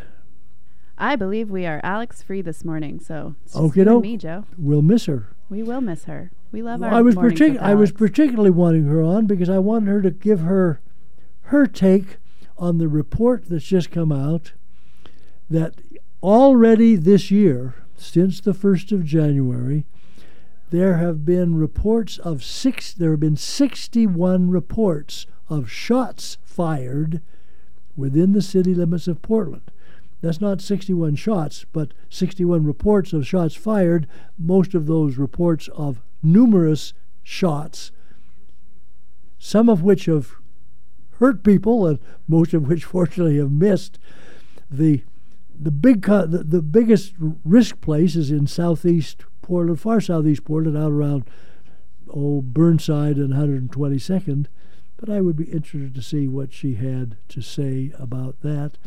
I 0.97 1.17
believe 1.17 1.51
we 1.51 1.67
are 1.67 1.81
Alex 1.83 2.23
free 2.23 2.43
this 2.43 2.65
morning, 2.65 2.99
so 2.99 3.35
it's 3.45 3.57
Okay, 3.57 3.85
me, 3.85 4.17
Joe. 4.17 4.45
We'll 4.57 4.83
miss 4.83 5.07
her. 5.07 5.29
We 5.49 5.63
will 5.63 5.81
miss 5.81 6.05
her. 6.05 6.31
We 6.51 6.63
love 6.63 6.83
our 6.83 6.93
I 6.93 7.03
was 7.03 7.15
partic- 7.15 7.59
I 7.59 7.75
was 7.75 7.93
particularly 7.93 8.51
wanting 8.51 8.85
her 8.85 9.03
on 9.03 9.27
because 9.27 9.49
I 9.49 9.59
wanted 9.59 9.89
her 9.89 10.03
to 10.03 10.11
give 10.11 10.41
her 10.41 10.81
her 11.43 11.67
take 11.67 12.19
on 12.57 12.79
the 12.79 12.89
report 12.89 13.45
that's 13.49 13.67
just 13.67 13.91
come 13.91 14.13
out 14.13 14.53
that 15.51 15.81
already 16.23 16.97
this 16.97 17.31
year, 17.31 17.75
since 17.97 18.41
the 18.41 18.55
first 18.55 18.93
of 18.93 19.05
January, 19.05 19.87
there 20.71 20.97
have 20.97 21.25
been 21.25 21.55
reports 21.55 22.19
of 22.19 22.45
six. 22.45 22.93
There 22.93 23.13
have 23.13 23.21
been 23.21 23.37
sixty-one 23.37 24.51
reports 24.51 25.27
of 25.49 25.71
shots 25.71 26.39
fired 26.45 27.23
within 27.97 28.33
the 28.33 28.43
city 28.43 28.75
limits 28.75 29.09
of 29.09 29.23
Portland. 29.23 29.71
That's 30.21 30.41
not 30.41 30.61
61 30.61 31.15
shots, 31.15 31.65
but 31.73 31.95
61 32.11 32.65
reports 32.65 33.13
of 33.13 33.27
shots 33.27 33.55
fired, 33.55 34.09
most 34.37 34.75
of 34.75 34.87
those 34.87 35.17
reports 35.17 35.69
of 35.69 36.01
numerous 36.23 36.95
shots, 37.23 37.93
some 39.39 39.69
of 39.69 39.83
which 39.83 40.07
have 40.07 40.33
hurt 41.19 41.43
people, 41.43 41.87
and 41.87 41.99
most 42.27 42.55
of 42.55 42.69
which 42.69 42.85
fortunately 42.97 43.39
have 43.39 43.53
missed. 43.53 43.99
The 44.71 45.03
the 45.61 45.71
big 45.71 46.03
the, 46.03 46.45
the 46.47 46.63
biggest 46.63 47.15
risk 47.45 47.81
place 47.81 48.15
is 48.15 48.31
in 48.31 48.47
southeast 48.47 49.25
Portland, 49.43 49.81
far 49.81 50.01
southeast 50.01 50.45
Portland, 50.45 50.77
out 50.77 50.93
around 50.93 51.25
oh 52.09 52.43
Burnside 52.43 53.17
and 53.17 53.33
122nd. 53.33 54.47
But 54.97 55.09
I 55.09 55.21
would 55.21 55.37
be 55.37 55.45
interested 55.45 55.95
to 55.95 56.03
see 56.03 56.27
what 56.27 56.53
she 56.53 56.75
had 56.75 57.17
to 57.29 57.41
say 57.41 57.93
about 57.99 58.41
that. 58.43 58.79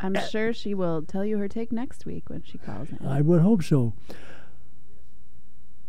I'm 0.00 0.16
sure 0.30 0.52
she 0.52 0.74
will 0.74 1.02
tell 1.02 1.24
you 1.24 1.38
her 1.38 1.48
take 1.48 1.72
next 1.72 2.04
week 2.04 2.28
when 2.28 2.42
she 2.42 2.58
calls 2.58 2.90
in. 2.90 3.04
I 3.06 3.20
would 3.20 3.40
hope 3.40 3.62
so. 3.62 3.94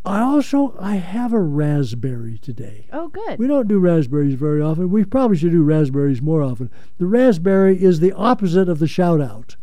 I 0.06 0.22
also 0.22 0.76
I 0.80 0.96
have 0.96 1.34
a 1.34 1.40
raspberry 1.40 2.38
today. 2.38 2.88
oh, 2.94 3.08
good. 3.08 3.40
We 3.40 3.48
don't 3.48 3.68
do 3.68 3.80
raspberries 3.80 4.36
very 4.36 4.62
often. 4.62 4.92
We 4.92 5.04
probably 5.04 5.38
should 5.38 5.52
do 5.52 5.64
raspberries 5.64 6.22
more 6.22 6.44
often. 6.44 6.70
The 7.00 7.08
raspberry 7.08 7.82
is 7.82 8.00
the 8.00 8.14
opposite 8.14 8.70
of 8.70 8.80
the 8.80 8.88
shout 8.88 9.20
out. 9.20 9.56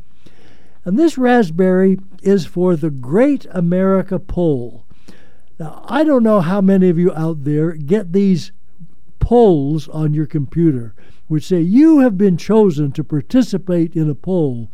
And 0.85 0.98
this 0.98 1.16
raspberry 1.16 1.98
is 2.23 2.44
for 2.44 2.74
the 2.74 2.90
Great 2.90 3.47
America 3.51 4.19
Poll. 4.19 4.85
Now, 5.59 5.85
I 5.86 6.02
don't 6.02 6.24
know 6.24 6.40
how 6.40 6.60
many 6.60 6.89
of 6.89 6.98
you 6.98 7.12
out 7.14 7.44
there 7.44 7.73
get 7.73 8.12
these 8.12 8.51
polls 9.20 9.89
on 9.89 10.12
your 10.12 10.27
computer, 10.27 10.93
which 11.28 11.47
say 11.47 11.60
you 11.60 12.01
have 12.01 12.19
been 12.19 12.36
chosen 12.36 12.90
to 12.93 13.05
participate 13.05 13.94
in 13.94 14.10
a 14.10 14.14
poll. 14.16 14.69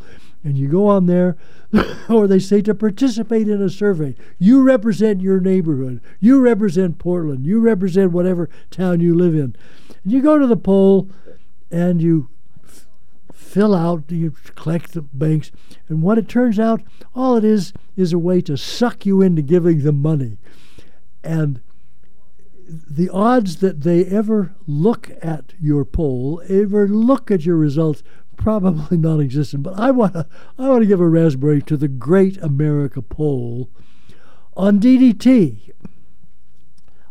And 0.48 0.56
you 0.56 0.66
go 0.66 0.86
on 0.86 1.04
there, 1.04 1.36
or 2.08 2.26
they 2.26 2.38
say 2.38 2.62
to 2.62 2.74
participate 2.74 3.48
in 3.48 3.60
a 3.60 3.68
survey. 3.68 4.14
You 4.38 4.62
represent 4.62 5.20
your 5.20 5.40
neighborhood. 5.40 6.00
You 6.20 6.40
represent 6.40 6.98
Portland. 6.98 7.44
You 7.44 7.60
represent 7.60 8.12
whatever 8.12 8.48
town 8.70 9.00
you 9.00 9.14
live 9.14 9.34
in. 9.34 9.54
And 10.02 10.10
you 10.10 10.22
go 10.22 10.38
to 10.38 10.46
the 10.46 10.56
poll 10.56 11.10
and 11.70 12.00
you 12.00 12.30
f- 12.64 12.86
fill 13.30 13.74
out, 13.74 14.04
you 14.08 14.30
collect 14.54 14.94
the 14.94 15.02
banks. 15.02 15.52
And 15.86 16.00
what 16.00 16.16
it 16.16 16.30
turns 16.30 16.58
out, 16.58 16.80
all 17.14 17.36
it 17.36 17.44
is, 17.44 17.74
is 17.94 18.14
a 18.14 18.18
way 18.18 18.40
to 18.40 18.56
suck 18.56 19.04
you 19.04 19.20
into 19.20 19.42
giving 19.42 19.82
them 19.82 20.00
money. 20.00 20.38
And 21.22 21.60
the 22.66 23.10
odds 23.10 23.56
that 23.56 23.82
they 23.82 24.06
ever 24.06 24.54
look 24.66 25.10
at 25.20 25.52
your 25.60 25.84
poll, 25.84 26.40
ever 26.48 26.88
look 26.88 27.30
at 27.30 27.44
your 27.44 27.56
results, 27.56 28.02
probably 28.38 28.96
non-existent. 28.96 29.62
But 29.62 29.78
I 29.78 29.90
want 29.90 30.14
to, 30.14 30.26
I 30.58 30.68
want 30.68 30.82
to 30.82 30.86
give 30.86 31.00
a 31.00 31.08
raspberry 31.08 31.60
to 31.62 31.76
the 31.76 31.88
Great 31.88 32.38
America 32.38 33.02
poll 33.02 33.68
on 34.56 34.80
DDT. 34.80 35.72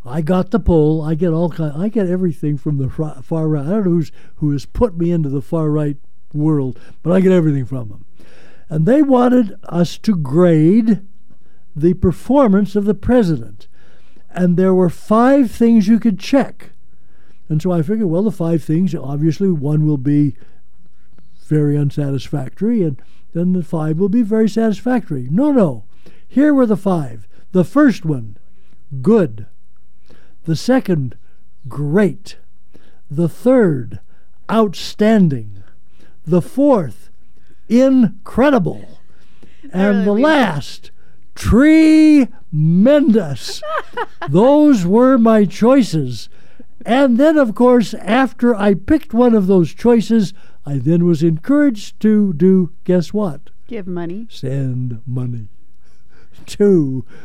I 0.06 0.22
got 0.22 0.52
the 0.52 0.60
poll. 0.60 1.02
I 1.02 1.16
get 1.16 1.34
all 1.34 1.50
kind. 1.50 1.74
I 1.76 1.90
get 1.90 2.08
everything 2.08 2.58
from 2.58 2.78
the 2.78 2.90
far 2.90 3.48
right. 3.48 3.66
I 3.66 3.70
don't 3.70 3.86
know 3.86 3.92
who's 3.92 4.12
who 4.36 4.52
has 4.52 4.66
put 4.66 4.98
me 4.98 5.12
into 5.12 5.30
the 5.30 5.42
far 5.42 5.70
right 5.70 5.98
world, 6.34 6.80
but 7.04 7.12
I 7.12 7.20
get 7.20 7.32
everything 7.32 7.66
from 7.66 7.90
them. 7.90 8.06
And 8.70 8.86
they 8.86 9.02
wanted 9.02 9.54
us 9.64 9.98
to 10.00 10.16
grade 10.16 11.02
the 11.76 11.94
performance 11.94 12.76
of 12.76 12.86
the 12.86 12.94
president 12.94 13.68
and 14.38 14.56
there 14.56 14.74
were 14.74 14.90
five 14.90 15.50
things 15.50 15.88
you 15.88 16.00
could 16.00 16.20
check. 16.20 16.70
And 17.50 17.60
so 17.60 17.72
I 17.72 17.82
figured, 17.82 18.08
well, 18.08 18.22
the 18.22 18.32
five 18.32 18.64
things, 18.64 18.94
obviously, 18.94 19.50
one 19.50 19.86
will 19.86 19.98
be 19.98 20.36
very 21.48 21.78
unsatisfactory, 21.78 22.84
and 22.84 23.02
then 23.34 23.54
the 23.54 23.64
five 23.64 24.00
will 24.00 24.10
be 24.10 24.22
very 24.22 24.50
satisfactory. 24.50 25.28
No, 25.32 25.52
no. 25.52 25.86
Here 26.28 26.54
were 26.54 26.66
the 26.66 26.78
five. 26.78 27.28
The 27.52 27.64
first 27.64 28.06
one, 28.06 28.38
good. 29.02 29.48
The 30.44 30.56
second, 30.56 31.18
great. 31.68 32.38
The 33.10 33.30
third, 33.30 34.00
outstanding. 34.52 35.64
The 36.26 36.42
fourth, 36.42 37.10
incredible. 37.70 39.00
And 39.72 40.06
the 40.06 40.14
last, 40.14 40.92
tremendous. 41.36 42.42
those 44.30 44.86
were 44.86 45.18
my 45.18 45.46
choices. 45.46 46.30
And 46.86 47.18
then, 47.18 47.38
of 47.38 47.56
course, 47.56 47.94
after 47.96 48.56
I 48.56 48.74
picked 48.74 49.14
one 49.14 49.34
of 49.36 49.48
those 49.48 49.74
choices, 49.74 50.34
I 50.68 50.80
then 50.80 51.06
was 51.06 51.24
encouraged 51.24 52.02
to 52.02 52.34
do 52.34 52.74
guess 52.84 53.14
what? 53.14 53.52
Give 53.68 53.88
money. 53.88 54.28
Send 54.30 55.02
money. 55.06 55.48
to. 56.46 57.06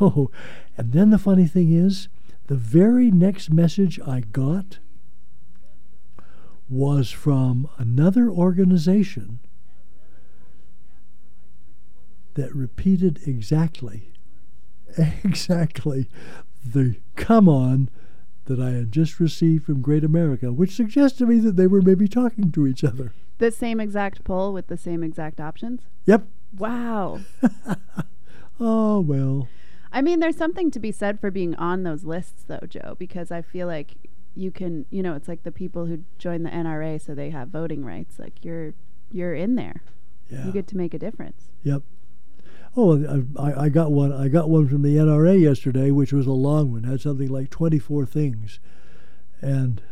Oh, 0.00 0.30
and 0.76 0.92
then 0.92 1.10
the 1.10 1.18
funny 1.18 1.48
thing 1.48 1.72
is, 1.72 2.06
the 2.46 2.54
very 2.54 3.10
next 3.10 3.50
message 3.50 3.98
I 4.06 4.20
got 4.20 4.78
was 6.68 7.10
from 7.10 7.68
another 7.78 8.30
organization 8.30 9.40
that 12.34 12.54
repeated 12.54 13.18
exactly, 13.26 14.12
exactly 15.24 16.08
the 16.64 16.94
come 17.16 17.48
on 17.48 17.90
that 18.54 18.60
I 18.62 18.72
had 18.72 18.92
just 18.92 19.18
received 19.18 19.64
from 19.64 19.80
Great 19.80 20.04
America, 20.04 20.52
which 20.52 20.74
suggests 20.74 21.16
to 21.18 21.26
me 21.26 21.38
that 21.40 21.56
they 21.56 21.66
were 21.66 21.80
maybe 21.80 22.06
talking 22.06 22.52
to 22.52 22.66
each 22.66 22.84
other. 22.84 23.14
The 23.38 23.50
same 23.50 23.80
exact 23.80 24.24
poll 24.24 24.52
with 24.52 24.66
the 24.66 24.76
same 24.76 25.02
exact 25.02 25.40
options? 25.40 25.82
Yep. 26.04 26.26
Wow. 26.58 27.20
oh, 28.60 29.00
well. 29.00 29.48
I 29.90 30.02
mean, 30.02 30.20
there's 30.20 30.36
something 30.36 30.70
to 30.70 30.78
be 30.78 30.92
said 30.92 31.18
for 31.18 31.30
being 31.30 31.54
on 31.54 31.82
those 31.82 32.04
lists, 32.04 32.44
though, 32.46 32.66
Joe, 32.68 32.94
because 32.98 33.30
I 33.30 33.40
feel 33.40 33.66
like 33.66 33.94
you 34.34 34.50
can, 34.50 34.84
you 34.90 35.02
know, 35.02 35.14
it's 35.14 35.28
like 35.28 35.44
the 35.44 35.52
people 35.52 35.86
who 35.86 36.04
join 36.18 36.42
the 36.42 36.50
NRA 36.50 37.00
so 37.00 37.14
they 37.14 37.30
have 37.30 37.48
voting 37.48 37.84
rights. 37.84 38.18
Like 38.18 38.44
you're, 38.44 38.74
you're 39.10 39.34
in 39.34 39.54
there. 39.54 39.82
Yeah. 40.30 40.46
You 40.46 40.52
get 40.52 40.66
to 40.68 40.76
make 40.76 40.92
a 40.92 40.98
difference. 40.98 41.48
Yep. 41.62 41.82
Oh, 42.74 43.24
I, 43.38 43.64
I 43.64 43.68
got 43.68 43.92
one. 43.92 44.12
I 44.12 44.28
got 44.28 44.48
one 44.48 44.66
from 44.66 44.82
the 44.82 44.96
NRA 44.96 45.38
yesterday, 45.38 45.90
which 45.90 46.12
was 46.12 46.26
a 46.26 46.32
long 46.32 46.72
one. 46.72 46.84
Had 46.84 47.02
something 47.02 47.28
like 47.28 47.50
24 47.50 48.06
things, 48.06 48.60
and 49.42 49.82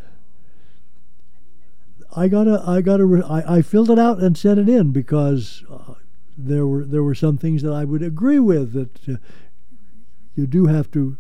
I 2.17 2.29
got 2.29 2.47
a. 2.47 2.63
I 2.67 2.81
got 2.81 3.01
a. 3.01 3.23
I, 3.29 3.57
I 3.57 3.63
filled 3.63 3.91
it 3.91 3.99
out 3.99 4.21
and 4.21 4.37
sent 4.37 4.59
it 4.59 4.69
in 4.69 4.93
because 4.93 5.63
uh, 5.71 5.95
there 6.39 6.67
were 6.67 6.85
there 6.87 7.03
were 7.03 7.15
some 7.15 7.37
things 7.37 7.63
that 7.63 7.73
I 7.73 7.85
would 7.85 8.03
agree 8.03 8.39
with 8.39 8.73
that 8.73 9.09
uh, 9.09 9.19
you 10.35 10.47
do 10.47 10.67
have 10.67 10.91
to 10.93 11.19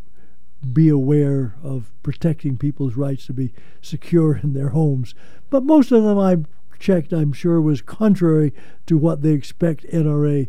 be 0.72 0.88
aware 0.88 1.56
of 1.62 1.90
protecting 2.02 2.56
people's 2.56 2.94
rights 2.94 3.26
to 3.26 3.34
be 3.34 3.52
secure 3.82 4.36
in 4.42 4.54
their 4.54 4.70
homes. 4.70 5.14
But 5.50 5.64
most 5.64 5.92
of 5.92 6.04
them 6.04 6.18
I 6.18 6.38
checked, 6.78 7.12
I'm 7.12 7.32
sure, 7.32 7.60
was 7.60 7.82
contrary 7.82 8.54
to 8.86 8.96
what 8.96 9.20
they 9.20 9.32
expect 9.32 9.84
NRA 9.88 10.48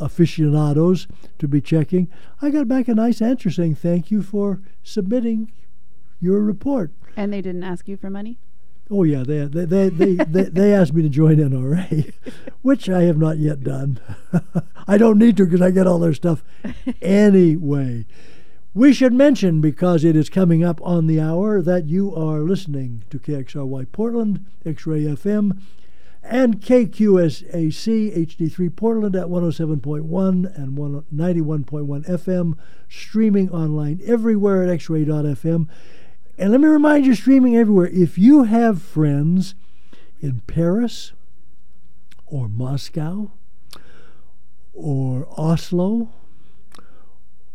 aficionados 0.00 1.06
to 1.38 1.48
be 1.48 1.60
checking. 1.60 2.08
I 2.42 2.50
got 2.50 2.68
back 2.68 2.88
a 2.88 2.94
nice 2.94 3.22
answer 3.22 3.50
saying 3.50 3.76
thank 3.76 4.10
you 4.10 4.22
for 4.22 4.60
submitting 4.82 5.52
your 6.20 6.40
report. 6.40 6.92
And 7.16 7.32
they 7.32 7.42
didn't 7.42 7.64
ask 7.64 7.88
you 7.88 7.96
for 7.96 8.10
money? 8.10 8.38
Oh 8.90 9.02
yeah, 9.02 9.22
they 9.22 9.46
they 9.46 9.64
they 9.64 9.88
they, 9.88 10.14
they, 10.16 10.42
they, 10.42 10.74
asked 10.74 10.92
me 10.92 11.02
to 11.02 11.08
join 11.08 11.36
NRA, 11.36 12.12
which 12.62 12.90
I 12.90 13.02
have 13.04 13.16
not 13.16 13.38
yet 13.38 13.62
done. 13.62 13.98
I 14.86 14.98
don't 14.98 15.18
need 15.18 15.38
to 15.38 15.46
because 15.46 15.62
I 15.62 15.70
get 15.70 15.86
all 15.86 15.98
their 15.98 16.12
stuff 16.12 16.44
anyway. 17.02 18.04
We 18.74 18.92
should 18.92 19.12
mention 19.14 19.60
because 19.60 20.04
it 20.04 20.16
is 20.16 20.28
coming 20.28 20.64
up 20.64 20.80
on 20.82 21.06
the 21.06 21.20
hour 21.20 21.62
that 21.62 21.86
you 21.86 22.14
are 22.14 22.40
listening 22.40 23.04
to 23.10 23.20
KXRY 23.20 23.92
Portland, 23.92 24.44
X-Ray 24.66 25.04
FM, 25.04 25.60
and 26.24 26.60
KQSAC 26.60 28.16
HD3 28.16 28.74
Portland 28.74 29.14
at 29.14 29.26
107.1 29.26 30.56
and 30.56 30.76
91.1 30.76 32.08
FM, 32.08 32.54
streaming 32.88 33.50
online 33.50 34.00
everywhere 34.06 34.62
at 34.62 34.80
xray.fm. 34.80 35.68
And 36.38 36.50
let 36.50 36.60
me 36.60 36.66
remind 36.66 37.06
you, 37.06 37.14
streaming 37.14 37.56
everywhere, 37.56 37.88
if 37.88 38.18
you 38.18 38.44
have 38.44 38.82
friends 38.82 39.54
in 40.20 40.40
Paris 40.46 41.12
or 42.26 42.48
Moscow 42.48 43.30
or 44.72 45.28
Oslo 45.38 46.10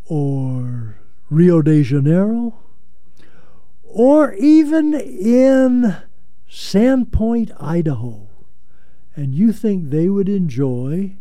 or 0.06 0.96
Rio 1.28 1.60
de 1.60 1.82
Janeiro 1.82 2.54
or 3.84 4.32
even 4.34 4.94
in 4.94 5.96
Sandpoint, 6.48 7.50
Idaho, 7.60 8.29
and 9.16 9.34
you 9.34 9.52
think 9.52 9.90
they 9.90 10.08
would 10.08 10.28
enjoy 10.28 11.16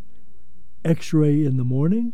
X 0.86 1.14
ray 1.14 1.44
in 1.44 1.58
the 1.58 1.64
morning, 1.64 2.14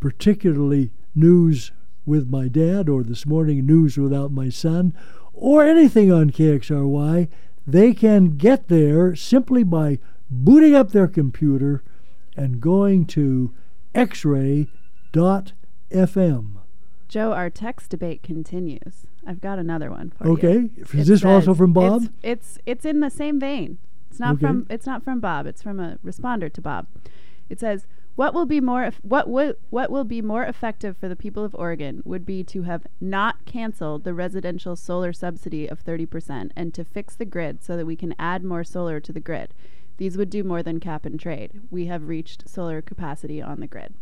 particularly 0.00 0.90
news 1.14 1.72
with 2.04 2.28
my 2.28 2.48
dad, 2.48 2.88
or 2.88 3.02
this 3.02 3.24
morning 3.24 3.64
news 3.64 3.96
without 3.96 4.32
my 4.32 4.48
son, 4.48 4.92
or 5.32 5.64
anything 5.64 6.12
on 6.12 6.30
KXRY, 6.30 7.28
they 7.66 7.94
can 7.94 8.36
get 8.36 8.68
there 8.68 9.14
simply 9.14 9.62
by 9.62 9.98
booting 10.30 10.74
up 10.74 10.90
their 10.90 11.06
computer 11.06 11.82
and 12.36 12.60
going 12.60 13.06
to 13.06 13.54
xray.fm. 13.94 14.68
Joe, 17.08 17.32
our 17.32 17.50
text 17.50 17.90
debate 17.90 18.22
continues. 18.22 19.06
I've 19.26 19.40
got 19.40 19.58
another 19.58 19.90
one 19.90 20.10
for 20.16 20.28
okay. 20.30 20.52
you. 20.52 20.70
Okay. 20.82 20.98
Is 20.98 21.08
this 21.08 21.20
says, 21.20 21.24
also 21.24 21.54
from 21.54 21.72
Bob? 21.72 22.04
It's, 22.04 22.10
it's 22.22 22.58
it's 22.64 22.84
in 22.86 23.00
the 23.00 23.10
same 23.10 23.38
vein. 23.38 23.78
It's 24.12 24.20
not 24.20 24.34
okay. 24.34 24.46
from 24.46 24.66
it's 24.68 24.84
not 24.84 25.02
from 25.02 25.20
Bob. 25.20 25.46
It's 25.46 25.62
from 25.62 25.80
a 25.80 25.96
responder 26.04 26.52
to 26.52 26.60
Bob. 26.60 26.86
It 27.48 27.58
says, 27.58 27.86
"What 28.14 28.34
will 28.34 28.44
be 28.44 28.60
more 28.60 28.90
what 29.00 29.26
would 29.26 29.56
what 29.70 29.90
will 29.90 30.04
be 30.04 30.20
more 30.20 30.44
effective 30.44 30.98
for 30.98 31.08
the 31.08 31.16
people 31.16 31.44
of 31.44 31.54
Oregon 31.54 32.02
would 32.04 32.26
be 32.26 32.44
to 32.44 32.64
have 32.64 32.86
not 33.00 33.46
canceled 33.46 34.04
the 34.04 34.12
residential 34.12 34.76
solar 34.76 35.14
subsidy 35.14 35.66
of 35.66 35.82
30% 35.82 36.52
and 36.54 36.74
to 36.74 36.84
fix 36.84 37.16
the 37.16 37.24
grid 37.24 37.64
so 37.64 37.74
that 37.74 37.86
we 37.86 37.96
can 37.96 38.14
add 38.18 38.44
more 38.44 38.64
solar 38.64 39.00
to 39.00 39.14
the 39.14 39.20
grid. 39.20 39.54
These 39.96 40.18
would 40.18 40.28
do 40.28 40.44
more 40.44 40.62
than 40.62 40.78
cap 40.78 41.06
and 41.06 41.18
trade. 41.18 41.62
We 41.70 41.86
have 41.86 42.06
reached 42.06 42.46
solar 42.46 42.82
capacity 42.82 43.40
on 43.40 43.60
the 43.60 43.66
grid." 43.66 43.94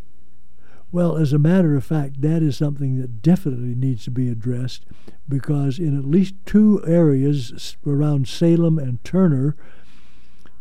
Well, 0.90 1.16
as 1.16 1.32
a 1.32 1.38
matter 1.38 1.76
of 1.76 1.84
fact, 1.84 2.20
that 2.22 2.42
is 2.42 2.56
something 2.56 3.00
that 3.00 3.22
definitely 3.22 3.76
needs 3.76 4.02
to 4.06 4.10
be 4.10 4.28
addressed 4.28 4.84
because 5.28 5.78
in 5.78 5.96
at 5.96 6.04
least 6.04 6.34
two 6.46 6.82
areas 6.84 7.76
around 7.86 8.26
Salem 8.26 8.76
and 8.76 9.04
Turner, 9.04 9.54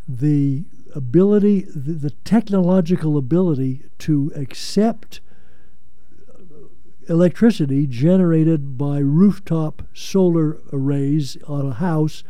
the 0.09 0.63
ability, 0.95 1.61
the, 1.61 1.93
the 1.93 2.09
technological 2.09 3.15
ability 3.15 3.83
to 3.99 4.31
accept 4.35 5.21
electricity 7.07 7.85
generated 7.85 8.77
by 8.77 8.97
rooftop 8.97 9.83
solar 9.93 10.57
arrays 10.73 11.37
on 11.47 11.67
a 11.67 11.73
house 11.73 12.23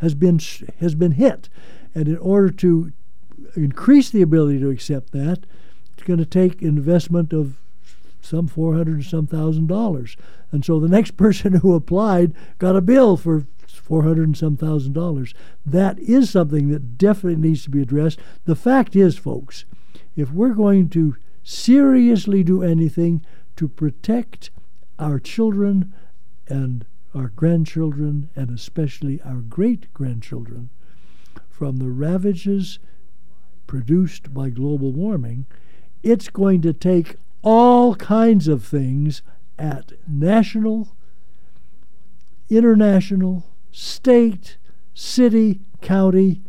has 0.00 0.14
been 0.14 0.40
has 0.80 0.94
been 0.94 1.12
hit, 1.12 1.48
and 1.94 2.08
in 2.08 2.16
order 2.18 2.50
to 2.50 2.92
increase 3.56 4.10
the 4.10 4.22
ability 4.22 4.58
to 4.60 4.70
accept 4.70 5.12
that, 5.12 5.40
it's 5.92 6.06
going 6.06 6.18
to 6.18 6.26
take 6.26 6.62
investment 6.62 7.32
of 7.32 7.58
some 8.22 8.46
four 8.46 8.74
hundred 8.74 9.04
some 9.04 9.26
thousand 9.26 9.66
dollars. 9.66 10.16
And 10.50 10.64
so 10.64 10.80
the 10.80 10.88
next 10.88 11.10
person 11.16 11.54
who 11.54 11.74
applied 11.74 12.32
got 12.58 12.76
a 12.76 12.80
bill 12.80 13.16
for 13.16 13.46
four 13.88 14.02
hundred 14.02 14.24
and 14.24 14.36
some 14.36 14.54
thousand 14.56 14.92
dollars. 14.92 15.32
That 15.64 15.98
is 15.98 16.28
something 16.28 16.68
that 16.68 16.98
definitely 16.98 17.40
needs 17.48 17.64
to 17.64 17.70
be 17.70 17.80
addressed. 17.80 18.20
The 18.44 18.54
fact 18.54 18.94
is, 18.94 19.16
folks, 19.16 19.64
if 20.14 20.30
we're 20.30 20.52
going 20.54 20.90
to 20.90 21.16
seriously 21.42 22.44
do 22.44 22.62
anything 22.62 23.24
to 23.56 23.66
protect 23.66 24.50
our 24.98 25.18
children 25.18 25.94
and 26.48 26.84
our 27.14 27.32
grandchildren 27.34 28.28
and 28.36 28.50
especially 28.50 29.22
our 29.22 29.40
great 29.40 29.92
grandchildren 29.94 30.68
from 31.48 31.78
the 31.78 31.88
ravages 31.88 32.78
produced 33.66 34.34
by 34.34 34.50
global 34.50 34.92
warming, 34.92 35.46
it's 36.02 36.28
going 36.28 36.60
to 36.60 36.74
take 36.74 37.16
all 37.42 37.94
kinds 37.94 38.48
of 38.48 38.64
things 38.64 39.22
at 39.58 39.92
national, 40.06 40.88
international, 42.50 43.44
state, 43.70 44.56
city, 44.94 45.60
county, 45.80 46.42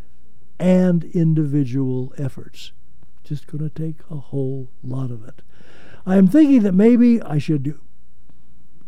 and 0.59 1.03
individual 1.05 2.13
efforts. 2.17 2.73
Just 3.23 3.47
going 3.47 3.67
to 3.67 3.69
take 3.69 3.97
a 4.09 4.17
whole 4.17 4.69
lot 4.83 5.11
of 5.11 5.23
it. 5.27 5.41
I'm 6.05 6.27
thinking 6.27 6.63
that 6.63 6.73
maybe 6.73 7.21
I 7.21 7.37
should 7.37 7.63
do, 7.63 7.79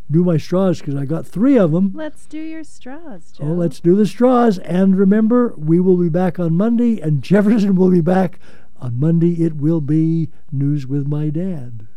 do 0.09 0.23
my 0.23 0.37
straws 0.37 0.79
because 0.79 0.95
I 0.95 1.05
got 1.05 1.27
three 1.27 1.57
of 1.57 1.71
them. 1.71 1.91
Let's 1.93 2.25
do 2.25 2.39
your 2.39 2.63
straws, 2.63 3.31
Joe. 3.31 3.45
Oh, 3.45 3.53
let's 3.53 3.79
do 3.79 3.95
the 3.95 4.05
straws. 4.05 4.57
And 4.59 4.97
remember, 4.97 5.53
we 5.57 5.79
will 5.79 5.97
be 5.97 6.09
back 6.09 6.39
on 6.39 6.57
Monday, 6.57 6.99
and 6.99 7.21
Jefferson 7.23 7.75
will 7.75 7.91
be 7.91 8.01
back 8.01 8.39
on 8.77 8.99
Monday. 8.99 9.43
It 9.43 9.55
will 9.55 9.81
be 9.81 10.29
News 10.51 10.87
with 10.87 11.07
My 11.07 11.29
Dad. 11.29 11.87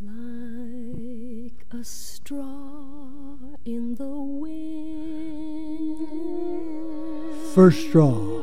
Like 0.00 1.64
a 1.70 1.84
straw 1.84 3.36
in 3.64 3.94
the 3.94 4.08
wind. 4.08 4.63
First 7.54 7.86
straw 7.86 8.42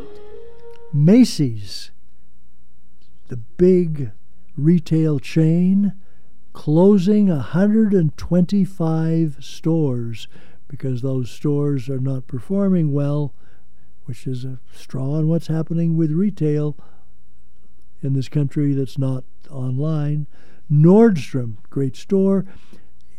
Macy's, 0.93 1.91
the 3.27 3.35
big 3.35 4.11
retail 4.55 5.19
chain, 5.19 5.91
closing 6.53 7.27
125 7.27 9.37
stores 9.41 10.29
because 10.69 11.01
those 11.01 11.29
stores 11.29 11.89
are 11.89 11.99
not 11.99 12.27
performing 12.27 12.93
well, 12.93 13.33
which 14.05 14.25
is 14.25 14.45
a 14.45 14.59
straw 14.73 15.15
on 15.15 15.27
what's 15.27 15.47
happening 15.47 15.97
with 15.97 16.11
retail 16.11 16.77
in 18.01 18.13
this 18.13 18.29
country 18.29 18.73
that's 18.73 18.97
not 18.97 19.25
online. 19.49 20.25
Nordstrom, 20.71 21.57
great 21.69 21.97
store, 21.97 22.45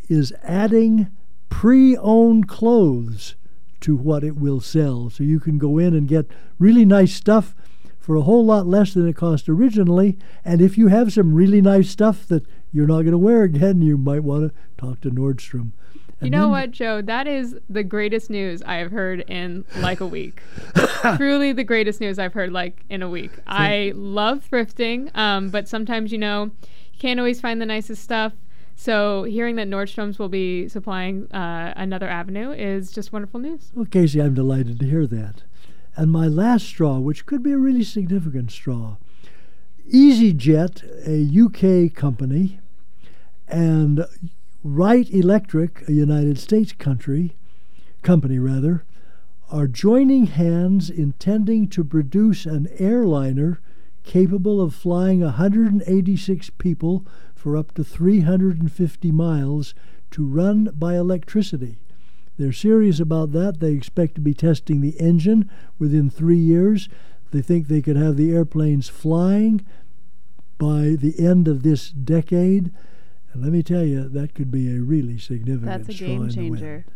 is 0.08 0.32
adding 0.42 1.08
pre 1.50 1.98
owned 1.98 2.48
clothes 2.48 3.34
to 3.82 3.96
what 3.96 4.24
it 4.24 4.36
will 4.36 4.60
sell. 4.60 5.10
So 5.10 5.24
you 5.24 5.40
can 5.40 5.58
go 5.58 5.78
in 5.78 5.94
and 5.94 6.08
get 6.08 6.26
really 6.58 6.84
nice 6.84 7.14
stuff 7.14 7.54
for 7.98 8.16
a 8.16 8.22
whole 8.22 8.44
lot 8.44 8.66
less 8.66 8.94
than 8.94 9.08
it 9.08 9.16
cost 9.16 9.48
originally. 9.48 10.18
And 10.44 10.60
if 10.60 10.76
you 10.76 10.88
have 10.88 11.12
some 11.12 11.34
really 11.34 11.60
nice 11.60 11.88
stuff 11.88 12.26
that 12.26 12.44
you're 12.72 12.86
not 12.86 13.02
going 13.02 13.12
to 13.12 13.18
wear 13.18 13.42
again, 13.42 13.80
you 13.80 13.96
might 13.96 14.24
want 14.24 14.50
to 14.50 14.54
talk 14.76 15.00
to 15.02 15.10
Nordstrom. 15.10 15.72
You 16.20 16.30
know 16.30 16.48
what, 16.48 16.70
Joe? 16.70 17.02
That 17.02 17.26
is 17.26 17.56
the 17.68 17.82
greatest 17.82 18.30
news 18.30 18.62
I 18.62 18.76
have 18.76 18.92
heard 18.92 19.24
in 19.28 19.64
like 19.78 20.00
a 20.00 20.06
week. 20.06 20.40
Truly 21.16 21.52
the 21.52 21.64
greatest 21.64 22.00
news 22.00 22.16
I've 22.18 22.32
heard 22.32 22.52
like 22.52 22.84
in 22.88 23.02
a 23.02 23.10
week. 23.10 23.32
I 23.44 23.92
love 23.96 24.46
thrifting, 24.48 25.14
um, 25.16 25.50
but 25.50 25.68
sometimes, 25.68 26.12
you 26.12 26.18
know, 26.18 26.52
you 26.92 26.98
can't 27.00 27.18
always 27.18 27.40
find 27.40 27.60
the 27.60 27.66
nicest 27.66 28.04
stuff. 28.04 28.34
So 28.82 29.22
hearing 29.22 29.54
that 29.56 29.68
Nordstrom's 29.68 30.18
will 30.18 30.28
be 30.28 30.66
supplying 30.66 31.30
uh, 31.30 31.72
another 31.76 32.08
avenue 32.08 32.50
is 32.50 32.90
just 32.90 33.12
wonderful 33.12 33.38
news. 33.38 33.70
Well, 33.76 33.84
Casey, 33.84 34.20
I'm 34.20 34.34
delighted 34.34 34.80
to 34.80 34.86
hear 34.86 35.06
that. 35.06 35.44
And 35.94 36.10
my 36.10 36.26
last 36.26 36.66
straw, 36.66 36.98
which 36.98 37.24
could 37.24 37.44
be 37.44 37.52
a 37.52 37.58
really 37.58 37.84
significant 37.84 38.50
straw, 38.50 38.96
EasyJet, 39.88 40.82
a 41.06 41.86
UK 41.86 41.94
company, 41.94 42.58
and 43.46 44.04
Wright 44.64 45.08
Electric, 45.14 45.88
a 45.88 45.92
United 45.92 46.40
States 46.40 46.72
country, 46.72 47.36
company 48.02 48.40
rather, 48.40 48.84
are 49.48 49.68
joining 49.68 50.26
hands 50.26 50.90
intending 50.90 51.68
to 51.68 51.84
produce 51.84 52.46
an 52.46 52.66
airliner 52.80 53.60
capable 54.02 54.60
of 54.60 54.74
flying 54.74 55.20
186 55.20 56.50
people 56.58 57.06
for 57.42 57.56
up 57.56 57.74
to 57.74 57.82
350 57.82 59.10
miles 59.10 59.74
to 60.12 60.24
run 60.24 60.70
by 60.78 60.94
electricity. 60.94 61.76
They're 62.38 62.52
serious 62.52 63.00
about 63.00 63.32
that. 63.32 63.58
They 63.58 63.72
expect 63.72 64.14
to 64.14 64.20
be 64.20 64.32
testing 64.32 64.80
the 64.80 64.98
engine 65.00 65.50
within 65.76 66.08
three 66.08 66.38
years. 66.38 66.88
They 67.32 67.42
think 67.42 67.66
they 67.66 67.82
could 67.82 67.96
have 67.96 68.16
the 68.16 68.32
airplanes 68.32 68.88
flying 68.88 69.66
by 70.56 70.94
the 70.96 71.14
end 71.18 71.48
of 71.48 71.64
this 71.64 71.90
decade. 71.90 72.70
And 73.32 73.42
let 73.42 73.50
me 73.50 73.64
tell 73.64 73.82
you, 73.82 74.08
that 74.08 74.34
could 74.34 74.52
be 74.52 74.72
a 74.72 74.78
really 74.78 75.18
significant 75.18 75.84
That's 75.84 76.00
a 76.00 76.04
game 76.04 76.30
changer. 76.30 76.86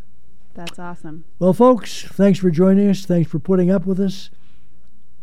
That's 0.55 0.78
awesome. 0.78 1.24
Well, 1.40 1.55
folks, 1.55 2.05
thanks 2.05 2.39
for 2.39 2.51
joining 2.51 2.89
us. 2.89 3.05
Thanks 3.05 3.28
for 3.28 3.40
putting 3.40 3.68
up 3.68 3.85
with 3.85 3.98
us. 3.98 4.31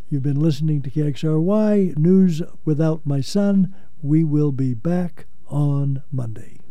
You've 0.09 0.21
been 0.21 0.39
listening 0.39 0.81
to 0.81 0.91
KXRY 0.91 1.97
News 1.97 2.41
Without 2.65 3.05
My 3.05 3.21
Son. 3.21 3.73
We 4.03 4.25
will 4.25 4.51
be 4.51 4.73
back 4.73 5.27
on 5.47 6.03
Monday. 6.11 6.62